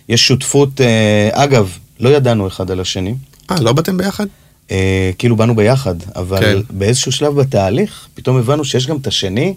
[0.09, 3.15] יש שותפות, אה, אגב, לא ידענו אחד על השני.
[3.51, 4.25] אה, לא באתם ביחד?
[4.71, 6.57] אה, כאילו באנו ביחד, אבל כן.
[6.69, 9.53] באיזשהו שלב בתהליך, פתאום הבנו שיש גם את השני,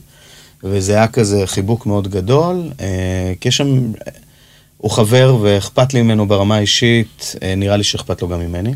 [0.65, 3.93] וזה היה כזה חיבוק מאוד גדול, אה, כי יש שם,
[4.77, 8.73] הוא חבר ואכפת לי ממנו ברמה האישית, אה, נראה לי שאכפת לו גם ממני.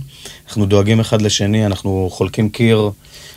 [0.46, 2.90] אנחנו דואגים אחד לשני, אנחנו חולקים קיר,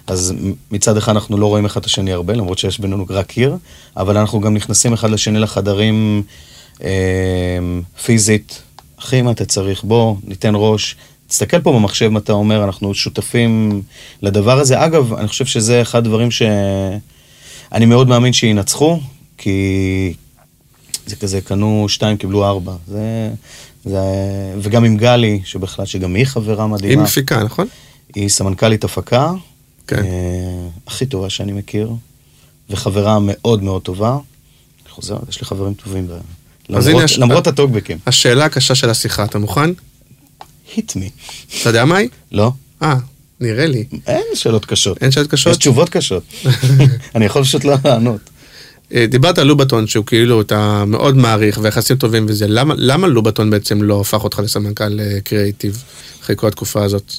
[0.07, 0.33] אז
[0.71, 3.57] מצד אחד אנחנו לא רואים אחד את השני הרבה, למרות שיש בינינו רק קיר,
[3.97, 6.23] אבל אנחנו גם נכנסים אחד לשני לחדרים
[6.83, 6.89] אה,
[8.03, 8.61] פיזית.
[8.99, 9.83] אחי, מה אתה צריך?
[9.83, 10.95] בוא, ניתן ראש.
[11.27, 13.81] תסתכל פה במחשב מה אתה אומר, אנחנו שותפים
[14.21, 14.85] לדבר הזה.
[14.85, 18.99] אגב, אני חושב שזה אחד הדברים שאני מאוד מאמין שינצחו,
[19.37, 20.13] כי
[21.05, 22.73] זה כזה, קנו שתיים, קיבלו ארבע.
[22.87, 23.29] זה,
[23.85, 23.99] זה,
[24.61, 27.03] וגם עם גלי, שבכלל, שגם היא חברה היא מדהימה.
[27.03, 27.67] מפיקה, נכון?
[28.15, 29.31] היא סמנכ"לית הפקה,
[29.87, 30.03] כן.
[30.03, 31.91] אה, הכי טובה שאני מכיר.
[32.69, 34.11] וחברה מאוד מאוד טובה.
[34.11, 36.07] אני חוזר, יש לי חברים טובים,
[37.17, 37.97] למרות, הטוקבקים.
[38.07, 39.69] השאלה הקשה של השיחה, אתה מוכן?
[40.75, 41.09] hit me.
[41.61, 42.09] אתה יודע מה היא?
[42.31, 42.51] לא?
[42.83, 42.95] אה,
[43.39, 43.85] נראה לי.
[44.07, 44.97] אין שאלות קשות.
[45.01, 45.51] אין שאלות קשות?
[45.51, 46.23] יש תשובות קשות.
[47.15, 48.21] אני יכול פשוט לא לענות.
[48.93, 53.49] אה, דיברת על לובטון שהוא כאילו אתה מאוד מעריך ויחסים טובים וזה, למה, למה לובטון
[53.49, 55.83] בעצם לא הפך אותך לסמנכ"ל אה, קריאיטיב
[56.21, 57.13] אחרי כל התקופה הזאת?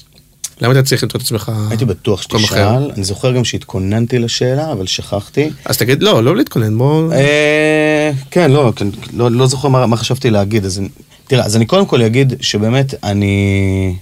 [0.61, 2.21] למה אתה צריך למצוא את עצמך הייתי בטוח?
[2.21, 5.49] שתשאל, אני זוכר גם שהתכוננתי לשאלה, אבל שכחתי.
[5.65, 7.13] אז תגיד, לא, לא להתכונן, בוא...
[7.13, 10.65] אה, כן, לא, כן, לא, לא זוכר מה, חשבתי להגיד.
[10.65, 10.81] אז,
[11.27, 13.95] תראה, אז אני קודם כל אגיד שבאמת אני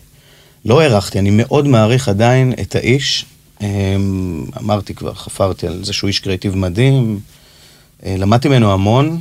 [0.66, 3.26] לא הערכתי, אני מאוד מעריך עדיין את האיש.
[3.62, 3.68] אה,
[4.62, 7.20] אמרתי כבר, חפרתי על זה שהוא איש קריאיטיב מדהים.
[8.06, 9.20] אה, למדתי ממנו המון,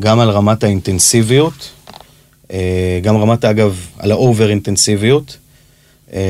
[0.00, 1.70] גם על רמת האינטנסיביות,
[3.02, 5.36] גם רמת, אגב, על ה over אינטנסיביות.
[6.12, 6.20] אה,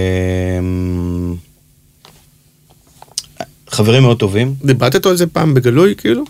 [3.69, 4.55] חברים מאוד טובים.
[4.65, 6.25] דיברת איתו על זה פעם בגלוי, כאילו?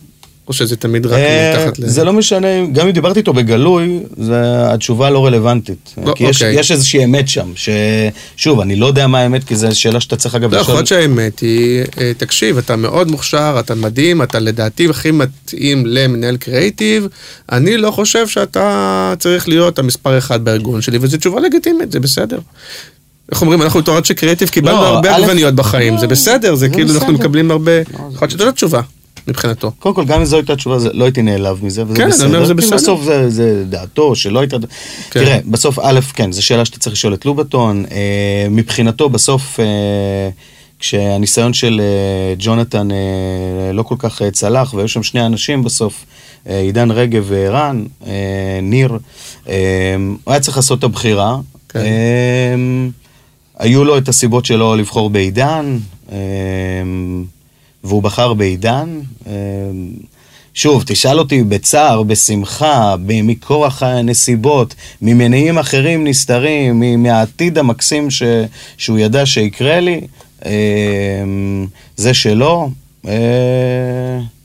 [0.48, 1.86] או שזה תמיד רק אה, מתחת ל...
[1.86, 5.94] זה לא משנה, גם אם דיברתי איתו בגלוי, זה, התשובה לא רלוונטית.
[6.04, 6.60] לא, כי יש, אוקיי.
[6.60, 10.34] יש איזושהי אמת שם, ששוב, אני לא יודע מה האמת, כי זו שאלה שאתה צריך
[10.34, 14.88] אגב לא, יכול להיות שהאמת היא, אה, תקשיב, אתה מאוד מוכשר, אתה מדהים, אתה לדעתי
[14.90, 17.06] הכי מתאים למנהל קריאיטיב,
[17.52, 22.38] אני לא חושב שאתה צריך להיות המספר אחד בארגון שלי, וזו תשובה לגיטימית, זה בסדר.
[23.32, 26.60] איך אומרים, אנחנו בתור אנשי קריאיטיב קיבלנו לא, הרבה עגבניות בחיים, לא, זה בסדר, זה
[26.60, 27.12] זה כאילו אנחנו בסדר.
[27.18, 28.80] מקבלים הרבה, זה יכול להיות שזו התשובה,
[29.28, 29.70] מבחינתו.
[29.78, 32.10] קודם כל, גם אם זו הייתה התשובה, זה- לא הייתי נעלב מזה, וזה כן, אני
[32.12, 32.26] בסדר.
[32.26, 32.76] אומר, זה בסדר.
[32.76, 34.56] בסוף זה, זה דעתו, שלא הייתה...
[35.10, 35.24] כן.
[35.24, 37.84] תראה, בסוף, א', כן, זו שאלה שאתה צריך לשאול את לובטון.
[37.90, 37.96] אה,
[38.50, 39.64] מבחינתו, בסוף, אה,
[40.80, 42.96] כשהניסיון של אה, ג'ונתן אה,
[43.72, 46.04] לא כל כך אה, צלח, והיו שם שני אנשים בסוף,
[46.48, 48.12] אה, עידן רגב וערן, אה,
[48.62, 48.98] ניר,
[49.48, 49.54] אה,
[50.24, 51.36] הוא היה צריך לעשות את הבחירה.
[51.68, 51.78] כן.
[51.78, 52.54] אה,
[53.58, 55.78] היו לו את הסיבות שלו לבחור בעידן,
[56.12, 56.18] אה,
[57.84, 59.00] והוא בחר בעידן.
[59.26, 59.32] אה,
[60.54, 68.22] שוב, תשאל אותי בצער, בשמחה, מכורח הנסיבות, ממניעים אחרים נסתרים, מהעתיד המקסים ש,
[68.76, 70.00] שהוא ידע שיקרה לי,
[70.46, 70.52] אה,
[71.96, 72.70] זה שלו.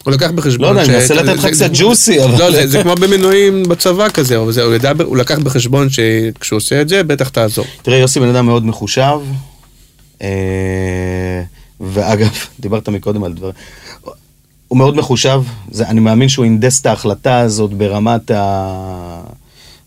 [0.03, 0.61] הוא לקח בחשבון...
[0.75, 4.35] לא יודע, אני מנסה לתת לך קצת ג'וסי, אבל- לא, זה- כמו במינויים בצבא כזה,
[5.05, 7.65] הוא לקח בחשבון שכשהוא עושה את זה, בטח תעזור.
[7.81, 9.19] תראה, יוסי בן אדם מאוד מחושב,
[10.21, 10.27] אה,
[11.81, 12.29] ואגב,
[12.59, 13.53] דיברת מקודם על דברים,
[14.67, 15.41] הוא מאוד מחושב,
[15.71, 19.21] זה, אני מאמין שהוא הנדס את ההחלטה הזאת ברמת ה-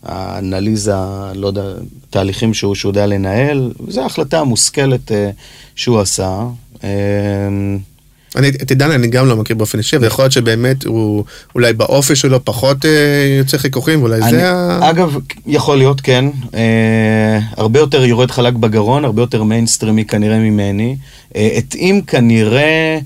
[0.03, 0.93] האנליזה,
[1.35, 1.61] לא יודע,
[2.09, 5.29] תהליכים שהוא, שהוא יודע לנהל, וזו ההחלטה המושכלת אה,
[5.75, 6.39] שהוא עשה.
[6.83, 6.89] אה,
[8.35, 11.23] אני, את עידן אני גם לא מכיר באופן אישי, ויכול להיות שבאמת הוא
[11.55, 12.89] אולי באופי שלו פחות אה,
[13.39, 14.89] יוצר חיכוכים, ואולי אני, זה ה...
[14.89, 15.17] אגב,
[15.47, 16.25] יכול להיות, כן.
[16.55, 20.95] אה, הרבה יותר יורד חלק בגרון, הרבה יותר מיינסטרימי כנראה ממני.
[21.35, 22.99] אה, התאים כנראה,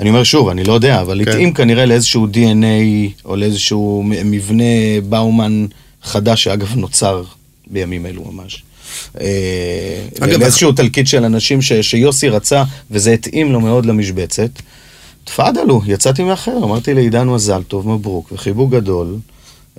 [0.00, 1.30] אני אומר שוב, אני לא יודע, אבל כן.
[1.30, 4.64] התאים כנראה לאיזשהו DNA או לאיזשהו מבנה
[5.08, 5.66] באומן
[6.02, 7.22] חדש, שאגב נוצר
[7.66, 8.62] בימים אלו ממש.
[9.20, 9.26] אה,
[10.20, 14.50] אגב, לאיזשהו תלקיט של אנשים ש, שיוסי רצה, וזה התאים לו מאוד למשבצת.
[15.24, 19.16] תפאדלו, יצאתי מאחר, אמרתי לעידן מזל טוב, מברוק, וחיבוק גדול.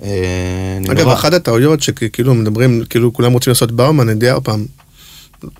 [0.02, 4.66] אה, אגב, אחת הטעויות שכאילו מדברים, כאילו כולם רוצים לעשות באומן, אני יודע עוד פעם,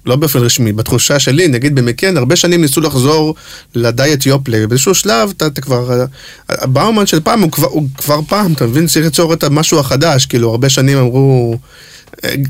[0.07, 3.34] לא באופן רשמי, בתחושה שלי, נגיד במקן, הרבה שנים ניסו לחזור
[3.74, 6.05] לדיאט יופלה, ובאיזשהו שלב אתה, אתה כבר,
[6.48, 8.86] הבאומן של פעם הוא כבר, הוא כבר פעם, אתה מבין?
[8.86, 11.59] צריך ליצור את המשהו החדש, כאילו הרבה שנים אמרו, אה,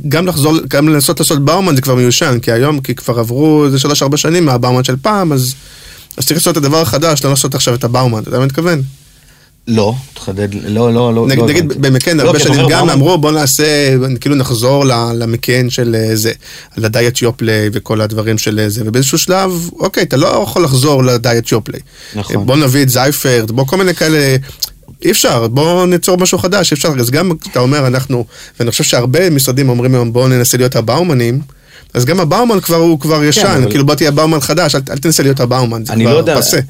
[0.09, 3.79] גם לחזור, גם לנסות לעשות באומן זה כבר מיושן, כי היום, כי כבר עברו איזה
[3.79, 5.55] שלוש ארבע שנים מהבאומן של פעם, אז,
[6.17, 8.49] אז צריך לעשות את הדבר החדש, לא לעשות עכשיו את הבאומן, אתה יודע מה אני
[8.49, 8.83] מתכוון?
[9.69, 11.27] לא, תחדד, לא, לא, לא.
[11.27, 11.81] נגיד, לא נגיד הבנתי.
[11.81, 16.33] במקן לא, הרבה שנים גם אמרו בוא נעשה, כאילו נחזור למקן של אה, זה,
[16.77, 21.53] לדיאט יופלי וכל הדברים של אה, זה, ובאיזשהו שלב, אוקיי, אתה לא יכול לחזור לדיאט
[21.53, 21.79] יופלי.
[22.15, 22.47] נכון.
[22.47, 24.37] בוא נביא את זייפרט, בוא כל מיני כאלה,
[25.05, 28.25] אי אפשר, בוא ניצור משהו חדש, אי אפשר, אז גם אתה אומר אנחנו,
[28.61, 31.41] ואני חושב שהרבה משרדים אומרים היום בואו ננסה להיות הבאומנים.
[31.95, 34.81] אז גם הבאומן כבר הוא כבר ישן, כן, אבל- כאילו בוא תהיה באומן חדש, אל,
[34.91, 36.61] אל תנסה להיות הבאומן, זה אני כבר לא יודע, פסה.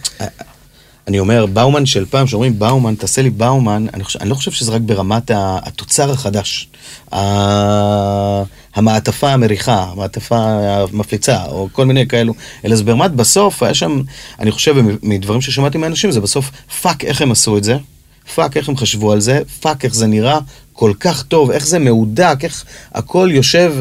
[1.08, 4.50] אני אומר, באומן של פעם, שאומרים באומן, תעשה לי באומן, אני, חושב, אני לא חושב
[4.50, 6.68] שזה רק ברמת התוצר החדש.
[8.74, 14.00] המעטפה המריחה, המעטפה המפליצה, או כל מיני כאלו, אלא זה ברמת בסוף, היה שם,
[14.40, 16.50] אני חושב, מדברים ששמעתי מאנשים, זה בסוף,
[16.82, 17.76] fuck איך הם עשו את זה,
[18.34, 20.38] fuck איך הם חשבו על זה, fuck איך זה נראה?
[20.72, 23.74] כל כך טוב, איך זה מהודק, איך הכל יושב,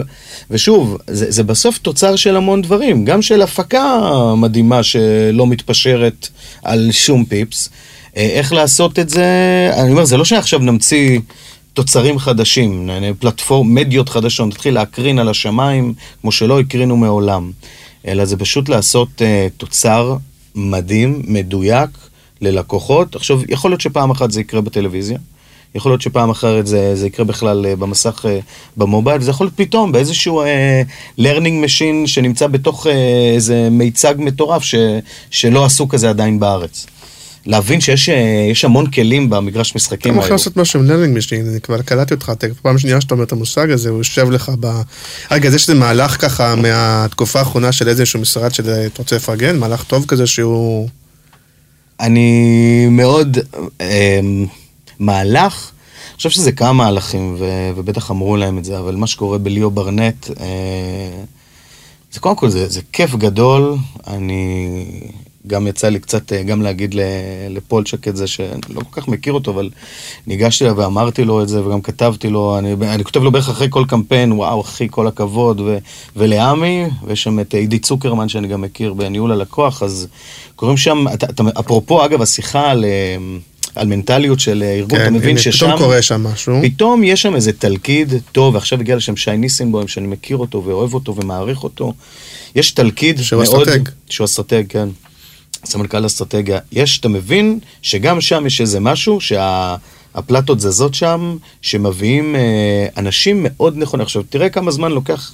[0.51, 3.99] ושוב, זה, זה בסוף תוצר של המון דברים, גם של הפקה
[4.37, 6.27] מדהימה שלא מתפשרת
[6.63, 7.69] על שום פיפס.
[8.17, 9.25] אה, איך לעשות את זה,
[9.77, 11.19] אני אומר, זה לא שעכשיו נמציא
[11.73, 17.51] תוצרים חדשים, פלטפורם, מדיות חדשות, נתחיל להקרין על השמיים כמו שלא הקרינו מעולם,
[18.07, 19.21] אלא זה פשוט לעשות אה,
[19.57, 20.15] תוצר
[20.55, 21.89] מדהים, מדויק,
[22.41, 23.15] ללקוחות.
[23.15, 25.17] עכשיו, יכול להיות שפעם אחת זה יקרה בטלוויזיה,
[25.75, 28.39] יכול להיות שפעם אחרת זה, זה יקרה בכלל אה, במסך אה,
[28.77, 30.81] במובייל, זה יכול להיות פתאום באיזשהו אה,
[31.19, 32.93] learning machine שנמצא בתוך אה,
[33.35, 34.75] איזה מיצג מטורף ש,
[35.31, 36.85] שלא עשו כזה עדיין בארץ.
[37.45, 38.09] להבין שיש
[38.51, 40.31] יש המון כלים במגרש המשחקים האלו.
[40.31, 43.31] לעשות משהו עם learning machine, אני כבר קלטתי אותך, אתה פעם שנייה שאתה אומר את
[43.31, 44.81] המושג הזה, הוא יושב לך ב...
[45.31, 49.83] רגע, אז יש איזה מהלך ככה מהתקופה האחרונה של איזשהו משרד שאתה רוצה לפרגן, מהלך
[49.83, 50.87] טוב כזה שהוא...
[51.99, 53.37] אני מאוד...
[53.81, 54.19] אה,
[54.99, 55.71] מהלך,
[56.09, 59.71] אני חושב שזה כמה מהלכים, ו, ובטח אמרו להם את זה, אבל מה שקורה בליאו
[59.71, 61.23] ברנט, אה,
[62.11, 63.75] זה קודם כל, זה, זה כיף גדול.
[64.07, 64.85] אני...
[65.49, 66.95] גם יצא לי קצת אה, גם להגיד
[67.49, 69.69] לפולצ'ק את זה, שאני לא כל כך מכיר אותו, אבל
[70.27, 73.67] ניגשתי אליו ואמרתי לו את זה, וגם כתבתי לו, אני, אני כותב לו בערך אחרי
[73.69, 75.77] כל קמפיין, וואו, אחי, כל הכבוד, ו,
[76.15, 80.07] ולעמי, ויש שם את עידית צוקרמן, שאני גם מכיר בניהול הלקוח, אז
[80.55, 83.17] קוראים שם, אתה, אתה, אפרופו, אגב, השיחה על, אה,
[83.75, 85.65] על מנטליות של אה, ארגון, אתה מבין הנה, ששם...
[85.65, 86.59] פתאום קורה שם משהו.
[86.61, 90.93] פתאום יש שם איזה תלכיד טוב, ועכשיו הגיע לשם שי ניסנבוים, שאני מכיר אותו ואוהב
[90.93, 91.93] אותו ומעריך אותו.
[92.55, 93.67] יש תלכיד שהוא מאוד...
[93.67, 93.89] אסטרטג.
[94.09, 94.89] שהוא אסטרטג, כן.
[95.65, 96.59] סמנכ"ל אסטרטגיה.
[96.71, 103.77] יש, אתה מבין שגם שם יש איזה משהו שהפלטות זזות שם, שמביאים אה, אנשים מאוד
[103.77, 104.03] נכונים.
[104.03, 105.33] עכשיו, תראה כמה זמן לוקח,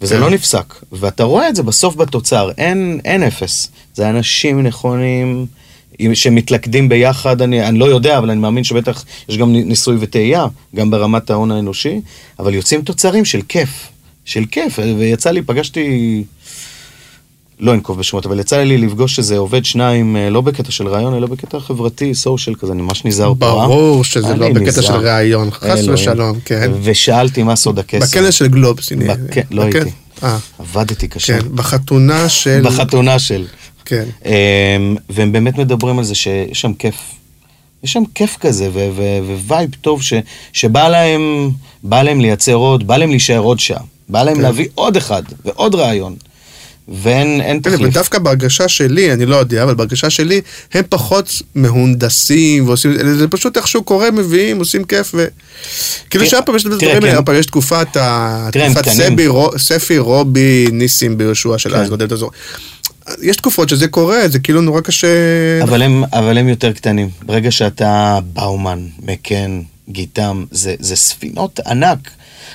[0.00, 0.18] וזה.
[0.18, 0.74] לא נפסק.
[0.92, 3.70] ואתה רואה את זה בסוף בתוצר, אין, אין אפס.
[3.94, 5.46] זה אנשים נכונים.
[6.14, 10.46] שמתלכדים ביחד, אני, אני לא יודע, אבל אני מאמין שבטח יש גם ניסוי וטעייה,
[10.76, 12.00] גם ברמת ההון האנושי,
[12.38, 13.88] אבל יוצאים תוצרים של כיף,
[14.24, 16.24] של כיף, ויצא לי, פגשתי,
[17.62, 21.14] לא אנקוב בשמות, אבל יצא לי לפגוש איזה עובד שניים, אה, לא בקטע של רעיון,
[21.14, 23.46] אלא בקטע חברתי, סושיאל כזה, אני ממש נזהר פה.
[23.62, 23.66] אה?
[23.66, 24.82] ברור שזה לא בקטע נזהר.
[24.82, 25.78] של ראיון, חס.
[25.92, 26.70] ושלום, כן.
[26.82, 27.98] ושאלתי מה סוד הקסם.
[28.20, 29.14] בכנס של גלובס, הנה.
[29.14, 29.90] בכ- לא בכ- הייתי.
[30.22, 31.38] אה, עבדתי קשה.
[31.40, 32.60] כן, בחתונה של...
[32.64, 33.44] בחתונה של.
[33.84, 34.04] כן.
[34.26, 34.30] אמ,
[35.10, 36.94] והם באמת מדברים על זה שיש שם כיף.
[37.84, 38.70] יש שם כיף כזה,
[39.48, 40.12] vibe טוב ש-
[40.52, 41.50] שבא להם,
[41.82, 43.80] בא להם לייצר עוד, בא להם להישאר עוד שעה.
[44.08, 44.40] בא להם כן.
[44.42, 46.14] להביא עוד אחד ועוד רעיון.
[46.88, 47.80] ואין אין תחליף.
[47.80, 50.40] ודווקא בהרגשה שלי, אני לא יודע, אבל בהרגשה שלי,
[50.74, 55.26] הם פחות מהונדסים ועושים, זה פשוט איכשהו קורה, מביאים, עושים כיף ו...
[56.10, 57.34] כאילו שהיה פעם יש הדברים האלה, כן.
[57.34, 58.48] יש תקופת ה...
[58.52, 58.88] תקופת
[59.56, 61.76] ספי, רובי, ניסים ביהושע של כן.
[61.76, 62.36] אז, אתה זוכר.
[63.22, 65.08] יש תקופות שזה קורה, זה כאילו נורא קשה...
[65.62, 67.10] אבל הם, אבל הם יותר קטנים.
[67.22, 72.10] ברגע שאתה באומן, מקן, גיטם, זה, זה ספינות ענק.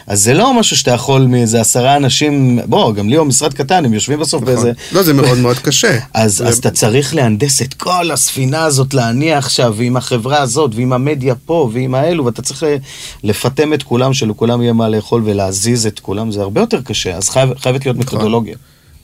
[0.08, 3.94] אז זה לא משהו שאתה יכול מאיזה עשרה אנשים, בוא, גם ליאו משרד קטן, הם
[3.94, 4.56] יושבים בסוף נכון.
[4.56, 4.72] באיזה...
[4.92, 5.98] לא, זה מאוד מאוד קשה.
[6.14, 10.72] אז, זה- אז אתה צריך להנדס את כל הספינה הזאת, להניע עכשיו, ועם החברה הזאת,
[10.76, 12.76] ועם המדיה פה, ועם האלו, ואתה צריך ל-
[13.24, 17.30] לפטם את כולם, שלכולם יהיה מה לאכול ולהזיז את כולם, זה הרבה יותר קשה, אז
[17.30, 18.18] חייב, חייבת להיות נכון.
[18.18, 18.56] מתודולוגיה.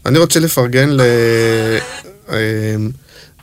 [0.05, 1.01] אני רוצה לפרגן ל...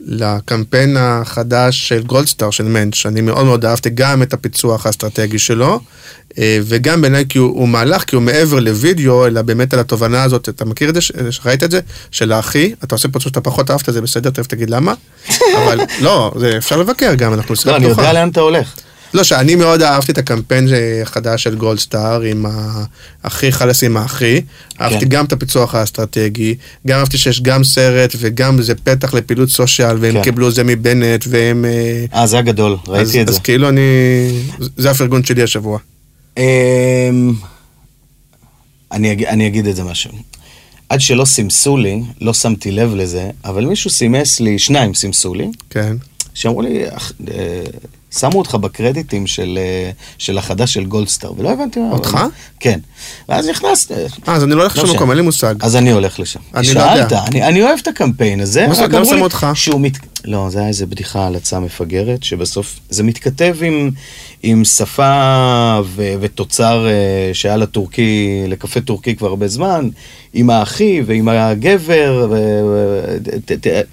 [0.07, 5.81] לקמפיין החדש של גולדסטאר של מנץ', אני מאוד מאוד אהבתי גם את הפיצוח האסטרטגי שלו,
[6.39, 10.23] אה, וגם בעיניי כי הוא, הוא מהלך, כי הוא מעבר לוידאו, אלא באמת על התובנה
[10.23, 11.01] הזאת, אתה מכיר את זה,
[11.45, 11.81] ראית את זה?
[12.11, 14.95] של האחי, אתה עושה פרצוף שאתה פחות אהבת, זה בסדר, תכף תגיד למה,
[15.59, 18.75] אבל לא, זה אפשר לבקר גם, אנחנו לא, אני יודע לאן אתה הולך.
[19.15, 20.69] לא, שאני מאוד אהבתי את הקמפיין
[21.03, 22.47] החדש של גולדסטאר עם
[23.25, 24.41] האחי חלאס עם האחי.
[24.81, 26.55] אהבתי גם את הפיצוח האסטרטגי,
[26.87, 30.23] גם אהבתי שיש גם סרט וגם זה פתח לפעילות סושיאל, והם כן.
[30.23, 31.65] קיבלו זה מבנט, והם...
[31.65, 33.41] אה, אה, זה הגדול, אז, ראיתי את אז זה.
[33.41, 33.81] כאילו אני...
[34.77, 35.79] זה הפרגון שלי השבוע.
[36.39, 36.43] אמ,
[38.93, 40.11] אני, אג- אני אגיד את זה משהו.
[40.89, 45.51] עד שלא סימסו לי, לא שמתי לב לזה, אבל מישהו סימס לי, שניים סימסו לי,
[45.71, 45.97] כן.
[46.35, 47.63] שאמרו לי, "אח, אה,
[48.19, 51.93] שמו אותך בקרדיטים של, אה, של החדש של גולדסטאר, ולא הבנתי מה...
[51.93, 52.19] אותך?
[52.61, 52.81] כן.
[53.29, 53.93] ואז נכנסת.
[53.93, 55.11] אה, אז אני לא הולך לשום לא מקום.
[55.11, 55.55] אין לי מושג.
[55.61, 56.41] אז אני הולך לשם.
[56.55, 57.09] אני לא יודע.
[57.09, 59.47] שאלת, אני, אני אוהב את הקמפיין הזה, מה אמרו לי שמו אותך?
[59.55, 59.93] שהוא מת...
[60.25, 63.91] לא, זה היה איזה בדיחה על הצעה מפגרת, שבסוף זה מתכתב עם,
[64.43, 69.89] עם שפה ו, ותוצר אה, שהיה לטורקי, לקפה טורקי כבר הרבה זמן,
[70.35, 72.35] עם האחי ועם הגבר, ו...
[72.65, 73.85] ו- ת- ת-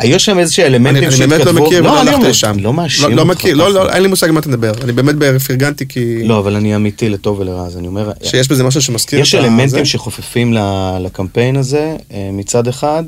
[0.00, 2.56] היו שם איזה אלמנטים אני באמת לא מכיר הלכתי אומר, לשם.
[2.58, 3.72] לא מאשים לא, לא אותך מכיר, לא.
[3.72, 4.72] לא, אין לי מושג מה אתה מדבר.
[4.84, 5.14] אני באמת
[5.46, 6.24] פרגנתי כי...
[6.24, 8.12] לא, אבל אני אמיתי לטוב ולרע, אז אני אומר...
[8.22, 9.84] שיש בזה משהו שמזכיר יש אלמנטים.
[9.84, 10.54] שחופפים
[11.00, 13.04] לקמפיין הזה אה, מצד אחד,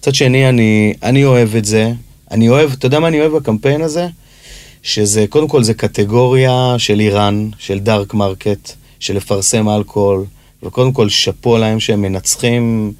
[0.00, 1.92] מצד שני אני, אני אוהב את זה,
[2.30, 4.06] אני אוהב, אתה יודע מה אני אוהב בקמפיין הזה?
[4.82, 10.24] שזה, קודם כל זה קטגוריה של איראן, של dark market, של לפרסם אלכוהול,
[10.62, 12.92] וקודם כל שאפו להם שהם מנצחים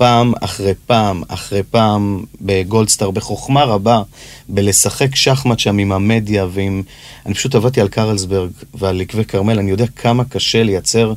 [0.00, 4.02] פעם אחרי פעם אחרי פעם בגולדסטאר, בחוכמה רבה,
[4.48, 6.82] בלשחק שחמט שם עם המדיה ועם...
[7.26, 11.12] אני פשוט עבדתי על קרלסברג ועל עקבי כרמל, אני יודע כמה קשה לייצר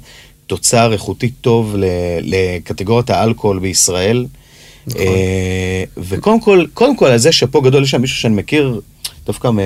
[0.47, 1.75] תוצר איכותי טוב
[2.21, 4.25] לקטגוריית האלכוהול בישראל.
[4.87, 5.01] נכון.
[5.01, 8.81] אה, וקודם כל, קודם כל, על זה שאפו גדול, יש שם מישהו שאני מכיר,
[9.25, 9.59] דווקא מ...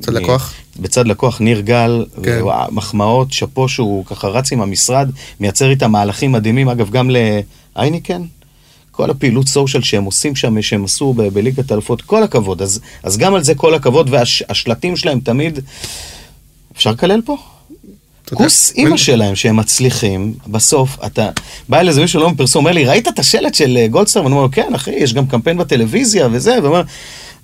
[0.00, 0.54] בצד לקוח?
[0.80, 2.40] בצד לקוח, ניר גל, כן.
[2.70, 5.10] מחמאות, שאפו שהוא ככה רץ עם המשרד,
[5.40, 7.10] מייצר איתם מהלכים מדהימים, אגב, גם
[7.76, 8.22] לאייניקן.
[8.98, 12.62] כל הפעילות סושיאל שהם עושים שם, שהם עשו ב- בליגת האלופות, כל הכבוד.
[12.62, 15.58] אז, אז גם על זה כל הכבוד, והשלטים שלהם תמיד...
[16.76, 17.36] אפשר לקלל פה?
[18.34, 21.30] כוס אימא אין- שלהם שהם מצליחים, בסוף אתה,
[21.68, 24.22] בא אל איזה מישהו לא מפרסום, אומר לי, ראית את השלט של אה, גולדסטאר?
[24.22, 26.82] ואני אומר לו, כן אחי, יש גם קמפיין בטלוויזיה וזה, ואומר,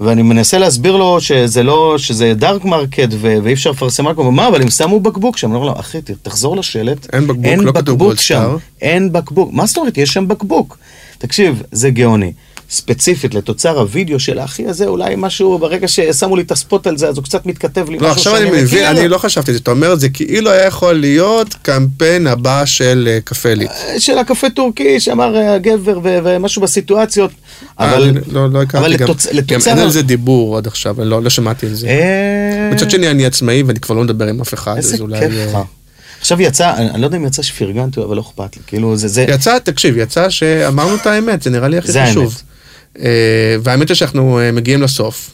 [0.01, 4.49] ואני מנסה להסביר לו שזה לא, שזה dark market ו- ואי אפשר לפרסם הכל, מה,
[4.49, 7.99] אבל הם שמו בקבוק שם, אני אומר לו, אחי, תחזור לשלט, אין בקבוק, לא כתוב
[7.99, 8.57] בקבוק שם.
[8.83, 10.79] אין בקבוק, מה זאת אומרת, יש שם בקבוק.
[11.27, 12.33] תקשיב, זה גאוני.
[12.71, 17.09] ספציפית לתוצר הוידאו של האחי הזה, אולי משהו, ברגע ששמו לי את הספוט על זה,
[17.09, 18.85] אז הוא קצת מתכתב לי לא, משהו עכשיו אני מבין.
[18.85, 19.61] אני לא חשבתי את זה.
[19.63, 23.67] אתה אומר, זה כאילו היה יכול להיות קמפיין הבא של אה, קפה לי.
[23.99, 27.31] של הקפה טורקי שאמר אה, הגבר ומשהו בסיטואציות,
[27.79, 28.03] אבל...
[28.17, 29.09] אה, לא לא הכרתי אבל גם.
[29.09, 29.61] לתוצ- גם.
[29.67, 31.87] אין על זה דיבור עד עכשיו, לא לא שמעתי על זה.
[31.89, 35.21] אה, מצד שני, אני עצמאי ואני כבר לא מדבר עם אף אחד, איזה אז אולי...
[35.21, 35.59] כיף אה, לך.
[36.25, 39.09] עכשיו יצא, אני אני לא יודע אם יצא שפרגנתי, אבל לא אכפת לי, כאילו זה...
[39.09, 39.27] זה...
[39.29, 42.43] יצא, תקשיב, יצא שאמרנו את האמת, זה נראה לי הכי זה חשוב.
[42.99, 45.31] אה, והאמת היא שאנחנו אה, מגיעים לסוף.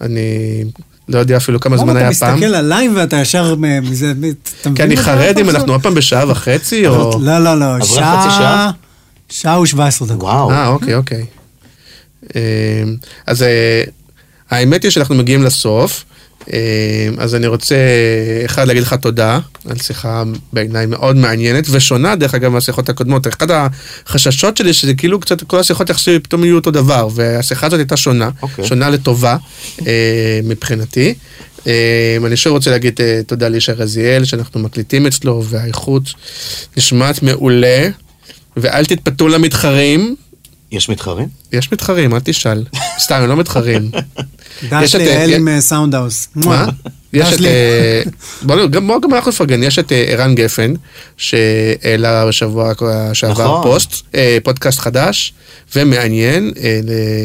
[0.00, 0.64] אני
[1.08, 2.34] לא יודע אפילו כמה זמן אתה היה פעם.
[2.34, 4.12] מסתכל עליי ואתה ישר מ- מזה,
[4.60, 5.50] אתה כי אני מבין חרד אתה אם?
[5.50, 7.18] אנחנו עוד פעם בשעה וחצי, או...
[7.20, 8.22] לא, לא, לא, עברה שעה...
[8.26, 8.70] חצי שעה?
[9.28, 10.22] שעה ו-17 דקות.
[10.22, 10.50] וואו.
[10.50, 11.24] אה, אוקיי, אוקיי.
[12.36, 12.82] אה,
[13.26, 13.82] אז אה,
[14.50, 16.04] האמת היא שאנחנו מגיעים לסוף.
[16.52, 17.76] אה, אז אני רוצה,
[18.44, 19.38] אחד, להגיד לך תודה
[19.70, 20.22] על שיחה
[20.52, 23.26] בעיניי מאוד מעניינת ושונה, דרך אגב, מהשיחות הקודמות.
[23.26, 27.78] אחד החששות שלי שזה כאילו קצת כל השיחות יחסי פתאום יהיו אותו דבר, והשיחה הזאת
[27.78, 28.66] הייתה שונה, אוקיי.
[28.66, 29.36] שונה לטובה
[29.86, 31.14] אה, מבחינתי.
[31.66, 36.02] אה, אני שוב רוצה להגיד אה, תודה לישי רזיאל, שאנחנו מקליטים אצלו, והאיכות
[36.76, 37.88] נשמעת מעולה,
[38.56, 40.16] ואל תתפתו למתחרים.
[40.72, 41.28] יש מתחרים?
[41.52, 42.64] יש מתחרים, אל תשאל.
[43.04, 43.90] סתם, הם לא מתחרים.
[44.70, 46.28] דש יש את, ליעל אה, עם אה, סאונדהאוס.
[46.34, 46.66] מה?
[47.12, 47.40] יש את...
[47.40, 48.02] אה,
[48.42, 50.72] בוא גם בוא גם אנחנו נפרגן, יש את אה, ערן גפן,
[51.16, 52.72] שהעלה בשבוע
[53.12, 53.62] שעבר נכון.
[53.62, 55.32] פוסט, אה, פודקאסט חדש
[55.76, 56.80] ומעניין, אה,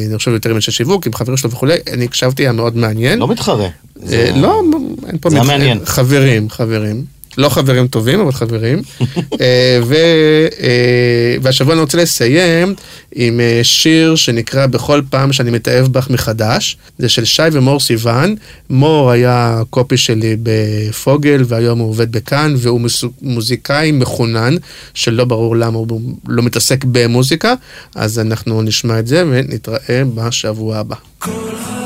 [0.10, 3.20] אני חושב יותר מאנשי שיווק, עם חברים שלו וכולי, אני הקשבתי, היה מאוד מעניין.
[3.20, 3.68] לא מתחרה.
[4.12, 4.62] אה, לא,
[5.08, 5.30] אין פה...
[5.30, 5.80] זה מתח- המעניין.
[5.86, 7.06] חברים, חברים.
[7.38, 8.82] לא חברים טובים, אבל חברים.
[9.42, 12.76] אה, ו- אה, והשבוע אני רוצה לסיים
[13.16, 16.78] עם אה, שיר שנקרא בכל פעם שאני מתאהב בך מחדש.
[16.98, 18.36] זה של שי ומור סיוון.
[18.70, 22.82] מור היה קופי שלי בפוגל, והיום הוא עובד בכאן, והוא
[23.22, 24.56] מוזיקאי מחונן,
[24.94, 27.54] שלא ברור למה הוא לא מתעסק במוזיקה.
[27.96, 30.96] אז אנחנו נשמע את זה ונתראה בשבוע הבא.
[31.24, 31.85] שתינו